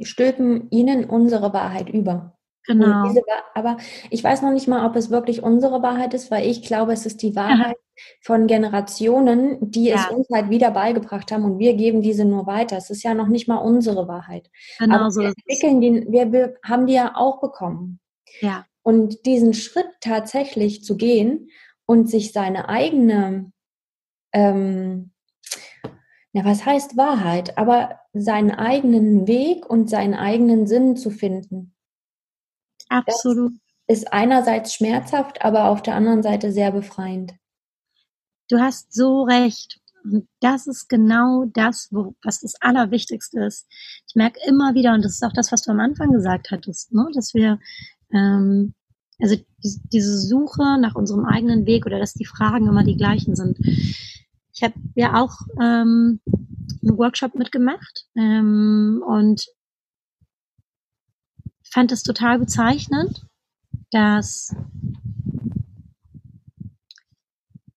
stülpen 0.00 0.68
ihnen 0.70 1.04
unsere 1.04 1.52
Wahrheit 1.52 1.88
über. 1.88 2.36
Genau. 2.66 3.08
Diese, 3.08 3.22
aber 3.54 3.76
ich 4.10 4.22
weiß 4.22 4.42
noch 4.42 4.52
nicht 4.52 4.68
mal, 4.68 4.86
ob 4.86 4.96
es 4.96 5.10
wirklich 5.10 5.42
unsere 5.42 5.82
Wahrheit 5.82 6.14
ist, 6.14 6.30
weil 6.30 6.46
ich 6.46 6.62
glaube, 6.62 6.92
es 6.92 7.06
ist 7.06 7.22
die 7.22 7.34
Wahrheit 7.34 7.76
von 8.20 8.46
Generationen, 8.46 9.70
die 9.70 9.86
ja. 9.86 9.96
es 9.96 10.16
uns 10.16 10.28
halt 10.32 10.50
wieder 10.50 10.70
beigebracht 10.70 11.32
haben 11.32 11.44
und 11.44 11.58
wir 11.58 11.74
geben 11.74 12.02
diese 12.02 12.24
nur 12.24 12.46
weiter. 12.46 12.76
Es 12.76 12.90
ist 12.90 13.02
ja 13.02 13.14
noch 13.14 13.28
nicht 13.28 13.48
mal 13.48 13.58
unsere 13.58 14.08
Wahrheit. 14.08 14.50
Genau 14.78 14.96
aber 14.96 15.10
so 15.10 15.20
wir 15.20 15.28
entwickeln 15.28 15.80
die, 15.80 16.06
wir, 16.10 16.32
wir 16.32 16.56
haben 16.64 16.86
die 16.86 16.94
ja 16.94 17.12
auch 17.14 17.40
bekommen. 17.40 18.00
Ja. 18.40 18.66
Und 18.82 19.26
diesen 19.26 19.54
Schritt 19.54 19.88
tatsächlich 20.00 20.84
zu 20.84 20.96
gehen 20.96 21.50
und 21.86 22.08
sich 22.10 22.32
seine 22.32 22.68
eigene, 22.68 23.52
ähm, 24.32 25.12
na, 26.32 26.44
was 26.44 26.64
heißt 26.64 26.96
Wahrheit, 26.96 27.58
aber 27.58 28.00
seinen 28.12 28.50
eigenen 28.50 29.26
Weg 29.26 29.68
und 29.68 29.88
seinen 29.88 30.14
eigenen 30.14 30.66
Sinn 30.66 30.96
zu 30.96 31.10
finden 31.10 31.72
Absolut. 32.92 33.52
Das 33.86 33.98
ist 33.98 34.12
einerseits 34.12 34.74
schmerzhaft, 34.74 35.44
aber 35.44 35.68
auf 35.68 35.82
der 35.82 35.94
anderen 35.94 36.22
Seite 36.22 36.52
sehr 36.52 36.70
befreiend. 36.72 37.34
Du 38.52 38.60
hast 38.60 38.92
so 38.92 39.22
recht. 39.22 39.80
Und 40.04 40.28
das 40.40 40.66
ist 40.66 40.90
genau 40.90 41.46
das, 41.54 41.88
wo, 41.90 42.14
was 42.22 42.40
das 42.40 42.54
Allerwichtigste 42.60 43.40
ist. 43.40 43.66
Ich 44.06 44.14
merke 44.14 44.40
immer 44.46 44.74
wieder, 44.74 44.92
und 44.92 45.02
das 45.02 45.12
ist 45.12 45.22
auch 45.22 45.32
das, 45.32 45.52
was 45.52 45.62
du 45.62 45.70
am 45.70 45.80
Anfang 45.80 46.12
gesagt 46.12 46.50
hattest, 46.50 46.92
ne, 46.92 47.08
dass 47.14 47.32
wir, 47.32 47.58
ähm, 48.12 48.74
also 49.18 49.36
die, 49.36 49.80
diese 49.90 50.18
Suche 50.18 50.78
nach 50.78 50.96
unserem 50.96 51.24
eigenen 51.24 51.64
Weg 51.64 51.86
oder 51.86 51.98
dass 51.98 52.12
die 52.12 52.26
Fragen 52.26 52.68
immer 52.68 52.84
die 52.84 52.98
gleichen 52.98 53.36
sind. 53.36 53.58
Ich 54.52 54.62
habe 54.62 54.74
ja 54.96 55.18
auch 55.18 55.32
ähm, 55.58 56.20
einen 56.82 56.98
Workshop 56.98 57.34
mitgemacht 57.34 58.04
ähm, 58.16 59.02
und 59.06 59.46
fand 61.72 61.90
es 61.90 62.02
total 62.02 62.38
bezeichnend, 62.38 63.24
dass 63.92 64.54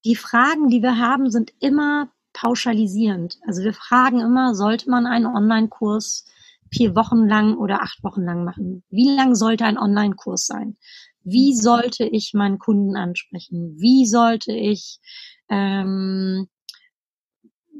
die 0.06 0.16
Fragen, 0.16 0.70
die 0.70 0.82
wir 0.82 0.98
haben, 0.98 1.30
sind 1.32 1.52
immer 1.60 2.10
pauschalisierend. 2.34 3.40
Also 3.48 3.64
wir 3.64 3.74
fragen 3.74 4.20
immer, 4.22 4.56
sollte 4.56 4.90
man 4.90 5.06
einen 5.06 5.26
Online-Kurs 5.26 6.26
vier 6.72 6.96
Wochen 6.96 7.28
lang 7.28 7.58
oder 7.58 7.82
acht 7.82 8.04
Wochen 8.04 8.24
lang 8.24 8.44
machen? 8.44 8.84
Wie 8.90 9.16
lang 9.16 9.36
sollte 9.36 9.66
ein 9.66 9.78
Online-Kurs 9.78 10.46
sein? 10.46 10.78
Wie 11.24 11.56
sollte 11.56 12.06
ich 12.06 12.34
meinen 12.34 12.60
Kunden 12.60 12.96
ansprechen? 12.96 13.76
Wie 13.78 14.06
sollte 14.06 14.52
ich 14.52 15.00
ähm, 15.50 16.48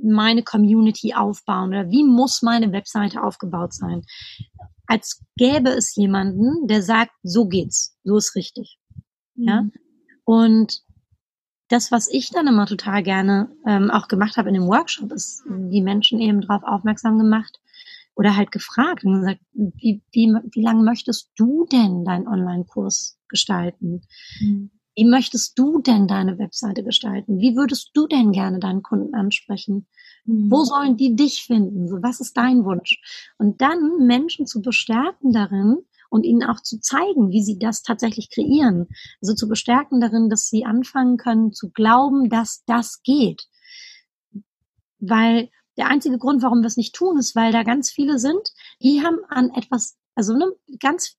meine 0.04 0.44
Community 0.44 1.14
aufbauen 1.14 1.70
oder 1.70 1.90
wie 1.90 2.04
muss 2.04 2.42
meine 2.42 2.72
Webseite 2.72 3.24
aufgebaut 3.24 3.74
sein? 3.74 4.04
als 4.88 5.24
gäbe 5.36 5.70
es 5.70 5.96
jemanden, 5.96 6.68
der 6.68 6.82
sagt, 6.82 7.14
so 7.24 7.48
geht's, 7.48 7.98
so 8.04 8.18
ist 8.18 8.36
richtig. 8.36 8.78
Mhm. 9.36 9.48
Ja. 9.48 9.66
Und 10.24 10.82
das, 11.70 11.92
was 11.92 12.08
ich 12.08 12.30
dann 12.30 12.48
immer 12.48 12.66
total 12.66 13.04
gerne 13.04 13.50
ähm, 13.66 13.90
auch 13.90 14.08
gemacht 14.08 14.38
habe 14.38 14.50
in 14.50 14.56
dem 14.56 14.68
Workshop, 14.68 15.12
ist 15.12 15.44
die 15.48 15.82
Menschen 15.82 16.20
eben 16.20 16.42
darauf 16.42 16.64
aufmerksam 16.64 17.18
gemacht 17.18 17.60
oder 18.16 18.36
halt 18.36 18.52
gefragt 18.52 19.04
und 19.04 19.22
gesagt, 19.22 19.42
wie, 19.54 20.02
wie, 20.12 20.34
wie 20.52 20.62
lange 20.62 20.84
möchtest 20.84 21.32
du 21.36 21.66
denn 21.72 22.06
deinen 22.06 22.28
Online-Kurs 22.28 23.18
gestalten? 23.28 24.02
Mhm. 24.40 24.72
Wie 24.96 25.06
möchtest 25.06 25.60
du 25.60 25.82
denn 25.82 26.08
deine 26.08 26.38
Webseite 26.38 26.82
gestalten? 26.84 27.40
Wie 27.40 27.56
würdest 27.58 27.92
du 27.94 28.08
denn 28.08 28.32
gerne 28.32 28.60
deinen 28.60 28.82
Kunden 28.82 29.14
ansprechen? 29.14 29.88
Mhm. 30.24 30.50
Wo 30.50 30.64
sollen 30.64 30.96
die 30.96 31.16
dich 31.16 31.44
finden? 31.44 31.90
So, 31.90 32.02
was 32.02 32.22
ist 32.22 32.38
dein 32.38 32.64
Wunsch? 32.64 33.02
Und 33.38 33.62
dann 33.62 34.06
Menschen 34.06 34.46
zu 34.46 34.62
bestärken 34.62 35.34
darin 35.34 35.80
und 36.16 36.24
ihnen 36.24 36.44
auch 36.44 36.62
zu 36.62 36.80
zeigen, 36.80 37.30
wie 37.32 37.44
sie 37.44 37.60
das 37.60 37.84
tatsächlich 37.84 38.30
kreieren. 38.30 38.88
Also 39.22 39.36
zu 39.36 39.50
bestärken 39.50 40.00
darin, 40.00 40.30
dass 40.30 40.48
sie 40.48 40.64
anfangen 40.64 41.18
können 41.18 41.52
zu 41.52 41.72
glauben, 41.72 42.30
dass 42.30 42.64
das 42.66 43.04
geht. 43.04 43.44
Weil 45.00 45.50
der 45.76 45.88
einzige 45.88 46.18
Grund, 46.18 46.42
warum 46.42 46.62
wir 46.62 46.68
es 46.68 46.78
nicht 46.78 46.96
tun, 46.96 47.18
ist, 47.18 47.36
weil 47.36 47.52
da 47.52 47.64
ganz 47.64 47.92
viele 47.92 48.18
sind, 48.18 48.54
die 48.82 49.04
haben 49.04 49.18
an 49.28 49.52
etwas, 49.54 49.98
also 50.16 50.34
ne, 50.34 50.54
ganz, 50.80 51.18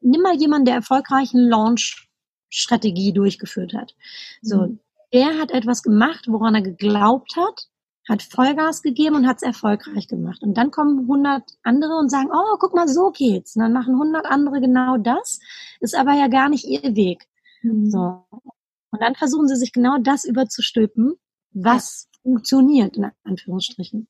nimm 0.00 0.22
mal 0.22 0.34
jemanden, 0.34 0.64
der 0.64 0.74
erfolgreichen 0.74 1.48
Launch 1.48 2.08
Strategie 2.48 3.12
durchgeführt 3.12 3.74
hat. 3.74 3.94
So, 4.42 4.62
mhm. 4.62 4.80
der 5.12 5.38
hat 5.38 5.52
etwas 5.52 5.84
gemacht, 5.84 6.26
woran 6.26 6.56
er 6.56 6.62
geglaubt 6.62 7.36
hat, 7.36 7.68
hat 8.08 8.22
Vollgas 8.22 8.82
gegeben 8.82 9.16
und 9.16 9.26
hat 9.26 9.36
es 9.36 9.42
erfolgreich 9.42 10.06
gemacht. 10.08 10.42
Und 10.42 10.56
dann 10.56 10.70
kommen 10.70 11.00
100 11.00 11.42
andere 11.62 11.96
und 11.96 12.10
sagen, 12.10 12.30
oh, 12.32 12.56
guck 12.58 12.74
mal, 12.74 12.88
so 12.88 13.10
geht's. 13.10 13.56
Und 13.56 13.62
dann 13.62 13.72
machen 13.72 13.94
100 13.94 14.26
andere 14.26 14.60
genau 14.60 14.96
das, 14.96 15.40
ist 15.80 15.96
aber 15.96 16.12
ja 16.14 16.28
gar 16.28 16.48
nicht 16.48 16.64
ihr 16.64 16.94
Weg. 16.94 17.26
Mhm. 17.62 17.90
So. 17.90 18.24
Und 18.30 19.02
dann 19.02 19.14
versuchen 19.14 19.48
sie 19.48 19.56
sich 19.56 19.72
genau 19.72 19.98
das 19.98 20.24
überzustülpen, 20.24 21.14
was 21.52 22.08
ja. 22.12 22.20
funktioniert, 22.22 22.96
in 22.96 23.10
Anführungsstrichen. 23.24 24.08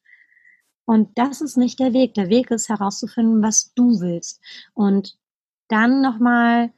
Und 0.84 1.18
das 1.18 1.40
ist 1.40 1.56
nicht 1.56 1.80
der 1.80 1.92
Weg. 1.92 2.14
Der 2.14 2.28
Weg 2.28 2.50
ist 2.50 2.68
herauszufinden, 2.68 3.42
was 3.42 3.72
du 3.74 4.00
willst. 4.00 4.40
Und 4.74 5.18
dann 5.68 6.00
nochmal 6.00 6.70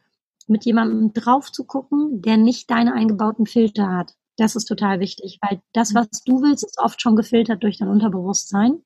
mit 0.47 0.65
jemandem 0.65 1.13
drauf 1.13 1.53
zu 1.53 1.65
gucken, 1.65 2.23
der 2.23 2.39
nicht 2.39 2.71
deine 2.71 2.95
eingebauten 2.95 3.45
Filter 3.45 3.89
hat. 3.95 4.15
Das 4.39 4.57
ist 4.57 4.65
total 4.65 5.01
wichtig, 5.01 5.39
weil 5.43 5.61
das, 5.73 5.95
was 5.95 6.09
du 6.25 6.41
willst, 6.43 6.65
ist 6.65 6.79
oft 6.79 7.03
schon 7.03 7.17
gefiltert 7.17 7.63
durch 7.63 7.79
dein 7.79 7.89
Unterbewusstsein. 7.89 8.83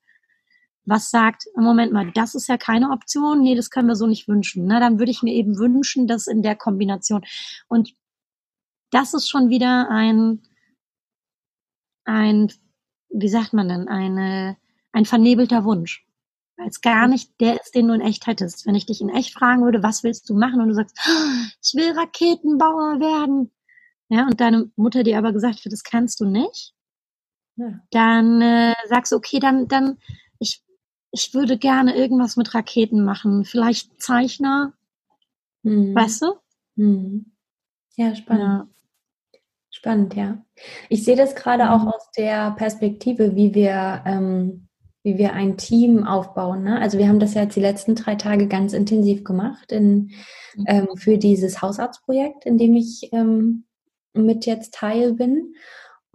Was 0.84 1.10
sagt, 1.10 1.44
im 1.56 1.62
Moment 1.62 1.92
mal, 1.92 2.10
das 2.12 2.34
ist 2.34 2.48
ja 2.48 2.56
keine 2.56 2.90
Option, 2.90 3.42
nee, 3.42 3.54
das 3.54 3.70
können 3.70 3.86
wir 3.86 3.94
so 3.94 4.06
nicht 4.08 4.26
wünschen. 4.26 4.66
Na, 4.66 4.80
dann 4.80 4.98
würde 4.98 5.12
ich 5.12 5.22
mir 5.22 5.34
eben 5.34 5.56
wünschen, 5.58 6.08
dass 6.08 6.26
in 6.26 6.42
der 6.42 6.56
Kombination. 6.56 7.24
Und 7.68 7.94
das 8.90 9.14
ist 9.14 9.28
schon 9.28 9.48
wieder 9.48 9.88
ein, 9.90 10.42
ein, 12.04 12.52
wie 13.10 13.28
sagt 13.28 13.52
man 13.52 13.68
denn, 13.68 13.86
eine, 13.86 14.56
ein 14.90 15.04
vernebelter 15.04 15.64
Wunsch 15.64 16.04
weil 16.62 16.68
es 16.68 16.80
gar 16.80 17.08
nicht 17.08 17.40
der 17.40 17.60
ist, 17.60 17.74
den 17.74 17.88
du 17.88 17.94
in 17.94 18.00
echt 18.00 18.26
hättest. 18.26 18.66
Wenn 18.66 18.74
ich 18.74 18.86
dich 18.86 19.00
in 19.00 19.08
echt 19.08 19.34
fragen 19.34 19.64
würde, 19.64 19.82
was 19.82 20.04
willst 20.04 20.28
du 20.28 20.34
machen 20.34 20.60
und 20.60 20.68
du 20.68 20.74
sagst, 20.74 20.96
oh, 21.06 21.48
ich 21.62 21.74
will 21.74 21.92
Raketenbauer 21.92 23.00
werden, 23.00 23.50
ja, 24.12 24.26
und 24.26 24.40
deine 24.40 24.70
Mutter 24.76 25.02
dir 25.04 25.16
aber 25.16 25.32
gesagt 25.32 25.64
hat, 25.64 25.72
das 25.72 25.84
kannst 25.84 26.20
du 26.20 26.26
nicht, 26.26 26.74
ja. 27.56 27.80
dann 27.90 28.42
äh, 28.42 28.74
sagst 28.86 29.12
du, 29.12 29.16
okay, 29.16 29.38
dann, 29.38 29.68
dann, 29.68 29.96
ich, 30.38 30.62
ich 31.12 31.32
würde 31.32 31.56
gerne 31.56 31.96
irgendwas 31.96 32.36
mit 32.36 32.54
Raketen 32.54 33.04
machen, 33.04 33.46
vielleicht 33.46 34.02
Zeichner, 34.02 34.74
mhm. 35.62 35.94
weißt 35.94 36.22
du? 36.22 36.34
Mhm. 36.76 37.32
Ja, 37.96 38.14
spannend. 38.14 38.42
Ja. 38.42 38.68
Spannend, 39.70 40.14
ja. 40.14 40.44
Ich 40.90 41.04
sehe 41.04 41.16
das 41.16 41.34
gerade 41.34 41.64
mhm. 41.64 41.70
auch 41.70 41.94
aus 41.94 42.10
der 42.14 42.50
Perspektive, 42.50 43.34
wie 43.34 43.54
wir 43.54 44.02
ähm, 44.04 44.68
wie 45.04 45.18
wir 45.18 45.32
ein 45.32 45.56
Team 45.56 46.06
aufbauen. 46.06 46.62
Ne? 46.62 46.80
Also 46.80 46.98
wir 46.98 47.08
haben 47.08 47.18
das 47.18 47.34
ja 47.34 47.42
jetzt 47.42 47.56
die 47.56 47.60
letzten 47.60 47.96
drei 47.96 48.14
Tage 48.14 48.46
ganz 48.46 48.72
intensiv 48.72 49.24
gemacht 49.24 49.72
in, 49.72 50.12
mhm. 50.54 50.64
ähm, 50.66 50.88
für 50.96 51.18
dieses 51.18 51.60
Hausarztprojekt, 51.60 52.44
in 52.44 52.58
dem 52.58 52.76
ich 52.76 53.08
ähm, 53.12 53.64
mit 54.14 54.46
jetzt 54.46 54.74
Teil 54.74 55.14
bin. 55.14 55.54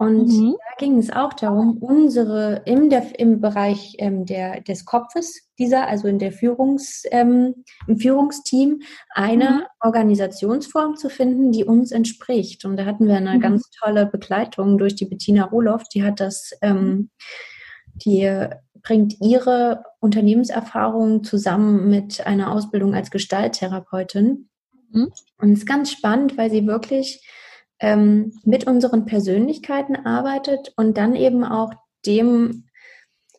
Und 0.00 0.28
mhm. 0.28 0.52
da 0.52 0.76
ging 0.78 0.96
es 0.98 1.10
auch 1.10 1.32
darum, 1.32 1.78
unsere 1.78 2.62
im, 2.66 2.88
der, 2.88 3.18
im 3.18 3.40
Bereich 3.40 3.96
ähm, 3.98 4.26
der, 4.26 4.60
des 4.60 4.84
Kopfes 4.84 5.48
dieser, 5.58 5.88
also 5.88 6.06
in 6.06 6.20
der 6.20 6.30
Führungs, 6.30 7.02
ähm, 7.10 7.64
im 7.88 7.98
Führungsteam, 7.98 8.82
eine 9.10 9.50
mhm. 9.50 9.62
Organisationsform 9.80 10.94
zu 10.94 11.10
finden, 11.10 11.50
die 11.50 11.64
uns 11.64 11.90
entspricht. 11.90 12.64
Und 12.64 12.76
da 12.76 12.84
hatten 12.84 13.08
wir 13.08 13.16
eine 13.16 13.34
mhm. 13.34 13.40
ganz 13.40 13.70
tolle 13.70 14.06
Begleitung 14.06 14.78
durch 14.78 14.94
die 14.94 15.06
Bettina 15.06 15.46
Roloff, 15.46 15.82
die 15.92 16.04
hat 16.04 16.20
das 16.20 16.52
ähm, 16.62 17.10
die 18.04 18.48
bringt 18.82 19.20
ihre 19.20 19.84
Unternehmenserfahrung 20.00 21.24
zusammen 21.24 21.90
mit 21.90 22.26
einer 22.26 22.52
Ausbildung 22.52 22.94
als 22.94 23.10
Gestalttherapeutin. 23.10 24.48
Mhm. 24.92 25.12
Und 25.38 25.52
es 25.52 25.60
ist 25.60 25.66
ganz 25.66 25.90
spannend, 25.90 26.38
weil 26.38 26.50
sie 26.50 26.66
wirklich 26.66 27.26
ähm, 27.80 28.38
mit 28.44 28.66
unseren 28.66 29.04
Persönlichkeiten 29.04 29.96
arbeitet 29.96 30.72
und 30.76 30.96
dann 30.96 31.14
eben 31.14 31.44
auch 31.44 31.72
dem, 32.06 32.66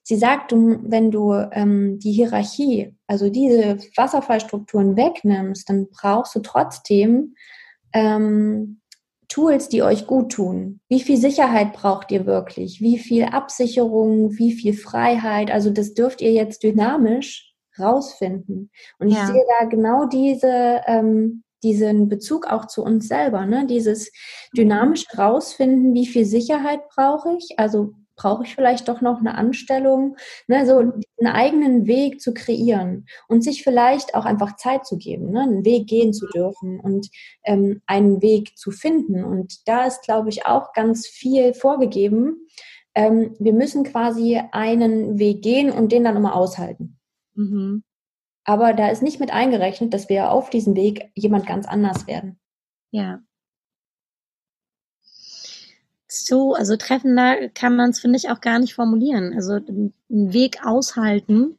sie 0.04 0.16
sagt, 0.16 0.52
wenn 0.54 1.12
du 1.12 1.34
ähm, 1.34 2.00
die 2.00 2.12
Hierarchie, 2.12 2.96
also 3.08 3.30
diese 3.30 3.78
Wasserfallstrukturen 3.96 4.96
wegnimmst, 4.96 5.70
dann 5.70 5.88
brauchst 5.90 6.36
du 6.36 6.40
trotzdem 6.40 7.36
ähm, 7.94 8.80
Tools, 9.28 9.70
die 9.70 9.84
euch 9.84 10.08
gut 10.08 10.32
tun. 10.32 10.80
Wie 10.90 11.02
viel 11.02 11.18
Sicherheit 11.18 11.74
braucht 11.74 12.12
ihr 12.12 12.26
wirklich? 12.26 12.82
Wie 12.82 12.98
viel 12.98 13.26
Absicherung? 13.26 14.38
Wie 14.38 14.54
viel 14.54 14.74
Freiheit? 14.74 15.52
Also 15.52 15.70
das 15.70 15.94
dürft 15.94 16.22
ihr 16.22 16.32
jetzt 16.32 16.64
dynamisch 16.64 17.54
rausfinden. 17.80 18.72
Und 18.98 19.10
ja. 19.10 19.22
ich 19.22 19.28
sehe 19.28 19.46
da 19.60 19.66
genau 19.68 20.06
diese, 20.06 20.82
ähm, 20.88 21.44
diesen 21.64 22.10
Bezug 22.10 22.48
auch 22.48 22.68
zu 22.68 22.84
uns 22.84 23.08
selber, 23.08 23.46
ne? 23.46 23.66
Dieses 23.68 24.12
dynamisch 24.56 25.06
rausfinden, 25.18 25.94
wie 25.94 26.08
viel 26.08 26.26
Sicherheit 26.26 26.82
brauche 26.90 27.36
ich? 27.38 27.60
Also 27.60 27.94
brauche 28.20 28.44
ich 28.44 28.54
vielleicht 28.54 28.88
doch 28.88 29.02
noch 29.02 29.20
eine 29.20 29.36
Anstellung, 29.36 30.18
ne, 30.48 30.66
so 30.66 30.78
einen 30.78 31.28
eigenen 31.28 31.88
Weg 31.88 32.22
zu 32.22 32.34
kreieren 32.34 33.08
und 33.28 33.44
sich 33.44 33.64
vielleicht 33.64 34.14
auch 34.14 34.26
einfach 34.26 34.58
Zeit 34.58 34.86
zu 34.86 34.98
geben, 34.98 35.32
ne, 35.32 35.42
einen 35.42 35.66
Weg 35.66 35.88
gehen 35.88 36.14
zu 36.14 36.28
dürfen 36.28 36.80
und 36.80 37.10
ähm, 37.46 37.82
einen 37.88 38.22
Weg 38.22 38.58
zu 38.58 38.72
finden. 38.72 39.24
Und 39.24 39.68
da 39.68 39.86
ist, 39.86 40.04
glaube 40.04 40.30
ich, 40.30 40.46
auch 40.46 40.74
ganz 40.74 41.08
viel 41.08 41.54
vorgegeben. 41.54 42.48
Ähm, 42.94 43.36
wir 43.40 43.54
müssen 43.54 43.86
quasi 43.86 44.42
einen 44.52 45.18
Weg 45.18 45.42
gehen 45.42 45.72
und 45.72 45.92
den 45.92 46.04
dann 46.04 46.18
immer 46.18 46.36
aushalten. 46.36 47.00
Mhm. 47.36 47.84
Aber 48.50 48.74
da 48.74 48.90
ist 48.90 49.04
nicht 49.04 49.20
mit 49.20 49.32
eingerechnet, 49.32 49.94
dass 49.94 50.10
wir 50.10 50.32
auf 50.32 50.50
diesem 50.50 50.76
Weg 50.76 51.12
jemand 51.14 51.46
ganz 51.46 51.68
anders 51.68 52.08
werden. 52.08 52.40
Ja, 52.92 53.22
so, 56.12 56.54
also 56.54 56.76
treffender 56.76 57.50
kann 57.50 57.76
man 57.76 57.92
es, 57.92 58.00
finde 58.00 58.18
ich, 58.18 58.30
auch 58.30 58.42
gar 58.42 58.60
nicht 58.60 58.74
formulieren. 58.74 59.34
Also 59.34 59.54
ein 59.54 59.94
Weg 60.10 60.66
aushalten 60.66 61.58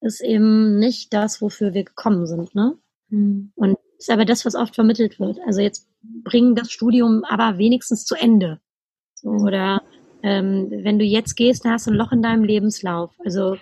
ist 0.00 0.20
eben 0.20 0.78
nicht 0.78 1.14
das, 1.14 1.40
wofür 1.40 1.74
wir 1.74 1.84
gekommen 1.84 2.26
sind, 2.26 2.54
ne? 2.54 2.76
Mhm. 3.08 3.52
Und 3.54 3.78
ist 3.98 4.10
aber 4.10 4.24
das, 4.24 4.44
was 4.44 4.54
oft 4.54 4.74
vermittelt 4.74 5.18
wird. 5.18 5.38
Also 5.46 5.60
jetzt 5.60 5.88
bringen 6.24 6.54
das 6.54 6.70
Studium 6.70 7.24
aber 7.24 7.58
wenigstens 7.58 8.04
zu 8.04 8.14
Ende. 8.14 8.60
So, 9.14 9.30
oder 9.30 9.82
ähm, 10.22 10.68
wenn 10.70 10.98
du 10.98 11.04
jetzt 11.04 11.36
gehst, 11.36 11.64
dann 11.64 11.72
hast 11.72 11.86
du 11.86 11.90
ein 11.90 11.96
Loch 11.96 12.12
in 12.12 12.22
deinem 12.22 12.44
Lebenslauf. 12.44 13.12
Also 13.24 13.56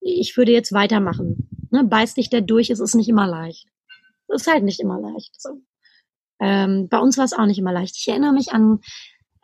ich 0.00 0.36
würde 0.36 0.52
jetzt 0.52 0.72
weitermachen. 0.72 1.48
Ne? 1.82 1.84
Beiß 1.84 2.14
dich 2.14 2.30
da 2.30 2.40
durch, 2.40 2.70
es 2.70 2.80
ist 2.80 2.94
nicht 2.94 3.08
immer 3.08 3.26
leicht. 3.26 3.66
Es 4.28 4.42
ist 4.42 4.52
halt 4.52 4.64
nicht 4.64 4.80
immer 4.80 5.00
leicht. 5.00 5.40
So. 5.40 5.60
Ähm, 6.40 6.88
bei 6.88 6.98
uns 6.98 7.16
war 7.16 7.24
es 7.24 7.32
auch 7.32 7.46
nicht 7.46 7.58
immer 7.58 7.72
leicht. 7.72 7.96
Ich 7.96 8.08
erinnere 8.08 8.32
mich 8.32 8.52
an 8.52 8.80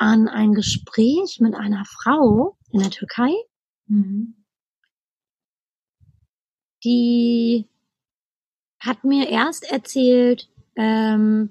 an 0.02 0.26
ein 0.26 0.52
Gespräch 0.52 1.38
mit 1.38 1.54
einer 1.54 1.84
Frau 1.84 2.56
in 2.72 2.80
der 2.80 2.90
Türkei, 2.90 3.30
mhm. 3.86 4.34
die 6.82 7.68
hat 8.80 9.04
mir 9.04 9.28
erst 9.28 9.70
erzählt, 9.70 10.48
ähm, 10.74 11.50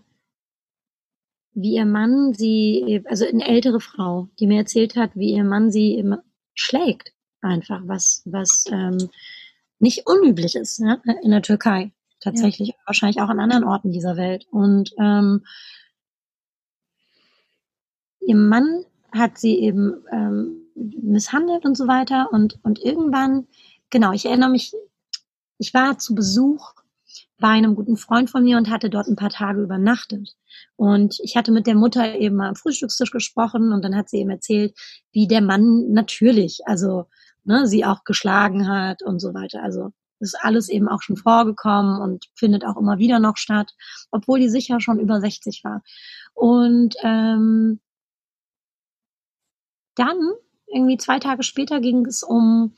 wie 1.54 1.76
ihr 1.76 1.86
Mann 1.86 2.34
sie, 2.34 3.02
also 3.06 3.26
eine 3.26 3.48
ältere 3.48 3.80
Frau, 3.80 4.28
die 4.38 4.48
mir 4.48 4.58
erzählt 4.58 4.98
hat, 4.98 5.16
wie 5.16 5.32
ihr 5.32 5.46
Mann 5.46 5.72
sie 5.72 5.94
immer 5.94 6.22
schlägt, 6.54 7.14
einfach, 7.40 7.82
was, 7.86 8.22
was 8.26 8.66
ähm, 8.70 9.10
nicht 9.82 10.08
unüblich 10.08 10.56
ist 10.56 10.80
ne, 10.80 11.02
in 11.24 11.32
der 11.32 11.42
Türkei. 11.42 11.92
Tatsächlich, 12.20 12.70
ja. 12.70 12.76
wahrscheinlich 12.86 13.20
auch 13.20 13.30
an 13.30 13.40
anderen 13.40 13.64
Orten 13.64 13.92
dieser 13.92 14.16
Welt. 14.16 14.46
Und 14.52 14.94
ähm, 15.00 15.44
ihr 18.20 18.36
Mann 18.36 18.86
hat 19.12 19.40
sie 19.40 19.60
eben 19.60 20.06
ähm, 20.12 20.68
misshandelt 20.76 21.66
und 21.66 21.76
so 21.76 21.88
weiter. 21.88 22.30
Und, 22.32 22.60
und 22.64 22.80
irgendwann, 22.80 23.48
genau, 23.90 24.12
ich 24.12 24.26
erinnere 24.26 24.52
mich, 24.52 24.74
ich 25.58 25.74
war 25.74 25.98
zu 25.98 26.14
Besuch 26.14 26.74
bei 27.40 27.50
einem 27.50 27.76
guten 27.76 27.98
Freund 27.98 28.30
von 28.30 28.44
mir 28.44 28.58
und 28.58 28.70
hatte 28.70 28.92
dort 28.92 29.08
ein 29.08 29.16
paar 29.16 29.32
Tage 29.32 29.64
übernachtet. 29.64 30.36
Und 30.76 31.20
ich 31.24 31.36
hatte 31.36 31.52
mit 31.52 31.66
der 31.66 31.76
Mutter 31.76 32.16
eben 32.16 32.36
mal 32.36 32.50
am 32.50 32.56
Frühstückstisch 32.56 33.10
gesprochen 33.10 33.74
und 33.74 33.84
dann 33.84 33.96
hat 33.96 34.10
sie 34.10 34.18
eben 34.18 34.30
erzählt, 34.30 34.78
wie 35.12 35.28
der 35.28 35.42
Mann 35.42 35.92
natürlich, 35.92 36.62
also 36.66 37.06
ne, 37.44 37.68
sie 37.68 37.86
auch 37.86 38.04
geschlagen 38.04 38.68
hat 38.68 39.04
und 39.04 39.20
so 39.20 39.34
weiter. 39.34 39.64
Also 39.64 39.92
ist 40.22 40.38
alles 40.40 40.70
eben 40.70 40.88
auch 40.88 41.02
schon 41.02 41.18
vorgekommen 41.18 42.00
und 42.00 42.26
findet 42.36 42.64
auch 42.66 42.78
immer 42.78 43.00
wieder 43.00 43.20
noch 43.20 43.38
statt, 43.38 43.74
obwohl 44.12 44.40
die 44.40 44.50
sicher 44.50 44.80
schon 44.80 45.00
über 45.00 45.20
60 45.20 45.64
war. 45.64 45.82
Und 46.34 46.96
ähm, 47.02 47.80
dann, 49.96 50.18
irgendwie 50.68 50.98
zwei 50.98 51.20
Tage 51.20 51.44
später, 51.44 51.82
ging 51.82 52.06
es 52.06 52.24
um, 52.24 52.76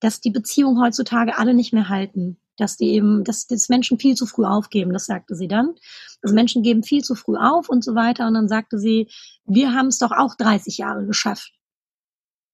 dass 0.00 0.20
die 0.20 0.30
Beziehungen 0.30 0.82
heutzutage 0.82 1.38
alle 1.38 1.54
nicht 1.54 1.72
mehr 1.72 1.88
halten. 1.88 2.38
Dass 2.56 2.76
die 2.76 2.90
eben, 2.90 3.24
dass, 3.24 3.48
dass 3.48 3.68
Menschen 3.68 3.98
viel 3.98 4.14
zu 4.14 4.26
früh 4.26 4.44
aufgeben, 4.44 4.92
das 4.92 5.06
sagte 5.06 5.34
sie 5.34 5.48
dann. 5.48 5.74
Also 6.22 6.34
Menschen 6.36 6.62
geben 6.62 6.84
viel 6.84 7.02
zu 7.02 7.16
früh 7.16 7.36
auf 7.36 7.68
und 7.68 7.82
so 7.82 7.96
weiter. 7.96 8.28
Und 8.28 8.34
dann 8.34 8.48
sagte 8.48 8.78
sie, 8.78 9.08
wir 9.44 9.72
haben 9.72 9.88
es 9.88 9.98
doch 9.98 10.12
auch 10.12 10.36
30 10.36 10.78
Jahre 10.78 11.04
geschafft. 11.04 11.52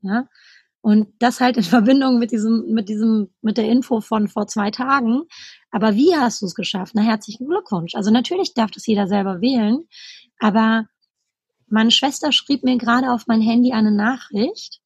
Ja. 0.00 0.26
Und 0.82 1.08
das 1.18 1.40
halt 1.40 1.56
in 1.56 1.62
Verbindung 1.64 2.18
mit 2.18 2.30
diesem, 2.32 2.72
mit 2.72 2.88
diesem, 2.88 3.30
mit 3.42 3.58
der 3.58 3.68
Info 3.68 4.00
von 4.00 4.28
vor 4.28 4.46
zwei 4.46 4.70
Tagen. 4.70 5.22
Aber 5.70 5.94
wie 5.94 6.16
hast 6.16 6.42
du 6.42 6.46
es 6.46 6.54
geschafft? 6.54 6.92
Na, 6.94 7.02
herzlichen 7.02 7.46
Glückwunsch. 7.46 7.94
Also 7.94 8.10
natürlich 8.10 8.54
darf 8.54 8.70
das 8.70 8.86
jeder 8.86 9.06
selber 9.06 9.40
wählen. 9.40 9.84
Aber 10.38 10.86
meine 11.68 11.90
Schwester 11.90 12.32
schrieb 12.32 12.64
mir 12.64 12.78
gerade 12.78 13.12
auf 13.12 13.26
mein 13.26 13.40
Handy 13.40 13.72
eine 13.72 13.92
Nachricht, 13.92 14.80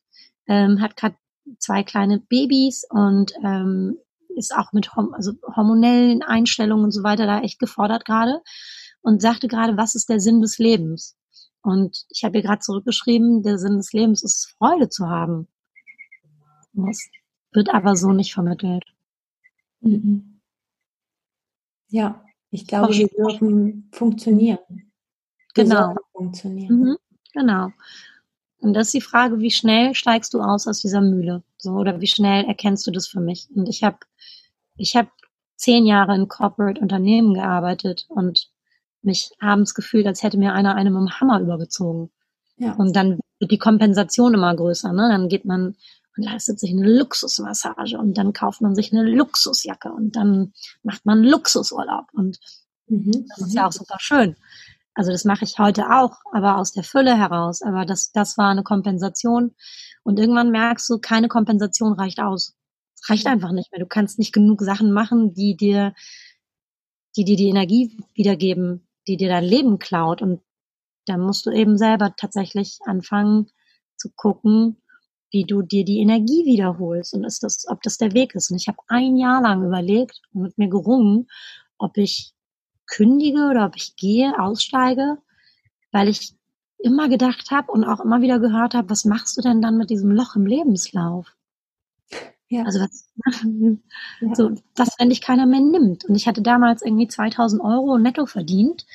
ähm, 0.46 0.80
hat 0.80 0.96
gerade 0.96 1.16
zwei 1.58 1.82
kleine 1.82 2.18
Babys 2.20 2.84
und 2.90 3.32
ähm, 3.42 3.96
ist 4.36 4.54
auch 4.54 4.72
mit 4.72 4.90
also 5.12 5.32
hormonellen 5.56 6.22
Einstellungen 6.22 6.84
und 6.84 6.90
so 6.90 7.02
weiter 7.02 7.26
da 7.26 7.40
echt 7.40 7.58
gefordert 7.58 8.04
gerade 8.04 8.40
und 9.00 9.22
sagte 9.22 9.48
gerade, 9.48 9.76
was 9.76 9.94
ist 9.94 10.08
der 10.08 10.20
Sinn 10.20 10.40
des 10.40 10.58
Lebens? 10.58 11.16
Und 11.62 12.04
ich 12.10 12.24
habe 12.24 12.36
ihr 12.38 12.42
gerade 12.42 12.60
zurückgeschrieben, 12.60 13.42
der 13.42 13.58
Sinn 13.58 13.76
des 13.76 13.92
Lebens 13.92 14.22
ist 14.22 14.54
Freude 14.58 14.88
zu 14.88 15.08
haben. 15.08 15.48
Das 16.74 17.08
wird 17.52 17.72
aber 17.72 17.96
so 17.96 18.12
nicht 18.12 18.34
vermittelt. 18.34 18.84
Mhm. 19.80 20.40
Ja, 21.88 22.24
ich 22.50 22.66
glaube, 22.66 22.92
wir 22.92 23.08
dürfen 23.08 23.88
funktionieren 23.92 24.58
genau. 25.54 25.94
funktionieren. 26.12 26.78
Mhm, 26.78 26.96
genau. 27.32 27.70
Und 28.58 28.74
das 28.74 28.88
ist 28.88 28.94
die 28.94 29.00
Frage, 29.00 29.40
wie 29.40 29.50
schnell 29.50 29.94
steigst 29.94 30.34
du 30.34 30.40
aus 30.40 30.66
aus 30.66 30.80
dieser 30.80 31.00
Mühle? 31.00 31.42
So, 31.56 31.72
oder 31.72 32.00
wie 32.00 32.06
schnell 32.06 32.44
erkennst 32.44 32.86
du 32.86 32.90
das 32.90 33.06
für 33.06 33.20
mich? 33.20 33.48
Und 33.54 33.68
ich 33.68 33.84
habe 33.84 33.98
ich 34.76 34.96
hab 34.96 35.08
zehn 35.56 35.86
Jahre 35.86 36.14
in 36.14 36.28
Corporate 36.28 36.80
Unternehmen 36.80 37.34
gearbeitet 37.34 38.06
und 38.08 38.50
mich 39.02 39.30
abends 39.38 39.74
gefühlt, 39.74 40.06
als 40.06 40.22
hätte 40.22 40.38
mir 40.38 40.52
einer 40.54 40.74
eine 40.74 40.90
mit 40.90 41.00
dem 41.00 41.20
Hammer 41.20 41.40
übergezogen. 41.40 42.10
Ja. 42.56 42.72
Und 42.74 42.96
dann 42.96 43.20
wird 43.38 43.50
die 43.50 43.58
Kompensation 43.58 44.34
immer 44.34 44.54
größer. 44.54 44.92
Ne? 44.92 45.08
Dann 45.10 45.28
geht 45.28 45.44
man 45.44 45.76
und 46.16 46.24
leistet 46.24 46.60
sich 46.60 46.70
eine 46.70 46.86
Luxusmassage 46.86 47.98
und 47.98 48.16
dann 48.16 48.32
kauft 48.32 48.60
man 48.60 48.74
sich 48.74 48.92
eine 48.92 49.02
Luxusjacke 49.02 49.92
und 49.92 50.16
dann 50.16 50.52
macht 50.82 51.04
man 51.06 51.22
Luxusurlaub. 51.22 52.06
Und 52.12 52.38
mhm. 52.86 53.26
das 53.28 53.48
ist 53.48 53.54
ja 53.54 53.66
auch 53.66 53.72
super 53.72 53.96
schön. 53.98 54.36
Also 54.94 55.10
das 55.10 55.24
mache 55.24 55.44
ich 55.44 55.58
heute 55.58 55.90
auch, 55.90 56.18
aber 56.32 56.56
aus 56.58 56.72
der 56.72 56.84
Fülle 56.84 57.18
heraus. 57.18 57.62
Aber 57.62 57.84
das, 57.84 58.12
das 58.12 58.38
war 58.38 58.50
eine 58.50 58.62
Kompensation. 58.62 59.54
Und 60.04 60.20
irgendwann 60.20 60.50
merkst 60.50 60.88
du, 60.88 60.98
keine 60.98 61.28
Kompensation 61.28 61.94
reicht 61.94 62.20
aus. 62.20 62.54
Es 62.94 63.10
reicht 63.10 63.26
einfach 63.26 63.50
nicht 63.50 63.72
mehr. 63.72 63.80
Du 63.80 63.86
kannst 63.86 64.18
nicht 64.18 64.32
genug 64.32 64.62
Sachen 64.62 64.92
machen, 64.92 65.34
die 65.34 65.56
dir, 65.56 65.94
die 67.16 67.24
dir 67.24 67.36
die 67.36 67.48
Energie 67.48 67.98
wiedergeben, 68.14 68.86
die 69.08 69.16
dir 69.16 69.28
dein 69.28 69.44
Leben 69.44 69.80
klaut. 69.80 70.22
Und 70.22 70.42
dann 71.06 71.20
musst 71.20 71.44
du 71.46 71.50
eben 71.50 71.76
selber 71.76 72.14
tatsächlich 72.16 72.78
anfangen 72.84 73.50
zu 73.96 74.10
gucken, 74.14 74.80
wie 75.34 75.44
du 75.44 75.62
dir 75.62 75.84
die 75.84 75.98
Energie 75.98 76.46
wiederholst 76.46 77.12
und 77.12 77.24
ist 77.24 77.42
das, 77.42 77.66
ob 77.68 77.82
das 77.82 77.98
der 77.98 78.14
Weg 78.14 78.34
ist. 78.36 78.50
Und 78.50 78.56
ich 78.56 78.68
habe 78.68 78.78
ein 78.86 79.16
Jahr 79.16 79.42
lang 79.42 79.66
überlegt 79.66 80.22
und 80.32 80.42
mit 80.42 80.56
mir 80.56 80.68
gerungen, 80.68 81.26
ob 81.76 81.98
ich 81.98 82.32
kündige 82.86 83.48
oder 83.50 83.66
ob 83.66 83.76
ich 83.76 83.96
gehe, 83.96 84.38
aussteige, 84.38 85.18
weil 85.90 86.08
ich 86.08 86.34
immer 86.78 87.08
gedacht 87.08 87.50
habe 87.50 87.72
und 87.72 87.84
auch 87.84 87.98
immer 87.98 88.20
wieder 88.20 88.38
gehört 88.38 88.74
habe, 88.74 88.90
was 88.90 89.04
machst 89.04 89.36
du 89.36 89.42
denn 89.42 89.60
dann 89.60 89.76
mit 89.76 89.90
diesem 89.90 90.12
Loch 90.12 90.36
im 90.36 90.46
Lebenslauf? 90.46 91.34
Ja. 92.48 92.62
Also 92.62 92.78
was, 92.78 93.08
ja. 94.20 94.34
so, 94.34 94.52
das, 94.76 94.90
wenn 94.98 95.08
dich 95.08 95.20
keiner 95.20 95.46
mehr 95.46 95.60
nimmt. 95.60 96.04
Und 96.04 96.14
ich 96.14 96.28
hatte 96.28 96.42
damals 96.42 96.82
irgendwie 96.82 97.08
2000 97.08 97.60
Euro 97.60 97.98
netto 97.98 98.26
verdient 98.26 98.86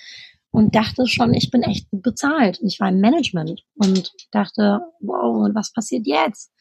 und 0.51 0.75
dachte 0.75 1.07
schon, 1.07 1.33
ich 1.33 1.51
bin 1.51 1.61
echt 1.61 1.87
bezahlt. 1.91 2.59
Ich 2.63 2.79
war 2.79 2.89
im 2.89 2.99
Management 2.99 3.63
und 3.75 4.13
dachte, 4.31 4.81
wow, 4.99 5.45
und 5.45 5.55
was 5.55 5.71
passiert 5.71 6.07
jetzt? 6.07 6.51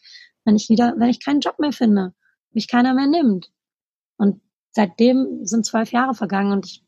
wenn 0.48 0.56
ich 0.56 0.70
wieder, 0.70 0.94
wenn 0.96 1.10
ich 1.10 1.22
keinen 1.22 1.40
Job 1.40 1.58
mehr 1.58 1.72
finde, 1.72 2.14
mich 2.52 2.68
keiner 2.68 2.94
mehr 2.94 3.06
nimmt. 3.06 3.52
Und 4.16 4.40
seitdem 4.70 5.44
sind 5.44 5.66
zwölf 5.66 5.92
Jahre 5.92 6.14
vergangen 6.14 6.52
und 6.52 6.64
ich 6.64 6.82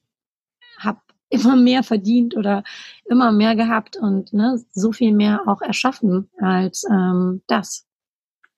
habe 0.78 0.98
immer 1.28 1.56
mehr 1.56 1.82
verdient 1.82 2.34
oder 2.36 2.64
immer 3.04 3.32
mehr 3.32 3.54
gehabt 3.54 3.98
und 3.98 4.32
ne, 4.32 4.64
so 4.72 4.92
viel 4.92 5.12
mehr 5.12 5.42
auch 5.46 5.60
erschaffen 5.60 6.30
als 6.38 6.84
ähm, 6.90 7.42
das. 7.46 7.86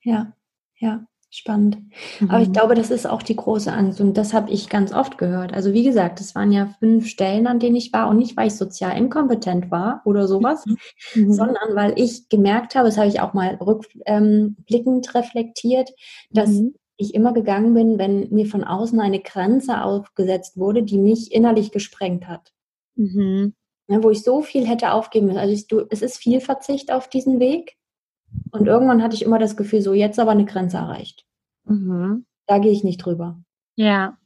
Ja, 0.02 0.36
ja. 0.76 1.04
Spannend. 1.34 1.78
Mhm. 2.20 2.30
Aber 2.30 2.42
ich 2.42 2.48
mhm. 2.48 2.52
glaube, 2.52 2.74
das 2.74 2.90
ist 2.90 3.06
auch 3.06 3.22
die 3.22 3.36
große 3.36 3.72
Angst 3.72 4.02
und 4.02 4.18
das 4.18 4.34
habe 4.34 4.50
ich 4.50 4.68
ganz 4.68 4.92
oft 4.92 5.16
gehört. 5.16 5.54
Also 5.54 5.72
wie 5.72 5.82
gesagt, 5.82 6.20
es 6.20 6.34
waren 6.34 6.52
ja 6.52 6.74
fünf 6.78 7.08
Stellen, 7.08 7.46
an 7.46 7.58
denen 7.58 7.74
ich 7.74 7.90
war 7.90 8.10
und 8.10 8.18
nicht, 8.18 8.36
weil 8.36 8.48
ich 8.48 8.54
sozial 8.54 8.98
inkompetent 8.98 9.70
war 9.70 10.02
oder 10.04 10.28
sowas, 10.28 10.66
mhm. 10.66 10.76
mhm. 11.14 11.32
sondern 11.32 11.74
weil 11.74 11.98
ich 11.98 12.28
gemerkt 12.28 12.74
habe, 12.74 12.88
das 12.88 12.98
habe 12.98 13.08
ich 13.08 13.20
auch 13.20 13.32
mal 13.32 13.54
rückblickend 13.54 14.06
ähm, 14.06 15.12
reflektiert, 15.14 15.88
dass 16.30 16.50
mhm. 16.50 16.74
ich 16.98 17.14
immer 17.14 17.32
gegangen 17.32 17.72
bin, 17.72 17.98
wenn 17.98 18.28
mir 18.28 18.44
von 18.44 18.62
außen 18.62 19.00
eine 19.00 19.20
Grenze 19.20 19.82
aufgesetzt 19.82 20.58
wurde, 20.58 20.82
die 20.82 20.98
mich 20.98 21.32
innerlich 21.32 21.72
gesprengt 21.72 22.28
hat. 22.28 22.52
Mhm. 22.96 23.54
Ja, 23.88 24.02
wo 24.02 24.10
ich 24.10 24.22
so 24.22 24.42
viel 24.42 24.66
hätte 24.66 24.92
aufgeben 24.92 25.28
müssen. 25.28 25.38
Also 25.38 25.54
ich, 25.54 25.66
du, 25.66 25.86
es 25.88 26.02
ist 26.02 26.18
viel 26.18 26.42
Verzicht 26.42 26.92
auf 26.92 27.08
diesen 27.08 27.40
Weg. 27.40 27.78
Und 28.50 28.66
irgendwann 28.66 29.02
hatte 29.02 29.14
ich 29.14 29.22
immer 29.22 29.38
das 29.38 29.56
Gefühl, 29.56 29.82
so 29.82 29.94
jetzt 29.94 30.18
aber 30.18 30.32
eine 30.32 30.44
Grenze 30.44 30.76
erreicht. 30.76 31.24
Mhm. 31.64 32.26
Da 32.46 32.58
gehe 32.58 32.72
ich 32.72 32.84
nicht 32.84 32.98
drüber. 32.98 33.40
Ja. 33.76 34.18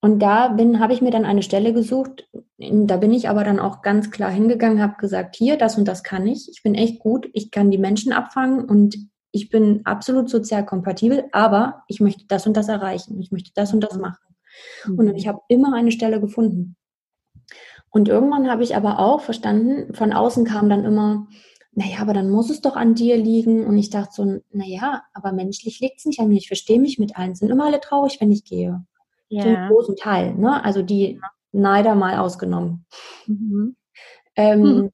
Und 0.00 0.20
da 0.20 0.48
bin, 0.48 0.78
habe 0.80 0.92
ich 0.92 1.02
mir 1.02 1.10
dann 1.10 1.24
eine 1.24 1.42
Stelle 1.42 1.72
gesucht. 1.72 2.28
Da 2.58 2.96
bin 2.98 3.12
ich 3.12 3.28
aber 3.28 3.42
dann 3.42 3.58
auch 3.58 3.82
ganz 3.82 4.10
klar 4.10 4.30
hingegangen, 4.30 4.80
habe 4.80 4.96
gesagt, 4.98 5.34
hier, 5.34 5.56
das 5.56 5.76
und 5.76 5.86
das 5.86 6.04
kann 6.04 6.26
ich. 6.26 6.48
Ich 6.50 6.62
bin 6.62 6.74
echt 6.74 7.00
gut. 7.00 7.28
Ich 7.32 7.50
kann 7.50 7.70
die 7.70 7.78
Menschen 7.78 8.12
abfangen 8.12 8.64
und 8.64 8.96
ich 9.32 9.50
bin 9.50 9.82
absolut 9.84 10.30
sozial 10.30 10.64
kompatibel, 10.64 11.24
aber 11.32 11.82
ich 11.88 12.00
möchte 12.00 12.24
das 12.28 12.46
und 12.46 12.56
das 12.56 12.68
erreichen. 12.68 13.20
Ich 13.20 13.30
möchte 13.30 13.50
das 13.54 13.72
und 13.72 13.80
das 13.80 13.98
machen. 13.98 14.36
Mhm. 14.86 14.98
Und 14.98 15.16
ich 15.16 15.26
habe 15.26 15.40
immer 15.48 15.74
eine 15.74 15.90
Stelle 15.90 16.20
gefunden. 16.20 16.76
Und 17.90 18.08
irgendwann 18.08 18.50
habe 18.50 18.62
ich 18.62 18.76
aber 18.76 18.98
auch 18.98 19.20
verstanden, 19.20 19.94
von 19.94 20.12
außen 20.12 20.44
kam 20.44 20.68
dann 20.68 20.84
immer, 20.84 21.26
naja, 21.72 21.98
aber 22.00 22.12
dann 22.12 22.30
muss 22.30 22.50
es 22.50 22.60
doch 22.60 22.76
an 22.76 22.94
dir 22.94 23.16
liegen. 23.16 23.64
Und 23.64 23.78
ich 23.78 23.90
dachte 23.90 24.12
so, 24.12 24.40
naja, 24.50 25.04
aber 25.12 25.32
menschlich 25.32 25.80
liegt 25.80 25.98
es 25.98 26.06
nicht 26.06 26.20
an 26.20 26.28
mir. 26.28 26.38
Ich 26.38 26.48
verstehe 26.48 26.80
mich 26.80 26.98
mit 26.98 27.16
allen. 27.16 27.34
Sind 27.34 27.50
immer 27.50 27.66
alle 27.66 27.80
traurig, 27.80 28.20
wenn 28.20 28.32
ich 28.32 28.44
gehe. 28.44 28.84
Ja. 29.28 29.42
Zum 29.42 29.68
großen 29.68 29.96
Teil, 29.96 30.34
ne? 30.34 30.64
Also 30.64 30.82
die 30.82 31.20
Neider 31.52 31.94
mal 31.94 32.18
ausgenommen. 32.18 32.86
Mhm. 33.26 33.76
Ähm, 34.36 34.62
mhm. 34.62 34.92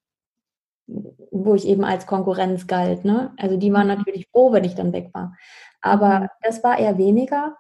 Wo 1.31 1.55
ich 1.55 1.66
eben 1.66 1.85
als 1.85 2.07
Konkurrenz 2.07 2.66
galt, 2.66 3.05
ne? 3.05 3.33
Also 3.39 3.57
die 3.57 3.72
waren 3.72 3.89
mhm. 3.89 3.95
natürlich 3.95 4.29
froh, 4.31 4.53
wenn 4.53 4.64
ich 4.64 4.75
dann 4.75 4.93
weg 4.93 5.11
war. 5.12 5.37
Aber 5.81 6.20
mhm. 6.20 6.29
das 6.43 6.62
war 6.64 6.79
eher 6.79 6.99
weniger. 6.99 7.57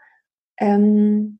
Ähm, 0.58 1.38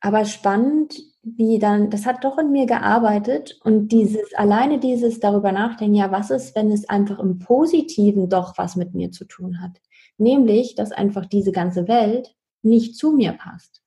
aber 0.00 0.24
spannend, 0.24 0.94
wie 1.24 1.58
dann, 1.58 1.90
das 1.90 2.06
hat 2.06 2.24
doch 2.24 2.38
in 2.38 2.52
mir 2.52 2.66
gearbeitet 2.66 3.58
und 3.64 3.88
dieses, 3.88 4.34
alleine 4.34 4.78
dieses 4.78 5.20
darüber 5.20 5.52
nachdenken, 5.52 5.94
ja, 5.94 6.10
was 6.12 6.30
ist, 6.30 6.54
wenn 6.54 6.70
es 6.70 6.88
einfach 6.88 7.18
im 7.18 7.38
Positiven 7.38 8.28
doch 8.28 8.58
was 8.58 8.76
mit 8.76 8.94
mir 8.94 9.10
zu 9.10 9.24
tun 9.24 9.60
hat? 9.60 9.80
Nämlich, 10.18 10.74
dass 10.74 10.92
einfach 10.92 11.26
diese 11.26 11.52
ganze 11.52 11.88
Welt 11.88 12.34
nicht 12.62 12.96
zu 12.96 13.12
mir 13.12 13.32
passt. 13.32 13.82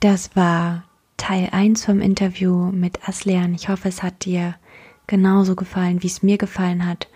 Das 0.00 0.34
war 0.36 0.84
Teil 1.16 1.48
1 1.52 1.84
vom 1.84 2.00
Interview 2.00 2.70
mit 2.70 3.08
Aslian. 3.08 3.54
Ich 3.54 3.68
hoffe, 3.68 3.88
es 3.88 4.02
hat 4.02 4.24
dir 4.24 4.54
genauso 5.06 5.56
gefallen, 5.56 6.02
wie 6.02 6.08
es 6.08 6.22
mir 6.22 6.38
gefallen 6.38 6.86
hat. 6.86 7.08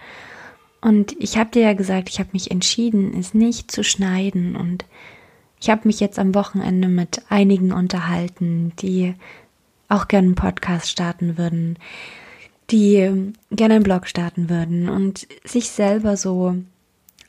Und 0.80 1.14
ich 1.20 1.36
habe 1.36 1.50
dir 1.50 1.62
ja 1.62 1.72
gesagt, 1.74 2.08
ich 2.08 2.18
habe 2.18 2.30
mich 2.32 2.50
entschieden, 2.50 3.14
es 3.18 3.34
nicht 3.34 3.70
zu 3.70 3.84
schneiden 3.84 4.56
und 4.56 4.86
ich 5.60 5.70
habe 5.70 5.82
mich 5.84 6.00
jetzt 6.00 6.18
am 6.18 6.34
Wochenende 6.34 6.88
mit 6.88 7.22
einigen 7.28 7.72
unterhalten, 7.72 8.72
die 8.80 9.14
auch 9.88 10.08
gerne 10.08 10.28
einen 10.28 10.34
Podcast 10.34 10.90
starten 10.90 11.36
würden, 11.36 11.78
die 12.70 13.32
gerne 13.50 13.74
einen 13.74 13.84
Blog 13.84 14.06
starten 14.06 14.48
würden 14.48 14.88
und 14.88 15.26
sich 15.44 15.70
selber 15.70 16.16
so 16.16 16.56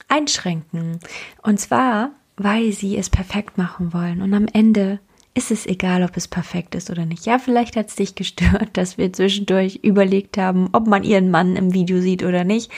einschränken. 0.07 0.99
Und 1.41 1.59
zwar, 1.59 2.11
weil 2.37 2.71
sie 2.71 2.97
es 2.97 3.09
perfekt 3.09 3.57
machen 3.57 3.93
wollen. 3.93 4.21
Und 4.21 4.33
am 4.33 4.47
Ende 4.51 4.99
ist 5.33 5.51
es 5.51 5.65
egal, 5.65 6.03
ob 6.03 6.15
es 6.17 6.27
perfekt 6.27 6.75
ist 6.75 6.89
oder 6.89 7.05
nicht. 7.05 7.25
Ja, 7.25 7.39
vielleicht 7.39 7.75
hat 7.75 7.87
es 7.87 7.95
dich 7.95 8.15
gestört, 8.15 8.69
dass 8.73 8.97
wir 8.97 9.11
zwischendurch 9.11 9.77
überlegt 9.83 10.37
haben, 10.37 10.69
ob 10.73 10.87
man 10.87 11.03
ihren 11.03 11.31
Mann 11.31 11.55
im 11.55 11.73
Video 11.73 11.99
sieht 11.99 12.23
oder 12.23 12.43
nicht. 12.43 12.71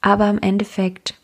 Aber 0.00 0.28
im 0.28 0.38
Endeffekt 0.40 1.14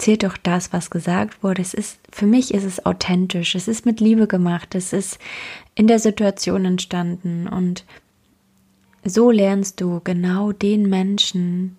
zählt 0.00 0.22
doch 0.22 0.36
das, 0.36 0.72
was 0.72 0.90
gesagt 0.90 1.42
wurde. 1.42 1.62
Es 1.62 1.74
ist, 1.74 1.98
für 2.10 2.26
mich 2.26 2.54
ist 2.54 2.64
es 2.64 2.84
authentisch. 2.86 3.54
Es 3.54 3.68
ist 3.68 3.86
mit 3.86 4.00
Liebe 4.00 4.26
gemacht. 4.26 4.74
Es 4.74 4.92
ist 4.92 5.18
in 5.74 5.86
der 5.86 5.98
Situation 5.98 6.64
entstanden. 6.64 7.46
Und 7.46 7.84
so 9.04 9.30
lernst 9.30 9.80
du 9.80 10.00
genau 10.02 10.52
den 10.52 10.88
Menschen 10.88 11.76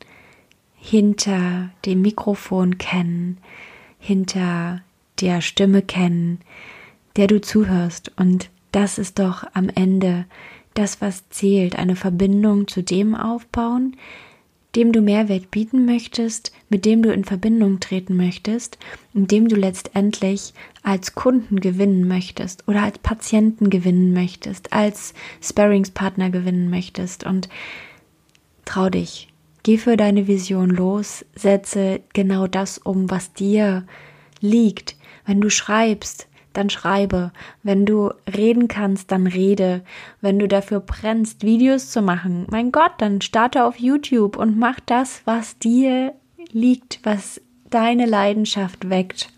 hinter 0.76 1.70
dem 1.86 2.02
Mikrofon 2.02 2.78
kennen, 2.78 3.38
hinter 4.00 4.82
der 5.20 5.42
Stimme 5.42 5.82
kennen, 5.82 6.40
der 7.16 7.28
du 7.28 7.42
zuhörst. 7.42 8.12
Und 8.18 8.50
das 8.72 8.98
ist 8.98 9.20
doch 9.20 9.44
am 9.54 9.70
Ende 9.70 10.26
das, 10.74 11.02
was 11.02 11.28
zählt. 11.30 11.76
Eine 11.76 11.96
Verbindung 11.96 12.68
zu 12.68 12.82
dem 12.84 13.16
aufbauen, 13.16 13.96
dem 14.76 14.92
du 14.92 15.02
Mehrwert 15.02 15.52
bieten 15.52 15.86
möchtest, 15.86 16.52
mit 16.70 16.86
dem 16.86 17.02
du 17.02 17.12
in 17.12 17.26
Verbindung 17.26 17.80
treten 17.80 18.16
möchtest, 18.16 18.78
und 19.14 19.32
dem 19.32 19.48
du 19.48 19.56
letztendlich 19.56 20.54
als 20.82 21.14
Kunden 21.14 21.60
gewinnen 21.60 22.08
möchtest 22.08 22.68
oder 22.68 22.84
als 22.84 23.00
Patienten 23.00 23.70
gewinnen 23.70 24.14
möchtest, 24.14 24.72
als 24.72 25.14
Sparringspartner 25.42 26.30
gewinnen 26.30 26.70
möchtest 26.70 27.26
und 27.26 27.50
trau 28.66 28.90
dich. 28.90 29.28
Geh 29.64 29.78
für 29.78 29.98
deine 29.98 30.28
Vision 30.28 30.70
los, 30.70 31.26
setze 31.36 32.02
genau 32.14 32.48
das 32.48 32.78
um, 32.78 33.12
was 33.12 33.34
dir 33.34 33.86
liegt. 34.40 34.96
Wenn 35.26 35.40
du 35.40 35.50
schreibst, 35.50 36.28
dann 36.54 36.70
schreibe. 36.70 37.32
Wenn 37.64 37.86
du 37.86 38.12
reden 38.36 38.68
kannst, 38.68 39.12
dann 39.12 39.28
rede. 39.28 39.84
Wenn 40.22 40.40
du 40.40 40.48
dafür 40.48 40.80
brennst, 40.80 41.44
Videos 41.44 41.90
zu 41.90 42.02
machen, 42.02 42.48
mein 42.50 42.72
Gott, 42.72 42.94
dann 42.98 43.22
starte 43.22 43.66
auf 43.66 43.78
YouTube 43.78 44.38
und 44.38 44.58
mach 44.58 44.80
das, 44.80 45.22
was 45.26 45.58
dir 45.58 46.14
liegt, 46.52 47.00
was 47.04 47.42
deine 47.70 48.06
Leidenschaft 48.06 48.90
weckt, 48.90 49.30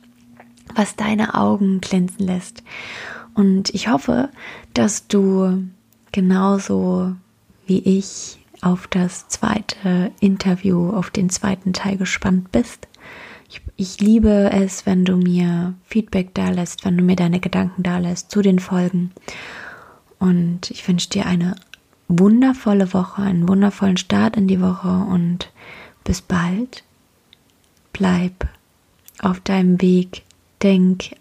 was 0.76 0.96
deine 0.96 1.36
Augen 1.36 1.82
glänzen 1.82 2.26
lässt. 2.26 2.64
Und 3.34 3.70
ich 3.74 3.88
hoffe, 3.88 4.30
dass 4.74 5.08
du 5.08 5.64
genauso 6.12 7.16
wie 7.66 7.80
ich 7.80 8.40
auf 8.62 8.88
das 8.88 9.28
zweite 9.28 10.12
Interview, 10.20 10.90
auf 10.92 11.10
den 11.10 11.30
zweiten 11.30 11.74
Teil 11.74 11.98
gespannt 11.98 12.52
bist. 12.52 12.88
Ich, 13.54 13.62
ich 13.76 14.00
liebe 14.00 14.50
es, 14.52 14.88
wenn 14.88 15.06
du 15.06 15.16
mir 15.16 15.76
Feedback 15.86 16.34
da 16.34 16.50
lässt, 16.50 16.86
wenn 16.86 16.98
du 16.98 17.04
mir 17.04 17.16
deine 17.16 17.40
Gedanken 17.40 17.84
da 17.84 18.00
lässt 18.00 18.32
zu 18.32 18.42
den 18.42 18.58
Folgen. 18.58 19.12
Und 20.18 20.72
ich 20.72 20.88
wünsche 20.88 21.10
dir 21.10 21.28
eine 21.28 21.56
wundervolle 22.08 22.94
Woche, 22.94 23.22
einen 23.22 23.48
wundervollen 23.48 23.98
Start 23.98 24.38
in 24.38 24.48
die 24.48 24.60
Woche 24.60 24.88
und 24.88 25.52
bis 26.04 26.22
bald. 26.22 26.84
Bleib 27.92 28.48
auf 29.20 29.40
deinem 29.42 29.80
Weg. 29.82 30.24
Denk 30.64 31.16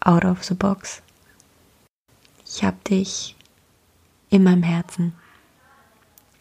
out 0.00 0.24
of 0.24 0.42
the 0.42 0.54
box. 0.54 1.00
Ich 2.44 2.64
hab 2.64 2.82
dich 2.84 3.36
in 4.30 4.42
meinem 4.42 4.64
Herzen 4.64 5.12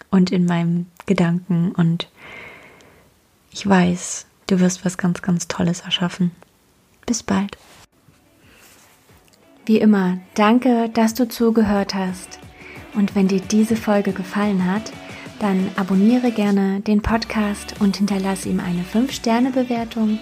und 0.09 0.31
in 0.31 0.45
meinem 0.45 0.87
Gedanken 1.05 1.73
und 1.73 2.07
ich 3.51 3.67
weiß, 3.67 4.25
Du 4.51 4.59
wirst 4.59 4.83
was 4.83 4.97
ganz, 4.97 5.21
ganz 5.21 5.47
Tolles 5.47 5.79
erschaffen. 5.79 6.31
Bis 7.05 7.23
bald. 7.23 7.57
Wie 9.65 9.77
immer, 9.77 10.17
danke, 10.33 10.89
dass 10.89 11.13
du 11.13 11.29
zugehört 11.29 11.95
hast. 11.95 12.37
Und 12.93 13.15
wenn 13.15 13.29
dir 13.29 13.39
diese 13.39 13.77
Folge 13.77 14.11
gefallen 14.11 14.69
hat, 14.69 14.91
dann 15.39 15.71
abonniere 15.77 16.31
gerne 16.31 16.81
den 16.81 17.01
Podcast 17.01 17.75
und 17.79 17.95
hinterlasse 17.95 18.49
ihm 18.49 18.59
eine 18.59 18.83
5-Sterne-Bewertung. 18.83 20.19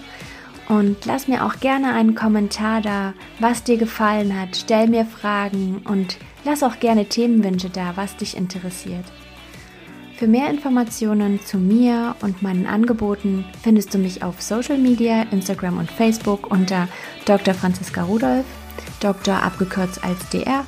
Und 0.68 1.06
lass 1.08 1.28
mir 1.28 1.44
auch 1.44 1.60
gerne 1.60 1.96
einen 1.96 2.14
Kommentar 2.14 2.82
da, 2.82 3.16
was 3.40 3.64
dir 3.64 3.78
gefallen 3.78 4.40
hat. 4.40 4.56
Stell 4.56 4.90
mir 4.90 5.06
Fragen 5.08 5.82
und 5.86 6.20
lass 6.46 6.62
auch 6.62 6.80
gerne 6.80 7.06
Themenwünsche 7.06 7.72
da, 7.72 7.94
was 7.98 8.16
dich 8.16 8.38
interessiert. 8.38 9.06
Für 10.20 10.28
mehr 10.28 10.50
Informationen 10.50 11.40
zu 11.46 11.58
mir 11.58 12.14
und 12.20 12.42
meinen 12.42 12.66
Angeboten 12.66 13.46
findest 13.64 13.94
du 13.94 13.98
mich 13.98 14.22
auf 14.22 14.42
Social 14.42 14.78
Media, 14.78 15.22
Instagram 15.32 15.78
und 15.78 15.90
Facebook 15.90 16.52
unter 16.52 16.90
Dr. 17.24 17.54
Franziska 17.54 18.04
Rudolf, 18.04 18.44
Dr. 19.00 19.42
abgekürzt 19.42 20.04
als 20.04 20.28
DR 20.28 20.66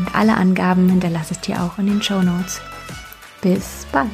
und 0.00 0.14
alle 0.16 0.36
Angaben 0.36 0.88
hinterlasse 0.88 1.34
ich 1.34 1.40
dir 1.42 1.62
auch 1.62 1.78
in 1.78 1.86
den 1.86 2.02
Show 2.02 2.22
Notes. 2.22 2.60
Bis 3.40 3.86
bald! 3.92 4.10